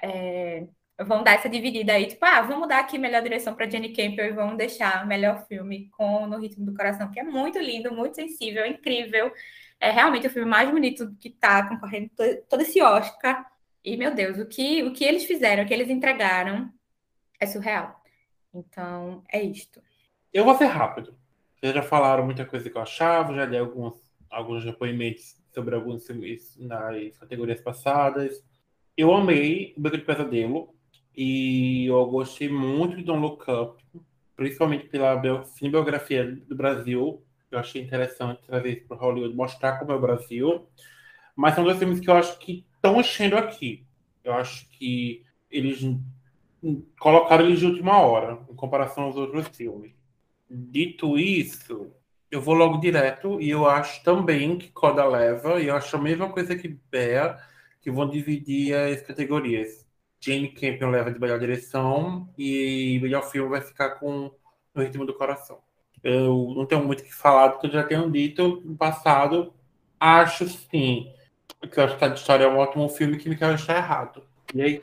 [0.02, 0.66] é,
[0.98, 4.30] vão dar essa dividida aí, tipo, ah, vamos dar aqui melhor direção para Jenny Campbell
[4.30, 8.14] e vamos deixar melhor filme com No Ritmo do Coração, que é muito lindo, muito
[8.14, 9.30] sensível, incrível.
[9.78, 12.10] É realmente o filme mais bonito que tá concorrendo
[12.48, 13.44] todo esse Oscar.
[13.84, 16.72] E, meu Deus, o que, o que eles fizeram, o que eles entregaram
[17.38, 18.02] é surreal.
[18.54, 19.82] Então, é isto.
[20.32, 21.14] Eu vou ser rápido.
[21.56, 24.00] Vocês já falaram muita coisa que eu achava, já li alguns,
[24.30, 28.44] alguns depoimentos sobre alguns filmes nas categorias passadas.
[28.96, 30.74] Eu amei o Beco de Pesadelo
[31.16, 33.82] e eu gostei muito de Don't Look Up,
[34.36, 37.22] principalmente pela cinebiografia do Brasil.
[37.50, 40.68] Eu achei interessante trazer isso para Hollywood, mostrar como é o Brasil.
[41.34, 43.84] Mas são dois filmes que eu acho que estão enchendo aqui.
[44.22, 45.80] Eu acho que eles
[46.98, 49.92] colocaram eles de última hora, em comparação aos outros filmes.
[50.48, 51.90] Dito isso,
[52.30, 56.00] eu vou logo direto e eu acho também que Coda leva, e eu acho a
[56.00, 57.38] mesma coisa que Bea,
[57.80, 59.86] que vão dividir as categorias.
[60.20, 64.30] Jane Campion leva de melhor direção e melhor filme vai ficar com
[64.74, 65.58] No Ritmo do Coração.
[66.04, 69.52] Eu não tenho muito o que falar do que eu já tenho dito no passado.
[69.98, 71.12] Acho sim
[71.68, 74.22] que eu acho que a história é um ótimo filme que me quer estar errado.
[74.54, 74.82] E aí,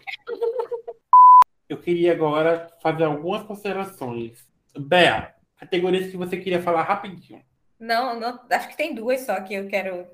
[1.67, 4.47] eu queria agora fazer algumas considerações.
[4.77, 7.43] Bea, categorias que você queria falar rapidinho.
[7.79, 10.07] Não, não, acho que tem duas só que eu quero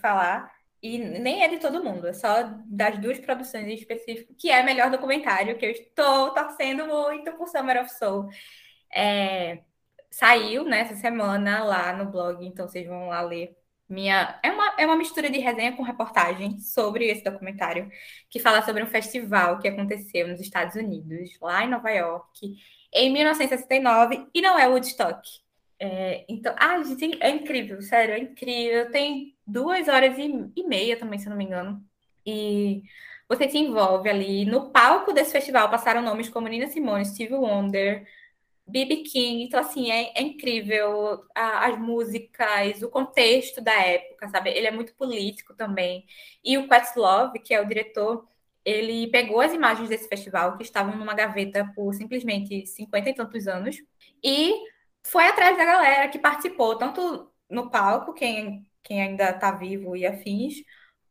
[0.00, 0.52] falar.
[0.82, 4.62] E nem é de todo mundo, é só das duas produções em específico, que é
[4.62, 8.28] melhor documentário, que eu estou torcendo muito por Summer of Soul.
[8.94, 9.62] É,
[10.10, 13.56] saiu nessa né, semana lá no blog, então vocês vão lá ler
[13.88, 17.90] minha é uma, é uma mistura de resenha com reportagem sobre esse documentário
[18.30, 22.56] que fala sobre um festival que aconteceu nos Estados Unidos, lá em Nova York,
[22.94, 25.20] em 1969, e não é Woodstock.
[25.78, 28.90] É, então, ah, gente, é incrível, sério, é incrível.
[28.90, 31.84] Tem duas horas e, e meia também, se não me engano.
[32.24, 32.82] E
[33.28, 34.44] você se envolve ali.
[34.44, 38.06] No palco desse festival passaram nomes como Nina Simone, Steve Wonder,
[38.66, 38.98] B.B.
[39.04, 44.50] King, então assim, é, é incrível a, as músicas, o contexto da época, sabe?
[44.50, 46.06] Ele é muito político também.
[46.42, 48.26] E o Questlove, que é o diretor,
[48.64, 53.46] ele pegou as imagens desse festival, que estavam numa gaveta por simplesmente 50 e tantos
[53.48, 53.76] anos,
[54.22, 54.54] e
[55.06, 60.06] foi atrás da galera que participou, tanto no palco, quem, quem ainda está vivo e
[60.06, 60.56] afins,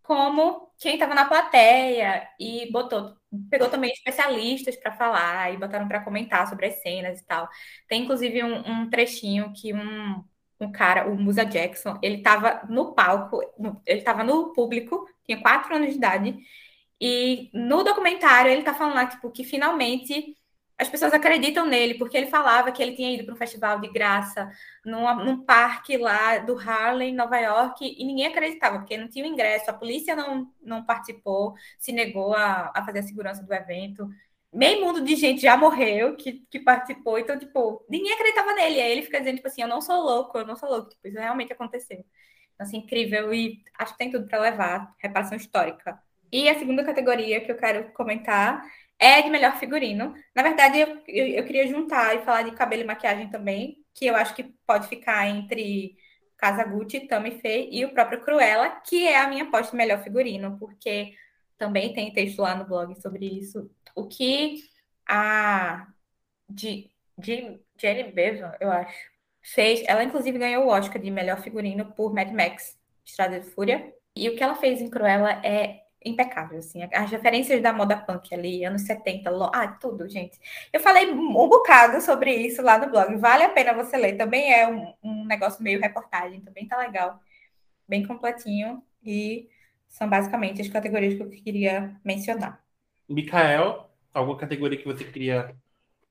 [0.02, 3.16] como quem estava na plateia e botou,
[3.50, 7.48] pegou também especialistas para falar e botaram para comentar sobre as cenas e tal.
[7.88, 10.24] Tem inclusive um, um trechinho que um,
[10.60, 13.40] um cara, o Musa Jackson, ele estava no palco,
[13.86, 16.38] ele estava no público, tinha quatro anos de idade,
[17.06, 20.38] e no documentário ele está falando lá tipo, que finalmente
[20.78, 23.90] as pessoas acreditam nele, porque ele falava que ele tinha ido para um festival de
[23.90, 24.50] graça
[24.86, 29.70] num, num, parque lá do Harlem, Nova York, e ninguém acreditava, porque não tinha ingresso,
[29.70, 34.10] a polícia não, não participou, se negou a, a fazer a segurança do evento.
[34.52, 38.80] Meio mundo de gente já morreu que, que participou, então, tipo, ninguém acreditava nele.
[38.82, 40.90] Aí ele fica dizendo, tipo assim, eu não sou louco, eu não sou louco.
[40.90, 41.98] Tipo, isso realmente aconteceu.
[42.54, 46.02] Então, assim, incrível e acho que tem tudo para levar, reparação histórica.
[46.34, 48.66] E a segunda categoria que eu quero comentar
[48.98, 50.16] é de melhor figurino.
[50.36, 54.08] Na verdade, eu, eu, eu, queria juntar e falar de cabelo e maquiagem também, que
[54.08, 55.96] eu acho que pode ficar entre
[56.36, 60.04] Casa Gucci, Tammy Faye e o próprio Cruella, que é a minha aposta de melhor
[60.04, 61.14] figurino, porque
[61.56, 63.70] também tem texto lá no blog sobre isso.
[63.96, 64.58] O que
[65.08, 65.86] a
[66.50, 68.98] de, de Jenny Bevan, eu acho,
[69.44, 73.94] fez, ela inclusive ganhou o Oscar de melhor figurino por Mad Max, Estrada de Fúria.
[74.16, 76.82] E o que ela fez em Cruella é impecável, assim.
[76.84, 79.50] As referências da moda punk ali, anos 70, lo...
[79.54, 80.40] ah, tudo, gente.
[80.72, 83.16] Eu falei um bocado sobre isso lá no blog.
[83.18, 84.18] Vale a pena você ler.
[84.18, 87.20] Também é um, um negócio meio reportagem, também tá legal.
[87.88, 88.82] Bem completinho.
[89.04, 89.50] E
[89.88, 92.64] são basicamente as categorias que eu queria mencionar.
[93.08, 95.56] Mikael, alguma categoria que você queria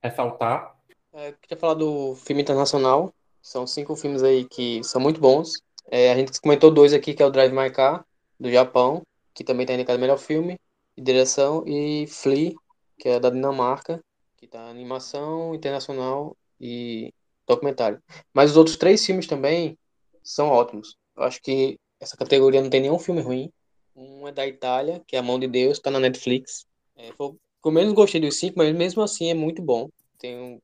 [0.01, 0.75] ressaltar?
[1.13, 3.13] É, eu queria falar do filme internacional.
[3.41, 5.51] São cinco filmes aí que são muito bons.
[5.91, 8.05] É, a gente comentou dois aqui, que é o Drive My Car,
[8.39, 9.03] do Japão,
[9.33, 10.59] que também está indicado melhor filme
[10.95, 12.53] e direção, e Flea,
[12.97, 14.03] que é da Dinamarca,
[14.37, 17.13] que está animação internacional e
[17.47, 18.01] documentário.
[18.33, 19.77] Mas os outros três filmes também
[20.23, 20.95] são ótimos.
[21.15, 23.51] Eu acho que essa categoria não tem nenhum filme ruim.
[23.95, 26.65] Um é da Itália, que é A Mão de Deus, está na Netflix.
[26.95, 29.89] É, foi o menos gostei dos cinco, mas mesmo assim é muito bom.
[30.17, 30.59] Tem um,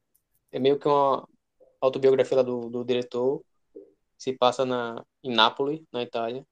[0.52, 1.28] é meio que uma
[1.80, 3.42] autobiografia do, do diretor.
[4.18, 6.46] Se passa na, em Nápoles, na Itália.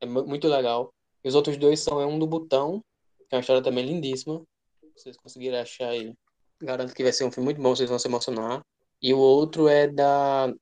[0.00, 0.92] É muito legal.
[1.24, 2.84] E os outros dois são é um do Butão,
[3.28, 4.42] que é uma história também lindíssima.
[4.94, 6.12] Vocês conseguirem achar aí.
[6.62, 8.62] Garanto que vai ser um filme muito bom, vocês vão se emocionar.
[9.00, 10.52] E o outro é da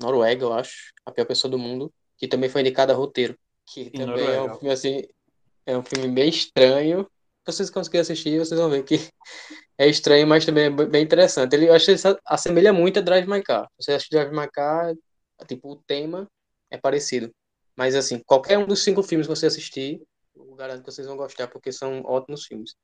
[0.00, 0.92] Noruega, eu acho.
[1.04, 1.92] A pior pessoa do mundo.
[2.16, 3.38] que também foi indicada a roteiro.
[3.66, 5.02] Que também é um filme assim,
[5.64, 7.08] é um filme bem estranho.
[7.44, 8.96] Se vocês conseguirem assistir, vocês vão ver que
[9.78, 11.54] é estranho, mas também é bem interessante.
[11.54, 13.68] Ele, eu acho que ele assemelha muito a Drive My Car.
[13.78, 14.94] Você acha que Drive My Car,
[15.46, 16.26] tipo, o tema
[16.70, 17.30] é parecido.
[17.78, 20.02] Mas assim, qualquer um dos cinco filmes que você assistir,
[20.34, 22.74] eu garanto que vocês vão gostar, porque são ótimos filmes.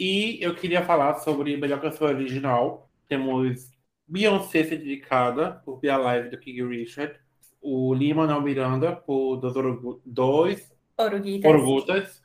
[0.00, 2.90] E eu queria falar sobre melhor canção original.
[3.06, 3.70] Temos
[4.06, 7.20] Beyoncé ser dedicada por Be Alive do King Richard,
[7.60, 11.50] o Lima Manuel Miranda por Dois, dois Oruguitas.
[11.50, 12.22] Oruguitas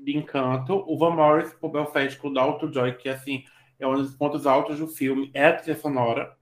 [0.00, 3.42] de Encanto, o Van Morris por Belfast com Dalton Joy, que assim
[3.80, 6.36] é um dos pontos altos do filme, é a trilha sonora,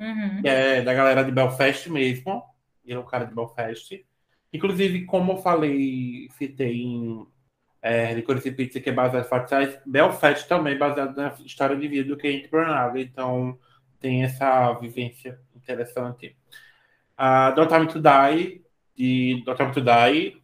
[0.00, 0.40] uhum.
[0.42, 2.42] é da galera de Belfast mesmo,
[2.84, 4.04] ele é o cara de Belfast.
[4.52, 7.26] Inclusive, como eu falei, citei em
[7.82, 11.88] é, Licorice Pizza, que é baseado em fatos Belfast também é baseado na história de
[11.88, 13.58] vida do Kate Branagh, então
[13.98, 16.36] tem essa vivência interessante.
[17.18, 18.62] Uh, Don't Time to Die,
[18.96, 20.42] de Don't Time to Die,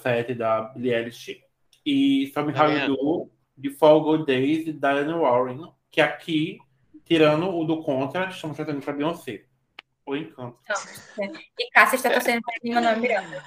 [0.00, 1.40] 007, da Billie Eilish,
[1.84, 6.58] e Some How You Do, de Fall Good Days, de Diane Warren, que aqui,
[7.04, 9.45] tirando o do Contra, estamos tratando para Beyoncé.
[10.06, 10.56] O Encanto.
[10.62, 13.44] Então, e Cássia está torcendo para mim, Manuel Miranda.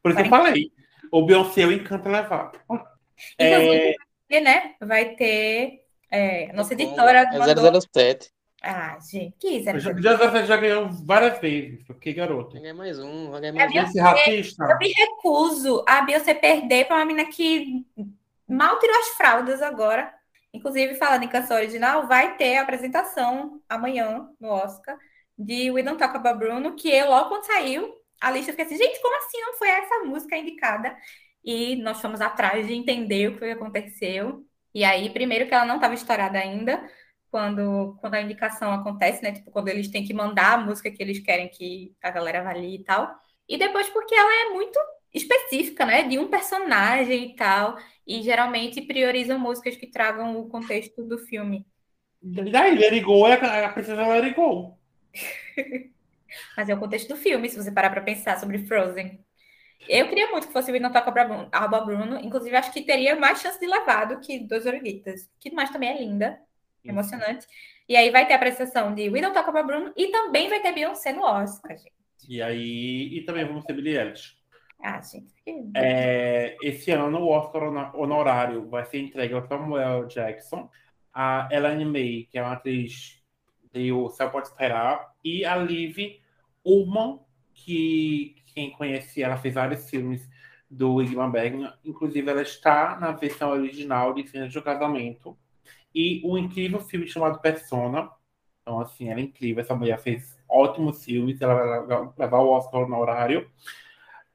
[0.00, 0.72] Por isso que eu falei.
[1.10, 2.52] O Beyoncé, o Encanto levar.
[3.38, 3.96] Inclusive,
[4.30, 4.40] é...
[4.40, 7.28] né, vai ter é, nossa editora.
[7.32, 7.80] É mandou...
[7.80, 8.30] 007.
[8.62, 10.00] Ah, gente, que 007?
[10.00, 12.52] Já, já, já ganhou várias vezes, porque garoto.
[12.52, 13.78] Vai ganhar mais um, vai ganhar mais um.
[13.78, 14.64] Esse racista.
[14.64, 17.84] Eu me recuso a Beyoncé perder para uma menina que
[18.48, 20.12] mal tirou as fraldas agora.
[20.52, 24.96] Inclusive, falando em canção original, vai ter a apresentação amanhã no Oscar
[25.38, 28.76] de We Don't Talk About Bruno, que eu, logo quando saiu, a lista fiquei assim,
[28.76, 30.96] gente, como assim não foi essa música indicada?
[31.44, 34.44] E nós fomos atrás de entender o que aconteceu.
[34.74, 36.82] E aí, primeiro que ela não estava estourada ainda,
[37.30, 39.32] quando, quando a indicação acontece, né?
[39.32, 42.76] Tipo, quando eles têm que mandar a música que eles querem que a galera avalie
[42.76, 43.08] e tal.
[43.48, 44.78] E depois porque ela é muito
[45.14, 46.02] específica, né?
[46.02, 47.76] De um personagem e tal.
[48.06, 51.66] E geralmente priorizam músicas que tragam o contexto do filme.
[52.20, 54.77] Daí, Let It Go é a princesa Let It Go.
[56.56, 59.18] Mas é o contexto do filme, se você parar para pensar sobre Frozen.
[59.88, 61.12] Eu queria muito que fosse o Não Toca
[61.52, 62.18] Alba Bruno.
[62.18, 65.30] Inclusive, acho que teria mais chance de levar do que Dois Oruguitas.
[65.40, 66.38] Que mais também é linda,
[66.84, 67.46] emocionante.
[67.88, 70.60] E aí vai ter a apresentação de We Don't Talk About Bruno e também vai
[70.60, 71.92] ter Beyoncé no Oscar, gente.
[72.28, 74.36] E aí, e também vamos ter Billie Eilish.
[74.80, 75.32] Ah, gente.
[75.44, 75.70] Que...
[75.74, 77.62] É, esse ano o Oscar
[77.94, 80.68] honorário vai ser entregue ao Samuel Jackson,
[81.14, 83.17] a Ellen May, que é uma atriz
[83.72, 86.20] de O Céu Pode Esperar, e a Liv
[86.64, 87.20] Ullman,
[87.54, 90.28] que quem conhece ela fez vários filmes
[90.70, 95.36] do Igmar Bergman, inclusive ela está na versão original de Cenas de Casamento,
[95.94, 98.10] e um incrível filme chamado Persona.
[98.62, 99.62] Então, assim, ela é incrível.
[99.62, 101.40] Essa mulher fez ótimos filmes.
[101.40, 103.50] Ela vai levar o Oscar no horário.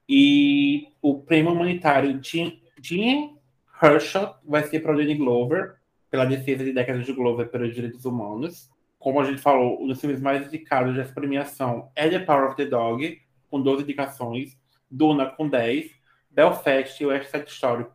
[0.09, 3.35] E o prêmio humanitário Jean,
[3.81, 5.75] Herschel vai ser para Danny Glover,
[6.09, 8.69] pela defesa de décadas de Glover pelos direitos humanos.
[9.03, 12.55] Como a gente falou, um dos filmes mais indicados dessa premiação é The Power of
[12.55, 13.21] the Dog,
[13.51, 14.57] com 12 indicações,
[14.89, 15.91] Duna com 10,
[16.31, 17.85] Belfast e West Side Story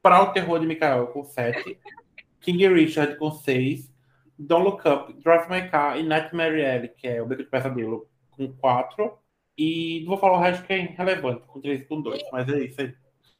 [0.00, 1.76] para o terror de Michael com 7,
[2.40, 3.92] King Richard com 6,
[4.38, 8.08] Don't Look Up, Drive My Car e Nightmare Alley, que é o Beco de Pesadelo,
[8.30, 9.18] com 4.
[9.58, 12.48] E não vou falar o resto que é irrelevante, com 3 e com 2, mas
[12.48, 12.94] é isso aí.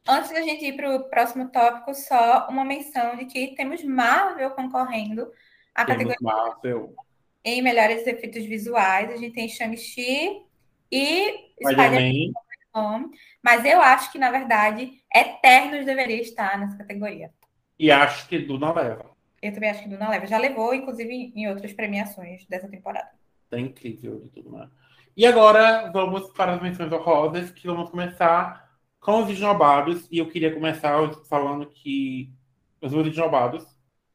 [0.08, 4.50] Antes da gente ir para o próximo tópico, só uma menção de que temos Marvel
[4.50, 5.30] concorrendo
[5.72, 6.96] à temos categoria Marvel.
[7.44, 9.10] Em melhores efeitos visuais.
[9.10, 10.42] A gente tem Shang-Chi
[10.90, 13.10] e Spider-Man.
[13.42, 17.30] Mas eu acho que, na verdade, Eternos deveria estar nessa categoria.
[17.78, 19.10] E acho que Duna leva.
[19.40, 20.26] Eu também acho que Duna leva.
[20.26, 23.10] Já levou, inclusive, em outras premiações dessa temporada.
[23.50, 24.68] É incrível de tudo, né?
[25.16, 30.08] E agora vamos para as menções honrosas, que vamos começar com os esnobados.
[30.10, 30.96] E eu queria começar
[31.28, 32.32] falando que
[32.80, 33.66] os esnobados,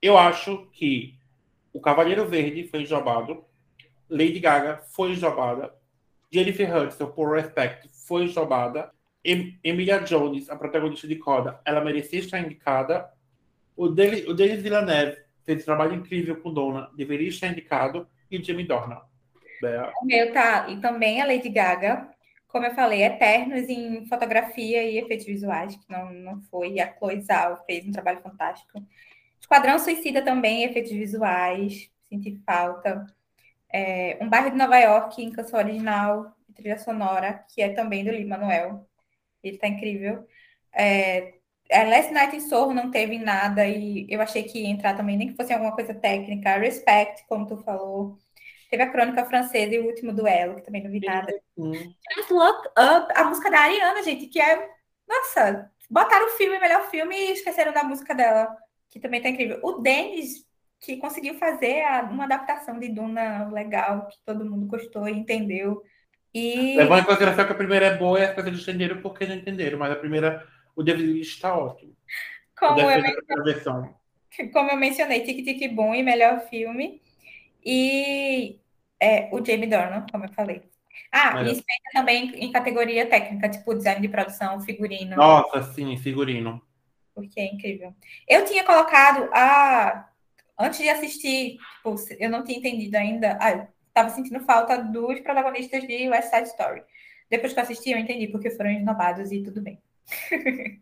[0.01, 1.16] eu acho que
[1.77, 3.45] o Cavaleiro Verde foi esnobado,
[4.09, 5.71] Lady Gaga foi esnobada,
[6.33, 8.89] Jennifer Hudson, por Respect, foi esnobada,
[9.23, 13.07] Emilia Jones, a protagonista de Coda, ela merecia estar indicada,
[13.75, 18.41] o, Denis, o Denis Villeneuve fez um trabalho incrível com Dona, deveria estar indicado, e
[18.41, 19.01] Jimmy Dornan.
[20.01, 22.09] O meu tá, e também a Lady Gaga,
[22.47, 26.91] como eu falei, eternos em fotografia e efeitos visuais, que não, não foi, e a
[26.91, 28.81] Chloe Zhao fez um trabalho fantástico.
[29.39, 33.05] Esquadrão Suicida também, efeitos visuais, senti falta.
[33.71, 38.11] É, um bairro de Nova York, em canção original, trilha sonora, que é também do
[38.11, 38.87] Lee Manuel.
[39.43, 40.27] Ele tá incrível.
[40.73, 41.33] É,
[41.69, 45.17] é, Last Night in Soho não teve nada e eu achei que ia entrar também,
[45.17, 46.57] nem que fosse alguma coisa técnica.
[46.57, 48.17] Respect, como tu falou.
[48.69, 51.33] Teve a Crônica Francesa e o Último Duelo, que também não vi nada.
[51.55, 54.69] Tivemos Look Up, a música da Ariana, gente, que é.
[55.07, 58.57] Nossa, botaram o filme, melhor filme, e esqueceram da música dela,
[58.89, 59.59] que também tá incrível.
[59.63, 60.45] O Denis,
[60.79, 65.83] que conseguiu fazer a- uma adaptação de Duna legal, que todo mundo gostou e entendeu.
[66.33, 69.35] E Levando em consideração que a primeira é boa e as pessoas entenderam porque não
[69.35, 70.45] entenderam, mas a primeira,
[70.75, 71.95] o David está ótimo.
[72.57, 73.95] Como eu, primeira versão.
[74.53, 77.01] como eu mencionei, Tic Tic Boom e melhor filme.
[77.65, 78.59] E
[78.99, 80.63] é, o Jamie Dornan, como eu falei.
[81.11, 81.51] Ah, Melhor.
[81.53, 85.15] e Spencer também em categoria técnica, tipo design de produção, figurino.
[85.15, 86.61] Nossa, sim, figurino.
[87.17, 87.95] Porque é incrível.
[88.27, 90.07] Eu tinha colocado a.
[90.59, 93.37] Antes de assistir, tipo, eu não tinha entendido ainda.
[93.41, 96.83] Ah, eu tava sentindo falta dos protagonistas de West Side Story.
[97.29, 99.81] Depois que eu assisti, eu entendi porque foram renovados e tudo bem.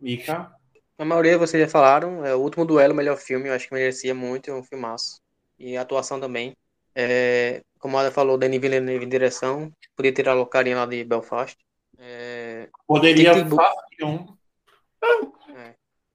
[0.00, 0.52] Mica.
[0.98, 3.74] A maioria vocês já falaram, é o último duelo, o melhor filme, eu acho que
[3.74, 5.20] merecia muito, é um filmaço.
[5.58, 6.56] E a atuação também.
[6.94, 11.02] É, como a Ada falou, Denis Villeneuve em direção, podia tirar o carinha lá de
[11.04, 11.56] Belfast.
[11.98, 14.36] É, Poderia fácil um.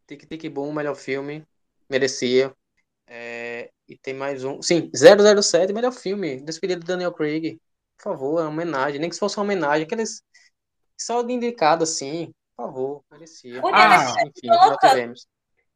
[0.07, 1.43] Tic Tic Boom, melhor filme,
[1.89, 2.53] merecia.
[3.05, 7.59] É, e tem mais um, sim, 007, melhor filme, despedida de Daniel Craig.
[7.97, 10.21] Por favor, é uma homenagem, nem que se fosse uma homenagem, aqueles
[10.97, 13.61] só de indicado assim, por favor, merecia.
[13.61, 15.27] O Ah, Enfim, já tivemos.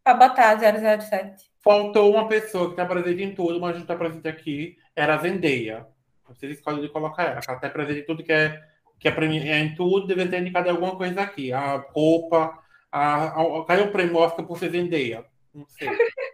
[0.03, 1.52] pra botar 007.
[1.64, 4.78] Faltou uma pessoa que está presente em tudo, mas não está presente aqui.
[4.95, 5.88] Era a Zendaya.
[6.28, 7.32] Vocês escolhem de colocar ela.
[7.34, 8.60] Ela está presente em tudo que é,
[8.99, 11.53] que é, é em tudo, deve ter indicado alguma coisa aqui.
[11.53, 12.58] A roupa,
[12.91, 15.26] a, a, o prêmio Oscar por ser Zendaya?
[15.53, 15.89] Não sei.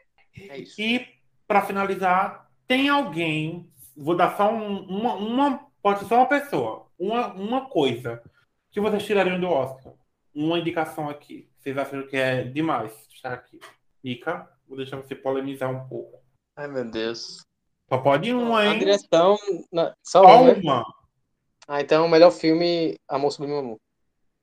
[0.50, 0.80] É isso.
[0.80, 1.04] E,
[1.48, 6.86] para finalizar, tem alguém, vou dar só um- uma, uma, pode ser só uma pessoa,
[7.00, 8.22] uma, uma coisa
[8.72, 9.94] que vocês tirariam do Oscar.
[10.36, 11.50] Uma indicação aqui.
[11.58, 13.60] Vocês acham que é demais estar aqui?
[14.04, 16.22] Mica, vou deixar você polemizar um pouco.
[16.56, 17.42] Ai, meu Deus.
[17.90, 18.78] Só pode uma, A hein?
[18.78, 19.36] direção,
[19.74, 20.54] na- só Só um, né?
[20.62, 20.86] uma.
[21.68, 23.78] Ah, então o melhor filme, Amor Sobre Meu Amor.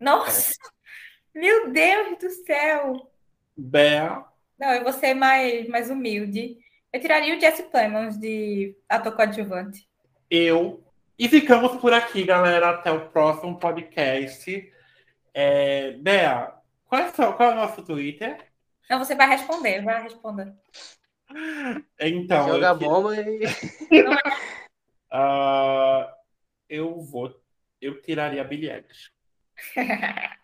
[0.01, 0.55] Nossa!
[1.35, 3.11] Meu Deus do céu!
[3.57, 4.25] Bea.
[4.59, 6.59] Não, eu vou ser mais, mais humilde.
[6.93, 9.89] Eu tiraria o Jesse Plemons de ator coadjuvante.
[10.31, 10.81] eu.
[11.17, 12.71] E ficamos por aqui, galera.
[12.71, 14.73] Até o próximo podcast.
[15.33, 16.53] É, Bea,
[16.87, 18.39] qual é, o seu- qual é o nosso Twitter?
[18.91, 20.53] Não, você vai responder, vai responder.
[22.01, 23.43] Então, Joga eu, bomba e.
[25.11, 26.13] ah,
[26.69, 27.41] eu vou.
[27.81, 29.13] Eu tiraria Eilish.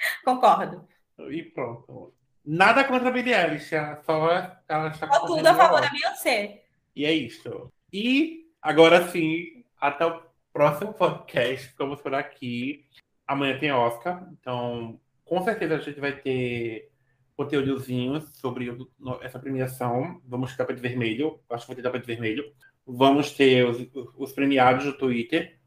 [0.24, 0.88] Concordo.
[1.28, 2.14] E pronto.
[2.44, 3.70] Nada contra a Billie Eilish,
[4.04, 4.30] só
[4.68, 6.64] ela está Só tudo a favor da Beyoncé.
[6.96, 7.70] E é isso.
[7.92, 10.22] E agora sim, até o
[10.52, 11.68] próximo podcast.
[11.68, 12.86] Ficamos por aqui.
[13.26, 16.90] Amanhã tem Oscar, então com certeza a gente vai ter
[17.36, 18.76] conteúdozinhos sobre
[19.22, 20.20] essa premiação.
[20.26, 22.52] Vamos ter tapete vermelho, acho que vai ter tapete vermelho.
[22.86, 23.86] Vamos ter os,
[24.16, 25.58] os premiados no Twitter.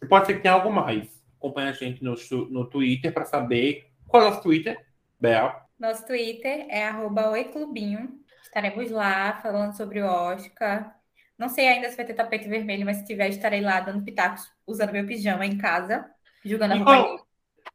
[0.00, 1.13] E pode ser que tenha algo mais.
[1.44, 2.14] Acompanhe a gente no,
[2.48, 4.82] no Twitter para saber qual é o nosso Twitter,
[5.20, 5.52] Bel.
[5.78, 6.90] Nosso Twitter é
[7.30, 8.18] oiclubinho.
[8.42, 10.96] Estaremos lá falando sobre o Oscar.
[11.36, 14.50] Não sei ainda se vai ter tapete vermelho, mas se tiver, estarei lá dando pitacos,
[14.66, 16.08] usando meu pijama em casa,
[16.42, 16.92] julgando a roupa.
[16.92, 17.26] qual-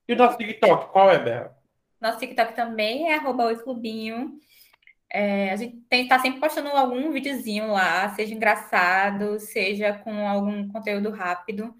[0.08, 1.52] e o nosso TikTok, qual é, Bel?
[2.02, 4.40] Nosso TikTok também é arroba oiclubinho.
[5.12, 10.68] É, a gente tem tá sempre postando algum videozinho lá, seja engraçado, seja com algum
[10.70, 11.76] conteúdo rápido.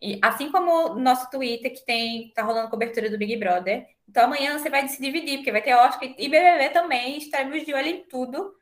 [0.00, 3.86] E assim como o nosso Twitter, que tem tá rolando cobertura do Big Brother.
[4.08, 7.16] Então amanhã você vai se dividir, porque vai ter Oscar e BBB também.
[7.18, 8.54] Estaremos de olho em tudo,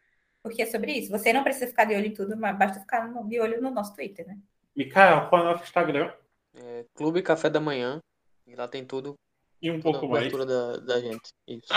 [0.42, 1.10] porque é sobre isso.
[1.10, 3.70] Você não precisa ficar de olho em tudo, mas basta ficar no- de olho no
[3.70, 4.38] nosso Twitter, né?
[4.76, 6.12] Micael, qual é o nosso Instagram?
[6.56, 7.98] É, Clube Café da Manhã.
[8.46, 9.14] E lá tem tudo,
[9.60, 10.30] E um pouco mais.
[10.30, 11.30] cobertura da, da gente.
[11.48, 11.72] Isso.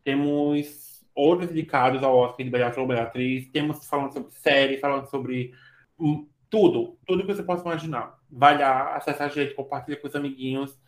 [0.04, 3.48] Temos outros indicados ao Oscar de melhor ator, melhor atriz.
[3.50, 5.52] Temos falando sobre série, falando sobre
[5.98, 8.18] hum, tudo, tudo que você possa imaginar.
[8.30, 10.78] Vai lá, acessa a gente, compartilha com os amiguinhos.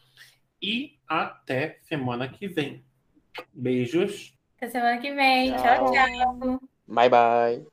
[0.60, 2.84] E até semana que vem.
[3.52, 4.34] Beijos.
[4.56, 5.52] Até semana que vem.
[5.56, 6.38] Tchau, Tchau.
[6.40, 6.60] tchau.
[6.86, 7.66] Bye, bye.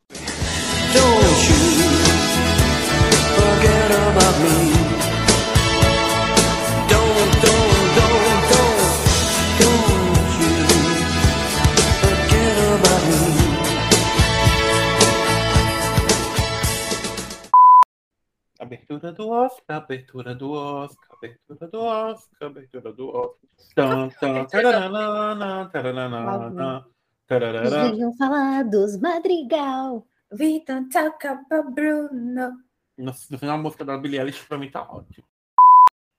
[18.60, 21.09] Abertura do Oscar, abertura do Oscar.
[21.22, 23.50] Abertura do Oscar, abertura do Oscar.
[23.76, 26.86] Tan, tan, taranana, taranana,
[27.28, 27.92] tararara.
[27.92, 30.08] Venham falar dos Madrigal.
[30.32, 32.52] We don't talk about Bruno.
[32.98, 35.28] No, no final, a música da Billie Eilish pra mim tá ótima.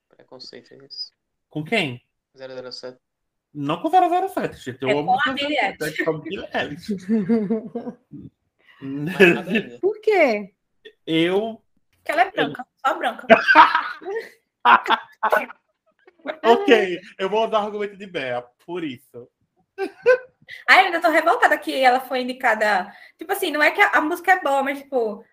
[0.08, 1.12] Preconceito é isso.
[1.48, 2.02] Com quem?
[2.34, 2.98] 007.
[3.54, 4.82] Não com 007, gente.
[4.82, 6.04] Eu É amo com a Billie 007, Eilish.
[6.04, 6.96] com a Billie Eilish.
[8.82, 9.78] Mas nada ainda.
[9.80, 10.52] Por quê?
[11.06, 11.62] Eu.
[11.96, 13.26] Porque ela é branca, só branca.
[16.44, 19.26] Ok, eu vou dar o argumento de Bea, por isso.
[20.68, 22.92] Ai, ainda tô revoltada que ela foi indicada.
[23.18, 25.24] Tipo assim, não é que a, a música é boa, mas tipo.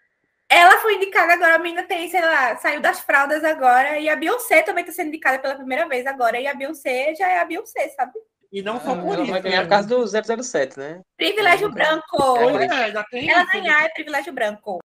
[0.50, 4.00] Ela foi indicada agora, a menina tem, sei lá, saiu das fraldas agora.
[4.00, 6.40] E a Beyoncé também tá sendo indicada pela primeira vez agora.
[6.40, 8.14] E a Beyoncé já é a Beyoncé, sabe?
[8.54, 9.32] E não só Ah, por ela isso.
[9.34, 11.02] vai ganhar por causa do 007, né?
[11.18, 12.06] Privilégio branco.
[12.18, 13.52] Pois é, já tem Ela isso.
[13.52, 14.80] ganhar é privilégio branco.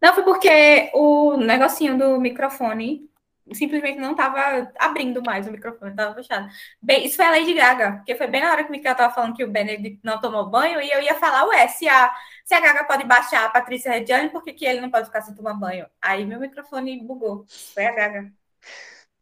[0.00, 3.06] Não, foi porque o negocinho do microfone
[3.52, 6.48] simplesmente não tava abrindo mais o microfone, tava fechado.
[6.80, 9.14] Bem, isso foi a Lady Gaga, porque foi bem na hora que o Mikael tava
[9.14, 12.10] falando que o Benedict não tomou banho, e eu ia falar, ué, se a,
[12.44, 15.22] se a Gaga pode baixar a Patrícia Reggiani, por que, que ele não pode ficar
[15.22, 15.86] sem tomar banho?
[16.00, 17.44] Aí meu microfone bugou.
[17.74, 18.32] Foi a Gaga.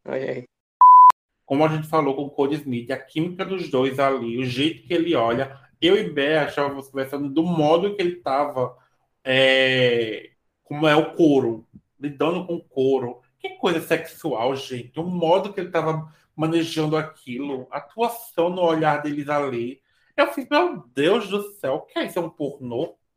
[0.04, 0.44] Olha aí.
[1.44, 4.86] Como a gente falou com o Cody Smith, a química dos dois ali, o jeito
[4.86, 5.60] que ele olha.
[5.80, 8.76] Eu e Bea achávamos conversando do modo que ele tava,
[9.24, 10.30] é,
[10.64, 11.66] como é o couro,
[12.00, 13.20] lidando com o couro.
[13.42, 14.98] Que coisa sexual, gente.
[15.00, 19.82] O modo que ele tava manejando aquilo, a atuação no olhar deles ali.
[20.16, 22.18] Eu fiz, meu Deus do céu, o que é isso?
[22.18, 22.96] É um pornô?